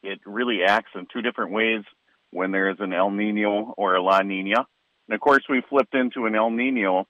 it 0.04 0.20
really 0.26 0.60
acts 0.66 0.92
in 0.96 1.08
two 1.12 1.22
different 1.22 1.52
ways 1.52 1.84
when 2.32 2.52
there 2.52 2.70
is 2.70 2.78
an 2.80 2.94
El 2.94 3.12
Nino 3.12 3.74
or 3.78 3.96
a 3.96 4.02
La 4.02 4.22
Nina. 4.22 4.66
And 5.08 5.16
of 5.16 5.20
course, 5.20 5.44
we 5.50 5.62
flipped 5.70 5.94
into 5.94 6.26
an 6.26 6.36
El 6.36 6.52
Nino 6.52 7.06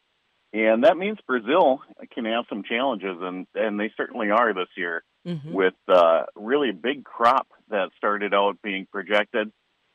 and 0.53 0.83
that 0.83 0.97
means 0.97 1.17
Brazil 1.25 1.81
can 2.13 2.25
have 2.25 2.45
some 2.49 2.63
challenges, 2.63 3.17
and 3.21 3.47
and 3.55 3.79
they 3.79 3.91
certainly 3.95 4.31
are 4.31 4.53
this 4.53 4.67
year 4.75 5.03
mm-hmm. 5.25 5.53
with 5.53 5.73
uh, 5.87 6.23
really 6.35 6.69
a 6.69 6.73
big 6.73 7.03
crop 7.03 7.47
that 7.69 7.89
started 7.97 8.33
out 8.33 8.61
being 8.61 8.85
projected, 8.91 9.51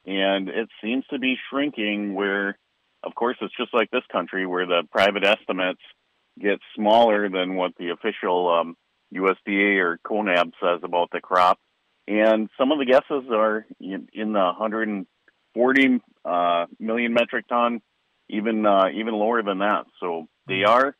and 0.07 0.49
it 0.49 0.69
seems 0.83 1.05
to 1.11 1.19
be 1.19 1.37
shrinking. 1.51 2.15
Where, 2.15 2.59
of 3.03 3.15
course, 3.15 3.37
it's 3.43 3.57
just 3.57 3.75
like 3.75 3.91
this 3.91 4.05
country 4.11 4.47
where 4.47 4.67
the 4.67 4.83
private 4.91 5.25
estimates 5.25 5.83
get 6.41 6.59
smaller 6.75 7.29
than 7.29 7.55
what 7.57 7.73
the 7.79 7.91
official 7.91 8.49
um, 8.51 8.77
USDA 9.15 9.79
or 9.79 9.99
CONAB 10.07 10.53
says 10.63 10.81
about 10.83 11.11
the 11.13 11.21
crop, 11.21 11.59
and 12.09 12.49
some 12.59 12.73
of 12.73 12.79
the 12.79 12.87
guesses 12.87 13.31
are 13.31 13.67
in, 13.79 14.09
in 14.15 14.33
the 14.33 14.39
140 14.39 16.01
uh, 16.25 16.67
million 16.81 17.13
metric 17.13 17.47
ton 17.47 17.83
even 18.29 18.67
uh, 18.67 18.87
even 18.95 19.15
lower 19.15 19.43
than 19.43 19.59
that. 19.59 19.85
So 20.01 20.27
they 20.47 20.63
hmm. 20.65 20.71
are 20.71 20.97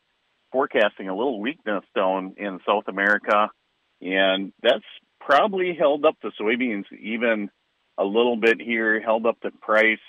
forecasting 0.51 1.09
a 1.09 1.15
little 1.15 1.41
weakness 1.41 1.83
down 1.95 2.35
in 2.37 2.59
South 2.65 2.87
America, 2.87 3.49
and 4.01 4.53
that's 4.61 4.85
probably 5.19 5.75
held 5.77 6.05
up 6.05 6.15
the 6.21 6.31
soybeans 6.39 6.85
even 6.99 7.49
a 7.97 8.03
little 8.03 8.37
bit 8.37 8.61
here, 8.61 9.01
held 9.01 9.25
up 9.25 9.37
the 9.41 9.51
price, 9.61 9.99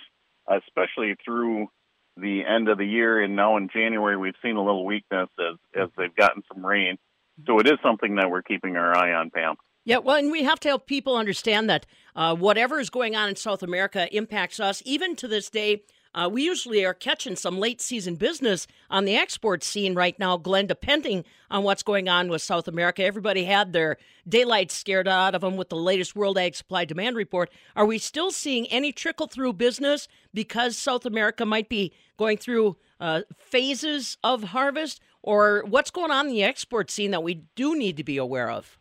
especially 0.47 1.17
through 1.25 1.69
the 2.17 2.43
end 2.45 2.69
of 2.69 2.79
the 2.79 2.87
year. 2.87 3.21
And 3.21 3.35
now 3.35 3.57
in 3.57 3.69
January, 3.73 4.17
we've 4.17 4.35
seen 4.43 4.57
a 4.57 4.65
little 4.65 4.85
weakness 4.85 5.29
as 5.39 5.57
as 5.75 5.89
they've 5.97 6.15
gotten 6.15 6.43
some 6.53 6.65
rain. 6.65 6.99
So 7.47 7.59
it 7.61 7.67
is 7.67 7.79
something 7.83 8.17
that 8.17 8.31
we're 8.31 8.43
keeping 8.43 8.77
our 8.77 8.97
eye 8.97 9.13
on, 9.13 9.31
Pam. 9.31 9.55
Yeah, 9.85 9.99
well, 9.99 10.17
and 10.17 10.31
we 10.31 10.43
have 10.43 10.61
to 10.61 10.69
help 10.69 10.87
people 10.87 11.17
understand 11.17 11.71
that 11.71 11.87
uh, 12.15 12.35
whatever 12.35 12.79
is 12.79 12.91
going 12.91 13.17
on 13.17 13.31
in 13.31 13.37
South 13.37 13.63
America 13.63 14.15
impacts 14.15 14.61
us. 14.61 14.83
Even 14.85 15.17
to 15.17 15.29
this 15.29 15.49
day, 15.49 15.85
uh, 16.15 16.29
we 16.31 16.43
usually 16.43 16.85
are 16.85 16.95
catching 16.95 17.37
some 17.37 17.59
late 17.59 17.81
season 17.81 18.17
business 18.17 18.67
on 18.91 19.05
the 19.05 19.17
export 19.17 19.63
scene 19.63 19.95
right 19.95 20.19
now, 20.19 20.37
Glenn, 20.37 20.67
depending 20.67 21.25
on 21.51 21.65
what's 21.65 21.83
going 21.83 22.09
on 22.09 22.29
with 22.29 22.43
South 22.43 22.69
America. 22.69 23.05
Everybody 23.05 23.45
had 23.45 23.73
their 23.73 23.97
daylight 24.29 24.71
scared 24.71 25.09
out 25.09 25.35
of 25.35 25.41
them 25.43 25.57
with 25.57 25.69
the 25.69 25.77
latest 25.77 26.17
World 26.17 26.39
Ag 26.39 26.55
Supply 26.55 26.85
Demand 26.85 27.17
Report. 27.17 27.51
Are 27.77 27.87
we 27.87 27.99
still 27.99 28.31
seeing 28.31 28.67
any 28.69 28.93
trickle 28.93 29.27
through 29.27 29.55
business 29.55 30.09
because 30.33 30.77
South 30.77 31.07
America 31.07 31.45
might 31.45 31.69
be 31.69 31.93
going 32.17 32.39
through 32.39 32.77
uh, 33.01 33.23
phases 33.37 34.19
of 34.23 34.45
harvest? 34.45 35.01
Or 35.23 35.65
what's 35.67 35.91
going 35.91 36.11
on 36.11 36.29
in 36.29 36.33
the 36.33 36.45
export 36.45 36.91
scene 36.91 37.11
that 37.11 37.23
we 37.23 37.43
do 37.55 37.77
need 37.77 37.97
to 37.97 38.05
be 38.05 38.17
aware 38.17 38.51
of? 38.51 38.79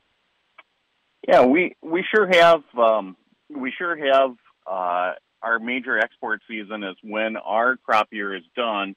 Yeah, 1.27 1.45
we, 1.45 1.75
we 1.81 2.05
sure 2.15 2.27
have. 2.31 2.63
Um, 2.77 3.17
we 3.49 3.73
sure 3.77 3.97
have 3.97 4.35
uh, 4.65 5.13
our 5.41 5.59
major 5.59 5.97
export 5.97 6.41
season 6.47 6.83
is 6.83 6.95
when 7.03 7.37
our 7.37 7.77
crop 7.77 8.07
year 8.11 8.35
is 8.35 8.43
done, 8.55 8.95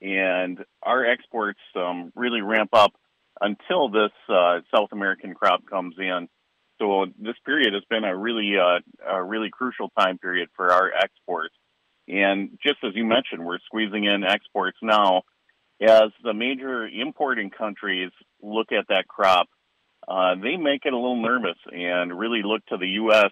and 0.00 0.64
our 0.82 1.04
exports 1.04 1.60
um, 1.76 2.12
really 2.14 2.40
ramp 2.40 2.70
up 2.72 2.92
until 3.40 3.88
this 3.88 4.12
uh, 4.28 4.60
South 4.74 4.90
American 4.92 5.34
crop 5.34 5.66
comes 5.68 5.96
in. 5.98 6.28
So 6.78 7.06
this 7.18 7.36
period 7.46 7.74
has 7.74 7.84
been 7.88 8.04
a 8.04 8.16
really 8.16 8.54
uh, 8.58 8.80
a 9.08 9.22
really 9.22 9.50
crucial 9.50 9.90
time 9.98 10.18
period 10.18 10.48
for 10.56 10.72
our 10.72 10.90
exports. 10.92 11.54
And 12.08 12.58
just 12.62 12.78
as 12.82 12.92
you 12.94 13.04
mentioned, 13.04 13.44
we're 13.44 13.60
squeezing 13.66 14.04
in 14.04 14.24
exports 14.24 14.78
now. 14.82 15.22
As 15.80 16.10
the 16.22 16.34
major 16.34 16.86
importing 16.86 17.50
countries 17.50 18.10
look 18.42 18.72
at 18.72 18.88
that 18.88 19.08
crop, 19.08 19.48
uh, 20.06 20.34
they 20.36 20.56
make 20.56 20.84
it 20.84 20.92
a 20.92 20.96
little 20.96 21.20
nervous 21.20 21.58
and 21.72 22.16
really 22.16 22.42
look 22.44 22.64
to 22.66 22.76
the 22.76 22.88
U.S 22.88 23.30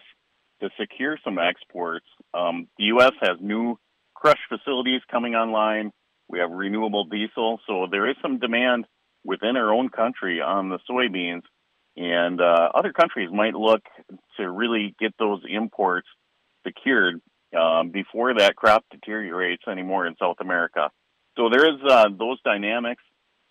to 0.63 0.69
secure 0.79 1.17
some 1.23 1.37
exports. 1.37 2.05
Um, 2.33 2.67
the 2.77 2.85
U.S. 2.85 3.11
has 3.21 3.37
new 3.41 3.77
crush 4.15 4.39
facilities 4.47 5.01
coming 5.11 5.35
online. 5.35 5.91
We 6.29 6.39
have 6.39 6.51
renewable 6.51 7.05
diesel, 7.05 7.59
so 7.67 7.87
there 7.91 8.09
is 8.09 8.15
some 8.21 8.39
demand 8.39 8.85
within 9.25 9.57
our 9.57 9.73
own 9.73 9.89
country 9.89 10.41
on 10.41 10.69
the 10.69 10.79
soybeans, 10.89 11.43
and 11.97 12.39
uh, 12.39 12.69
other 12.73 12.93
countries 12.93 13.29
might 13.31 13.53
look 13.53 13.81
to 14.37 14.49
really 14.49 14.95
get 14.99 15.13
those 15.19 15.41
imports 15.49 16.07
secured 16.65 17.21
um, 17.59 17.89
before 17.91 18.33
that 18.35 18.55
crop 18.55 18.85
deteriorates 18.89 19.63
anymore 19.69 20.07
in 20.07 20.15
South 20.19 20.37
America. 20.39 20.89
So 21.37 21.49
there 21.49 21.67
is 21.67 21.79
uh, 21.87 22.05
those 22.17 22.41
dynamics. 22.43 23.03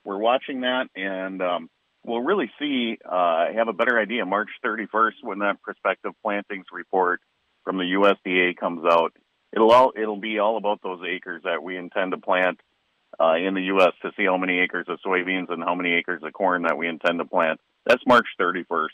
We're 0.05 0.19
watching 0.19 0.63
that, 0.63 0.87
and 0.97 1.43
um, 1.43 1.69
we'll 2.05 2.23
really 2.23 2.51
see, 2.59 2.99
uh, 3.05 3.47
have 3.55 3.69
a 3.69 3.73
better 3.73 3.99
idea 3.99 4.25
March 4.25 4.51
31st 4.65 5.23
when 5.23 5.39
that 5.41 5.63
prospective 5.63 6.13
plantings 6.23 6.67
report 6.73 7.21
from 7.65 7.79
the 7.79 7.85
USDA 7.85 8.57
comes 8.57 8.85
out. 8.85 9.13
It'll 9.53 9.71
all, 9.71 9.93
it'll 9.97 10.21
be 10.21 10.39
all 10.39 10.57
about 10.57 10.81
those 10.83 11.01
acres 11.07 11.43
that 11.45 11.63
we 11.63 11.77
intend 11.77 12.13
to 12.13 12.19
plant 12.19 12.61
uh, 13.21 13.35
in 13.35 13.55
the 13.55 13.63
U.S. 13.65 13.93
to 14.03 14.11
see 14.17 14.25
how 14.25 14.37
many 14.37 14.59
acres 14.61 14.87
of 14.89 14.99
soybeans 15.05 15.51
and 15.51 15.63
how 15.63 15.75
many 15.75 15.93
acres 15.93 16.23
of 16.25 16.33
corn 16.33 16.63
that 16.63 16.79
we 16.79 16.89
intend 16.89 17.19
to 17.19 17.25
plant. 17.25 17.61
That's 17.87 18.03
March 18.07 18.27
31st. 18.41 18.89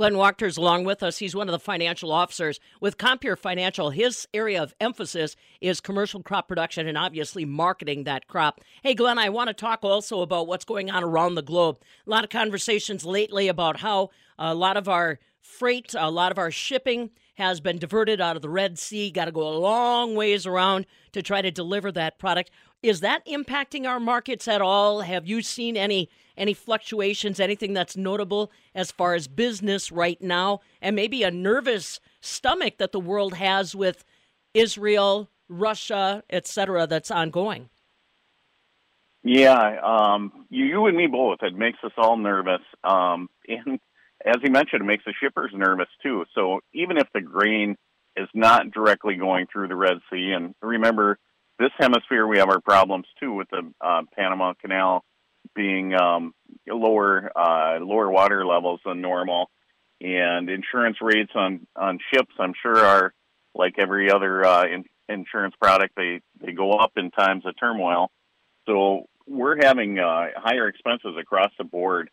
Glenn 0.00 0.14
Wachters 0.14 0.56
along 0.56 0.84
with 0.84 1.02
us. 1.02 1.18
He's 1.18 1.34
one 1.34 1.46
of 1.46 1.52
the 1.52 1.58
financial 1.58 2.10
officers 2.10 2.58
with 2.80 2.96
Compeer 2.96 3.36
Financial. 3.36 3.90
His 3.90 4.26
area 4.32 4.62
of 4.62 4.74
emphasis 4.80 5.36
is 5.60 5.78
commercial 5.82 6.22
crop 6.22 6.48
production 6.48 6.88
and 6.88 6.96
obviously 6.96 7.44
marketing 7.44 8.04
that 8.04 8.26
crop. 8.26 8.62
Hey, 8.82 8.94
Glenn, 8.94 9.18
I 9.18 9.28
want 9.28 9.48
to 9.48 9.52
talk 9.52 9.80
also 9.82 10.22
about 10.22 10.46
what's 10.46 10.64
going 10.64 10.90
on 10.90 11.04
around 11.04 11.34
the 11.34 11.42
globe. 11.42 11.82
A 12.06 12.08
lot 12.08 12.24
of 12.24 12.30
conversations 12.30 13.04
lately 13.04 13.46
about 13.46 13.80
how 13.80 14.08
a 14.38 14.54
lot 14.54 14.78
of 14.78 14.88
our 14.88 15.18
freight, 15.42 15.94
a 15.94 16.10
lot 16.10 16.32
of 16.32 16.38
our 16.38 16.50
shipping 16.50 17.10
has 17.40 17.58
been 17.58 17.78
diverted 17.78 18.20
out 18.20 18.36
of 18.36 18.42
the 18.42 18.50
Red 18.50 18.78
Sea, 18.78 19.10
got 19.10 19.24
to 19.24 19.32
go 19.32 19.48
a 19.48 19.56
long 19.58 20.14
ways 20.14 20.46
around 20.46 20.84
to 21.12 21.22
try 21.22 21.40
to 21.40 21.50
deliver 21.50 21.90
that 21.90 22.18
product. 22.18 22.50
Is 22.82 23.00
that 23.00 23.26
impacting 23.26 23.88
our 23.88 23.98
markets 23.98 24.46
at 24.46 24.60
all? 24.60 25.00
Have 25.00 25.26
you 25.26 25.40
seen 25.40 25.76
any 25.76 26.10
any 26.36 26.54
fluctuations, 26.54 27.40
anything 27.40 27.74
that's 27.74 27.96
notable 27.96 28.50
as 28.74 28.90
far 28.90 29.14
as 29.14 29.28
business 29.28 29.90
right 29.90 30.20
now, 30.22 30.60
and 30.80 30.96
maybe 30.96 31.22
a 31.22 31.30
nervous 31.30 32.00
stomach 32.20 32.78
that 32.78 32.92
the 32.92 33.00
world 33.00 33.34
has 33.34 33.74
with 33.74 34.04
Israel, 34.54 35.30
Russia, 35.48 36.22
etc. 36.30 36.86
that's 36.86 37.10
ongoing? 37.10 37.68
Yeah, 39.22 39.80
um, 39.82 40.46
you, 40.48 40.64
you 40.64 40.86
and 40.86 40.96
me 40.96 41.06
both. 41.06 41.38
It 41.42 41.54
makes 41.54 41.78
us 41.84 41.92
all 41.98 42.16
nervous. 42.16 42.62
Um, 42.84 43.28
and 43.48 43.78
as 44.24 44.36
he 44.42 44.50
mentioned, 44.50 44.82
it 44.82 44.86
makes 44.86 45.04
the 45.04 45.14
shippers 45.22 45.50
nervous 45.54 45.88
too. 46.02 46.24
So 46.34 46.60
even 46.72 46.98
if 46.98 47.08
the 47.14 47.20
grain 47.20 47.76
is 48.16 48.28
not 48.34 48.70
directly 48.70 49.16
going 49.16 49.46
through 49.52 49.68
the 49.68 49.76
Red 49.76 49.98
Sea, 50.10 50.32
and 50.36 50.54
remember, 50.62 51.18
this 51.58 51.70
hemisphere 51.78 52.26
we 52.26 52.38
have 52.38 52.48
our 52.48 52.60
problems 52.60 53.06
too 53.18 53.32
with 53.32 53.48
the 53.50 53.70
uh, 53.80 54.02
Panama 54.16 54.54
Canal 54.60 55.04
being 55.54 55.94
um, 55.94 56.34
lower 56.66 57.30
uh, 57.36 57.78
lower 57.80 58.10
water 58.10 58.46
levels 58.46 58.80
than 58.84 59.00
normal, 59.00 59.50
and 60.00 60.48
insurance 60.48 60.98
rates 61.00 61.32
on 61.34 61.66
on 61.76 61.98
ships, 62.12 62.34
I'm 62.38 62.54
sure 62.62 62.78
are 62.78 63.14
like 63.54 63.74
every 63.78 64.10
other 64.10 64.44
uh, 64.44 64.64
in, 64.66 64.84
insurance 65.08 65.54
product. 65.60 65.94
They 65.96 66.20
they 66.40 66.52
go 66.52 66.72
up 66.72 66.92
in 66.96 67.10
times 67.10 67.44
of 67.46 67.54
turmoil. 67.58 68.10
So 68.66 69.06
we're 69.26 69.58
having 69.62 69.98
uh, 69.98 70.26
higher 70.36 70.68
expenses 70.68 71.14
across 71.20 71.50
the 71.58 71.64
board 71.64 72.10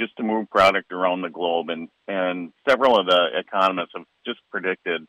just 0.00 0.16
to 0.16 0.22
move 0.22 0.48
product 0.50 0.92
around 0.92 1.22
the 1.22 1.30
globe, 1.30 1.68
and 1.68 1.88
and 2.08 2.52
several 2.68 2.98
of 2.98 3.06
the 3.06 3.28
economists 3.38 3.92
have 3.94 4.06
just 4.26 4.40
predicted 4.50 5.06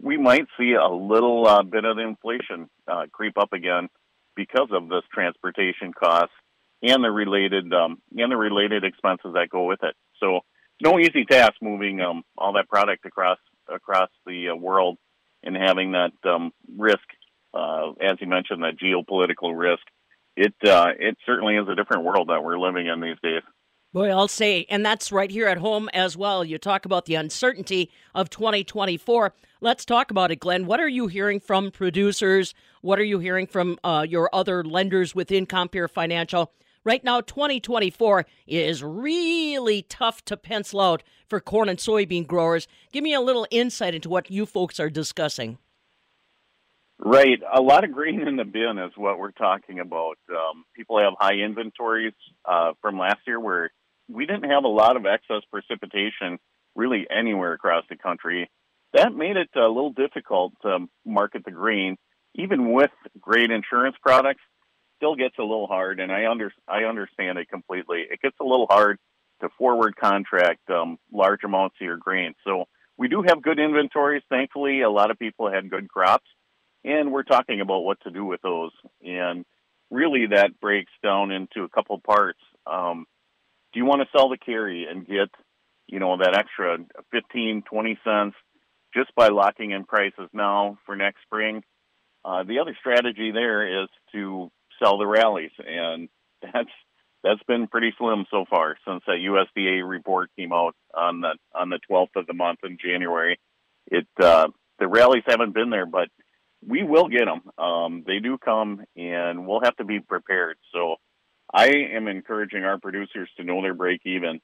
we 0.00 0.16
might 0.16 0.46
see 0.58 0.74
a 0.74 0.88
little 0.88 1.46
uh, 1.46 1.62
bit 1.62 1.84
of 1.84 1.98
inflation 1.98 2.68
uh, 2.86 3.04
creep 3.12 3.38
up 3.38 3.52
again 3.52 3.88
because 4.34 4.68
of 4.70 4.88
this 4.88 5.02
transportation 5.12 5.92
costs 5.92 6.34
and 6.82 7.02
the 7.02 7.10
related 7.10 7.72
um, 7.72 7.98
and 8.16 8.30
the 8.30 8.36
related 8.36 8.84
expenses 8.84 9.32
that 9.34 9.48
go 9.50 9.64
with 9.64 9.82
it. 9.82 9.94
So 10.20 10.40
no 10.82 10.98
easy 10.98 11.24
task 11.24 11.54
moving 11.62 12.00
um, 12.00 12.22
all 12.36 12.52
that 12.54 12.68
product 12.68 13.06
across 13.06 13.38
across 13.68 14.10
the 14.26 14.50
uh, 14.50 14.56
world 14.56 14.98
and 15.42 15.56
having 15.56 15.92
that 15.92 16.12
um, 16.24 16.52
risk, 16.76 17.04
uh, 17.54 17.92
as 18.00 18.18
you 18.20 18.26
mentioned, 18.26 18.62
that 18.62 18.78
geopolitical 18.78 19.56
risk. 19.56 19.82
It 20.36 20.54
uh, 20.66 20.88
it 20.98 21.16
certainly 21.24 21.56
is 21.56 21.66
a 21.68 21.74
different 21.74 22.04
world 22.04 22.28
that 22.28 22.44
we're 22.44 22.58
living 22.58 22.86
in 22.88 23.00
these 23.00 23.16
days. 23.22 23.42
Boy, 23.96 24.10
I'll 24.10 24.28
say, 24.28 24.66
and 24.68 24.84
that's 24.84 25.10
right 25.10 25.30
here 25.30 25.48
at 25.48 25.56
home 25.56 25.88
as 25.94 26.18
well. 26.18 26.44
You 26.44 26.58
talk 26.58 26.84
about 26.84 27.06
the 27.06 27.14
uncertainty 27.14 27.90
of 28.14 28.28
2024. 28.28 29.32
Let's 29.62 29.86
talk 29.86 30.10
about 30.10 30.30
it, 30.30 30.36
Glenn. 30.36 30.66
What 30.66 30.80
are 30.80 30.88
you 30.88 31.06
hearing 31.06 31.40
from 31.40 31.70
producers? 31.70 32.52
What 32.82 32.98
are 32.98 33.04
you 33.04 33.20
hearing 33.20 33.46
from 33.46 33.78
uh, 33.82 34.04
your 34.06 34.28
other 34.34 34.62
lenders 34.62 35.14
within 35.14 35.46
Compeer 35.46 35.88
Financial? 35.88 36.52
Right 36.84 37.02
now, 37.02 37.22
2024 37.22 38.26
is 38.46 38.82
really 38.82 39.80
tough 39.80 40.22
to 40.26 40.36
pencil 40.36 40.82
out 40.82 41.02
for 41.26 41.40
corn 41.40 41.70
and 41.70 41.78
soybean 41.78 42.26
growers. 42.26 42.68
Give 42.92 43.02
me 43.02 43.14
a 43.14 43.20
little 43.22 43.46
insight 43.50 43.94
into 43.94 44.10
what 44.10 44.30
you 44.30 44.44
folks 44.44 44.78
are 44.78 44.90
discussing. 44.90 45.56
Right. 46.98 47.40
A 47.54 47.62
lot 47.62 47.84
of 47.84 47.92
green 47.92 48.28
in 48.28 48.36
the 48.36 48.44
bin 48.44 48.76
is 48.78 48.92
what 48.94 49.18
we're 49.18 49.30
talking 49.30 49.80
about. 49.80 50.18
Um, 50.30 50.66
people 50.74 50.98
have 50.98 51.14
high 51.18 51.36
inventories 51.36 52.14
uh, 52.44 52.72
from 52.82 52.98
last 52.98 53.20
year 53.26 53.40
where 53.40 53.70
we 54.08 54.26
didn't 54.26 54.50
have 54.50 54.64
a 54.64 54.68
lot 54.68 54.96
of 54.96 55.06
excess 55.06 55.42
precipitation 55.50 56.38
really 56.74 57.06
anywhere 57.10 57.52
across 57.52 57.84
the 57.88 57.96
country. 57.96 58.50
That 58.92 59.14
made 59.14 59.36
it 59.36 59.48
a 59.54 59.66
little 59.66 59.92
difficult 59.92 60.54
to 60.62 60.86
market 61.04 61.44
the 61.44 61.50
grain, 61.50 61.96
even 62.34 62.72
with 62.72 62.90
great 63.20 63.50
insurance 63.50 63.96
products. 64.02 64.42
Still 64.96 65.16
gets 65.16 65.34
a 65.38 65.42
little 65.42 65.66
hard, 65.66 66.00
and 66.00 66.10
I 66.10 66.30
under 66.30 66.50
I 66.66 66.84
understand 66.84 67.38
it 67.38 67.50
completely. 67.50 68.04
It 68.10 68.20
gets 68.22 68.36
a 68.40 68.44
little 68.44 68.66
hard 68.70 68.98
to 69.42 69.50
forward 69.58 69.94
contract 69.96 70.70
um, 70.70 70.98
large 71.12 71.44
amounts 71.44 71.76
of 71.78 71.84
your 71.84 71.98
grain. 71.98 72.34
So 72.44 72.64
we 72.96 73.08
do 73.08 73.22
have 73.28 73.42
good 73.42 73.58
inventories. 73.58 74.22
Thankfully, 74.30 74.80
a 74.80 74.88
lot 74.88 75.10
of 75.10 75.18
people 75.18 75.52
had 75.52 75.68
good 75.68 75.88
crops 75.88 76.24
and 76.86 77.12
we're 77.12 77.24
talking 77.24 77.60
about 77.60 77.80
what 77.80 78.00
to 78.02 78.10
do 78.10 78.24
with 78.24 78.40
those. 78.42 78.70
And 79.04 79.44
really, 79.90 80.28
that 80.30 80.60
breaks 80.60 80.92
down 81.02 81.32
into 81.32 81.64
a 81.64 81.68
couple 81.68 81.98
parts. 81.98 82.38
Um, 82.64 83.06
do 83.76 83.80
you 83.80 83.84
want 83.84 84.00
to 84.00 84.08
sell 84.16 84.30
the 84.30 84.38
carry 84.38 84.86
and 84.90 85.06
get, 85.06 85.28
you 85.86 85.98
know, 85.98 86.16
that 86.16 86.34
extra 86.34 86.78
15, 87.12 87.62
20 87.70 87.98
cents 88.02 88.34
just 88.94 89.14
by 89.14 89.28
locking 89.28 89.72
in 89.72 89.84
prices 89.84 90.30
now 90.32 90.78
for 90.86 90.96
next 90.96 91.18
spring? 91.26 91.62
Uh, 92.24 92.42
the 92.42 92.58
other 92.60 92.74
strategy 92.80 93.32
there 93.32 93.82
is 93.82 93.90
to 94.12 94.50
sell 94.82 94.96
the 94.96 95.06
rallies, 95.06 95.50
and 95.58 96.08
that's 96.42 96.70
that's 97.22 97.42
been 97.46 97.66
pretty 97.66 97.92
slim 97.98 98.24
so 98.30 98.46
far 98.48 98.78
since 98.88 99.02
that 99.06 99.18
USDA 99.18 99.86
report 99.86 100.30
came 100.38 100.54
out 100.54 100.74
on 100.94 101.20
the 101.20 101.34
on 101.54 101.68
the 101.68 101.80
12th 101.90 102.16
of 102.16 102.26
the 102.26 102.32
month 102.32 102.60
in 102.64 102.78
January. 102.82 103.38
It 103.88 104.06
uh, 104.18 104.46
the 104.78 104.88
rallies 104.88 105.24
haven't 105.26 105.52
been 105.52 105.68
there, 105.68 105.86
but 105.86 106.08
we 106.66 106.82
will 106.82 107.08
get 107.08 107.26
them. 107.26 107.42
Um, 107.62 108.04
they 108.06 108.20
do 108.20 108.38
come, 108.42 108.84
and 108.96 109.46
we'll 109.46 109.60
have 109.62 109.76
to 109.76 109.84
be 109.84 110.00
prepared. 110.00 110.56
So 110.72 110.96
I 111.52 111.68
am 111.94 112.08
encouraging 112.08 112.64
our 112.64 112.78
producers 112.78 113.28
to 113.36 113.44
know 113.44 113.62
their 113.62 113.74
break 113.74 114.00
even, 114.04 114.40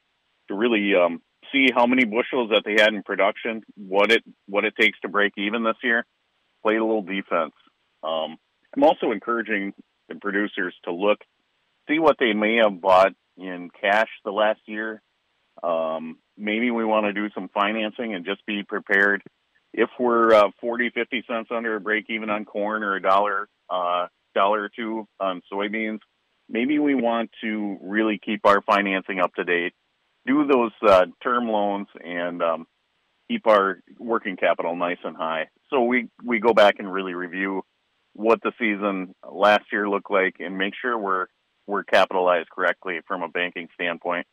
to 0.48 0.54
really 0.54 0.92
um, 0.94 1.20
see 1.52 1.68
how 1.74 1.86
many 1.86 2.04
bushels 2.04 2.50
that 2.50 2.62
they 2.64 2.80
had 2.80 2.94
in 2.94 3.02
production, 3.02 3.62
what 3.76 4.10
it 4.10 4.22
what 4.46 4.64
it 4.64 4.74
takes 4.80 4.98
to 5.00 5.08
break 5.08 5.32
even 5.36 5.64
this 5.64 5.76
year. 5.82 6.04
Play 6.62 6.76
a 6.76 6.84
little 6.84 7.02
defense. 7.02 7.54
Um, 8.02 8.36
I'm 8.74 8.84
also 8.84 9.10
encouraging 9.10 9.74
the 10.08 10.14
producers 10.16 10.74
to 10.84 10.92
look, 10.92 11.18
see 11.88 11.98
what 11.98 12.16
they 12.18 12.32
may 12.32 12.56
have 12.62 12.80
bought 12.80 13.12
in 13.36 13.70
cash 13.80 14.08
the 14.24 14.30
last 14.30 14.60
year. 14.66 15.02
Um, 15.62 16.18
maybe 16.36 16.70
we 16.70 16.84
want 16.84 17.06
to 17.06 17.12
do 17.12 17.28
some 17.34 17.48
financing 17.52 18.14
and 18.14 18.24
just 18.24 18.44
be 18.46 18.62
prepared 18.62 19.22
if 19.72 19.88
we're 19.98 20.34
uh, 20.34 20.50
40, 20.60 20.90
50 20.90 21.24
cents 21.26 21.48
under 21.50 21.76
a 21.76 21.80
break 21.80 22.06
even 22.08 22.30
on 22.30 22.44
corn 22.44 22.82
or 22.82 22.96
a 22.96 23.02
dollar, 23.02 23.48
uh, 23.70 24.06
dollar 24.34 24.64
or 24.64 24.70
two 24.74 25.06
on 25.18 25.42
soybeans, 25.52 26.00
maybe 26.52 26.78
we 26.78 26.94
want 26.94 27.30
to 27.42 27.78
really 27.82 28.20
keep 28.24 28.46
our 28.46 28.62
financing 28.62 29.18
up 29.18 29.34
to 29.34 29.42
date, 29.44 29.72
do 30.26 30.46
those 30.46 30.70
uh, 30.86 31.06
term 31.22 31.48
loans, 31.48 31.88
and 32.04 32.42
um, 32.42 32.66
keep 33.28 33.46
our 33.48 33.80
working 33.98 34.36
capital 34.36 34.76
nice 34.76 34.98
and 35.02 35.16
high. 35.16 35.48
So 35.70 35.82
we 35.82 36.08
we 36.22 36.38
go 36.38 36.52
back 36.52 36.76
and 36.78 36.92
really 36.92 37.14
review 37.14 37.62
what 38.12 38.40
the 38.42 38.52
season 38.58 39.14
last 39.28 39.64
year 39.72 39.88
looked 39.88 40.10
like 40.10 40.36
and 40.38 40.56
make 40.56 40.74
sure 40.80 40.96
we're 40.96 41.26
we're 41.66 41.84
capitalized 41.84 42.50
correctly 42.50 43.00
from 43.08 43.22
a 43.22 43.28
banking 43.28 43.68
standpoint. 43.74 44.26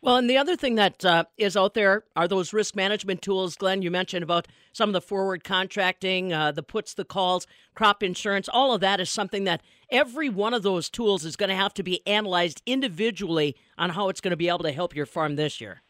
Well, 0.00 0.16
and 0.16 0.30
the 0.30 0.36
other 0.36 0.54
thing 0.54 0.76
that 0.76 1.04
uh, 1.04 1.24
is 1.36 1.56
out 1.56 1.74
there 1.74 2.04
are 2.14 2.28
those 2.28 2.52
risk 2.52 2.76
management 2.76 3.20
tools, 3.20 3.56
Glenn. 3.56 3.82
You 3.82 3.90
mentioned 3.90 4.22
about 4.22 4.46
some 4.72 4.88
of 4.88 4.92
the 4.92 5.00
forward 5.00 5.42
contracting, 5.42 6.32
uh, 6.32 6.52
the 6.52 6.62
puts, 6.62 6.94
the 6.94 7.04
calls, 7.04 7.48
crop 7.74 8.04
insurance. 8.04 8.48
All 8.48 8.72
of 8.72 8.80
that 8.80 9.00
is 9.00 9.10
something 9.10 9.42
that 9.44 9.60
every 9.90 10.28
one 10.28 10.54
of 10.54 10.62
those 10.62 10.88
tools 10.88 11.24
is 11.24 11.34
going 11.34 11.48
to 11.48 11.56
have 11.56 11.74
to 11.74 11.82
be 11.82 12.06
analyzed 12.06 12.62
individually 12.64 13.56
on 13.76 13.90
how 13.90 14.08
it's 14.08 14.20
going 14.20 14.30
to 14.30 14.36
be 14.36 14.48
able 14.48 14.60
to 14.60 14.72
help 14.72 14.94
your 14.94 15.06
farm 15.06 15.34
this 15.34 15.60
year. 15.60 15.82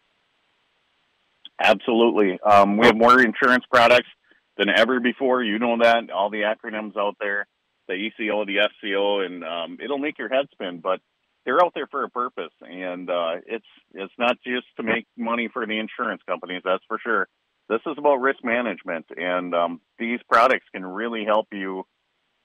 Absolutely. 1.60 2.38
Um, 2.40 2.78
we 2.78 2.86
have 2.86 2.96
more 2.96 3.20
insurance 3.20 3.64
products 3.70 4.08
than 4.56 4.70
ever 4.70 5.00
before. 5.00 5.42
You 5.42 5.58
know 5.58 5.76
that. 5.82 6.10
All 6.10 6.30
the 6.30 6.42
acronyms 6.42 6.96
out 6.96 7.16
there, 7.20 7.46
the 7.88 7.94
ECO, 7.94 8.46
the 8.46 8.68
FCO, 8.84 9.26
and 9.26 9.44
um, 9.44 9.78
it'll 9.82 9.98
make 9.98 10.18
your 10.18 10.30
head 10.30 10.46
spin. 10.52 10.80
But 10.80 11.00
they're 11.48 11.64
out 11.64 11.72
there 11.74 11.86
for 11.86 12.04
a 12.04 12.10
purpose, 12.10 12.52
and 12.60 13.08
uh, 13.08 13.36
it's 13.46 13.64
it's 13.94 14.12
not 14.18 14.36
just 14.44 14.66
to 14.76 14.82
make 14.82 15.06
money 15.16 15.48
for 15.50 15.66
the 15.66 15.78
insurance 15.78 16.20
companies. 16.28 16.60
That's 16.62 16.84
for 16.86 16.98
sure. 17.02 17.26
This 17.70 17.80
is 17.86 17.94
about 17.96 18.16
risk 18.16 18.44
management, 18.44 19.06
and 19.16 19.54
um, 19.54 19.80
these 19.98 20.20
products 20.28 20.66
can 20.74 20.84
really 20.84 21.24
help 21.24 21.46
you 21.50 21.84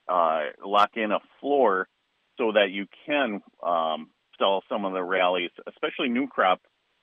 uh, 0.08 0.44
lock 0.66 0.92
in 0.96 1.12
a 1.12 1.20
floor 1.42 1.90
so 2.38 2.54
that 2.54 2.72
you 2.72 2.86
can 3.06 3.42
um, 3.62 4.10
sell 4.40 4.64
some 4.70 4.86
of 4.86 4.94
the 4.94 5.04
rallies, 5.04 5.52
especially 5.68 6.08
new 6.08 6.28
crop. 6.28 6.62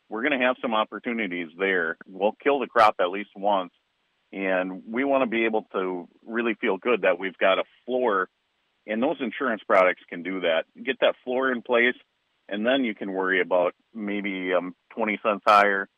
We're 0.09 0.23
going 0.23 0.39
to 0.41 0.47
have 0.47 0.57
some 0.63 0.73
opportunities 0.73 1.49
there. 1.59 1.99
We'll 2.07 2.35
kill 2.43 2.61
the 2.61 2.67
crop 2.67 2.95
at 2.99 3.11
least 3.11 3.31
once, 3.37 3.73
and 4.33 4.85
we 4.89 5.05
want 5.05 5.23
to 5.23 5.29
be 5.29 5.45
able 5.45 5.67
to 5.75 6.09
really 6.27 6.55
feel 6.55 6.79
good 6.79 7.03
that 7.03 7.19
we've 7.19 7.37
got 7.37 7.59
a 7.59 7.65
floor 7.85 8.31
and 8.87 9.03
those 9.03 9.17
insurance 9.21 9.63
products 9.67 10.03
can 10.09 10.23
do 10.23 10.41
that. 10.41 10.65
Get 10.83 10.97
that 11.01 11.15
floor 11.25 11.53
in 11.53 11.63
place, 11.63 11.97
and 12.49 12.67
then 12.67 12.85
you 12.85 12.95
can 12.95 13.13
worry 13.13 13.41
about 13.41 13.75
maybe 13.95 14.53
um, 14.53 14.75
20 14.95 15.19
cents 15.23 15.43
higher 15.47 15.89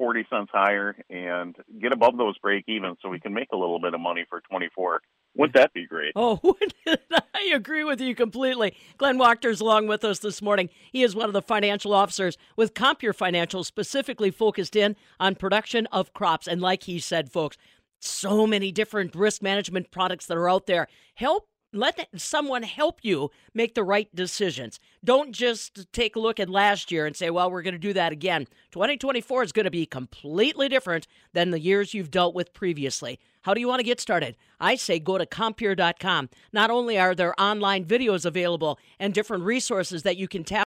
40 0.00 0.26
cents 0.30 0.48
higher 0.50 0.96
and 1.10 1.54
get 1.78 1.92
above 1.92 2.16
those 2.16 2.38
break 2.38 2.64
even 2.66 2.96
so 3.02 3.10
we 3.10 3.20
can 3.20 3.34
make 3.34 3.48
a 3.52 3.56
little 3.56 3.78
bit 3.78 3.92
of 3.92 4.00
money 4.00 4.24
for 4.30 4.40
24. 4.50 5.02
Wouldn't 5.36 5.54
that 5.54 5.74
be 5.74 5.86
great? 5.86 6.12
Oh, 6.16 6.40
I 6.88 7.50
agree 7.54 7.84
with 7.84 8.00
you 8.00 8.14
completely. 8.14 8.74
Glenn 8.96 9.18
Wachter's 9.18 9.60
along 9.60 9.88
with 9.88 10.02
us 10.02 10.20
this 10.20 10.40
morning. 10.40 10.70
He 10.90 11.02
is 11.02 11.14
one 11.14 11.26
of 11.26 11.34
the 11.34 11.42
financial 11.42 11.92
officers 11.92 12.38
with 12.56 12.72
Compeer 12.72 13.14
Financial, 13.14 13.62
specifically 13.62 14.30
focused 14.30 14.74
in 14.74 14.96
on 15.20 15.34
production 15.34 15.86
of 15.88 16.14
crops. 16.14 16.48
And 16.48 16.62
like 16.62 16.84
he 16.84 16.98
said, 16.98 17.30
folks, 17.30 17.58
so 18.00 18.46
many 18.46 18.72
different 18.72 19.14
risk 19.14 19.42
management 19.42 19.90
products 19.90 20.24
that 20.26 20.38
are 20.38 20.48
out 20.48 20.64
there. 20.64 20.88
Help 21.14 21.46
let 21.72 22.08
someone 22.16 22.62
help 22.62 23.00
you 23.02 23.30
make 23.54 23.74
the 23.74 23.84
right 23.84 24.14
decisions. 24.14 24.80
Don't 25.04 25.32
just 25.32 25.92
take 25.92 26.16
a 26.16 26.20
look 26.20 26.40
at 26.40 26.50
last 26.50 26.90
year 26.90 27.06
and 27.06 27.16
say, 27.16 27.30
well, 27.30 27.50
we're 27.50 27.62
going 27.62 27.74
to 27.74 27.78
do 27.78 27.92
that 27.92 28.12
again. 28.12 28.46
2024 28.72 29.44
is 29.44 29.52
going 29.52 29.64
to 29.64 29.70
be 29.70 29.86
completely 29.86 30.68
different 30.68 31.06
than 31.32 31.50
the 31.50 31.60
years 31.60 31.94
you've 31.94 32.10
dealt 32.10 32.34
with 32.34 32.52
previously. 32.52 33.18
How 33.42 33.54
do 33.54 33.60
you 33.60 33.68
want 33.68 33.80
to 33.80 33.84
get 33.84 34.00
started? 34.00 34.36
I 34.60 34.74
say 34.74 34.98
go 34.98 35.16
to 35.16 35.24
Compeer.com. 35.24 36.28
Not 36.52 36.70
only 36.70 36.98
are 36.98 37.14
there 37.14 37.40
online 37.40 37.86
videos 37.86 38.26
available 38.26 38.78
and 38.98 39.14
different 39.14 39.44
resources 39.44 40.02
that 40.02 40.18
you 40.18 40.28
can 40.28 40.44
tap 40.44 40.58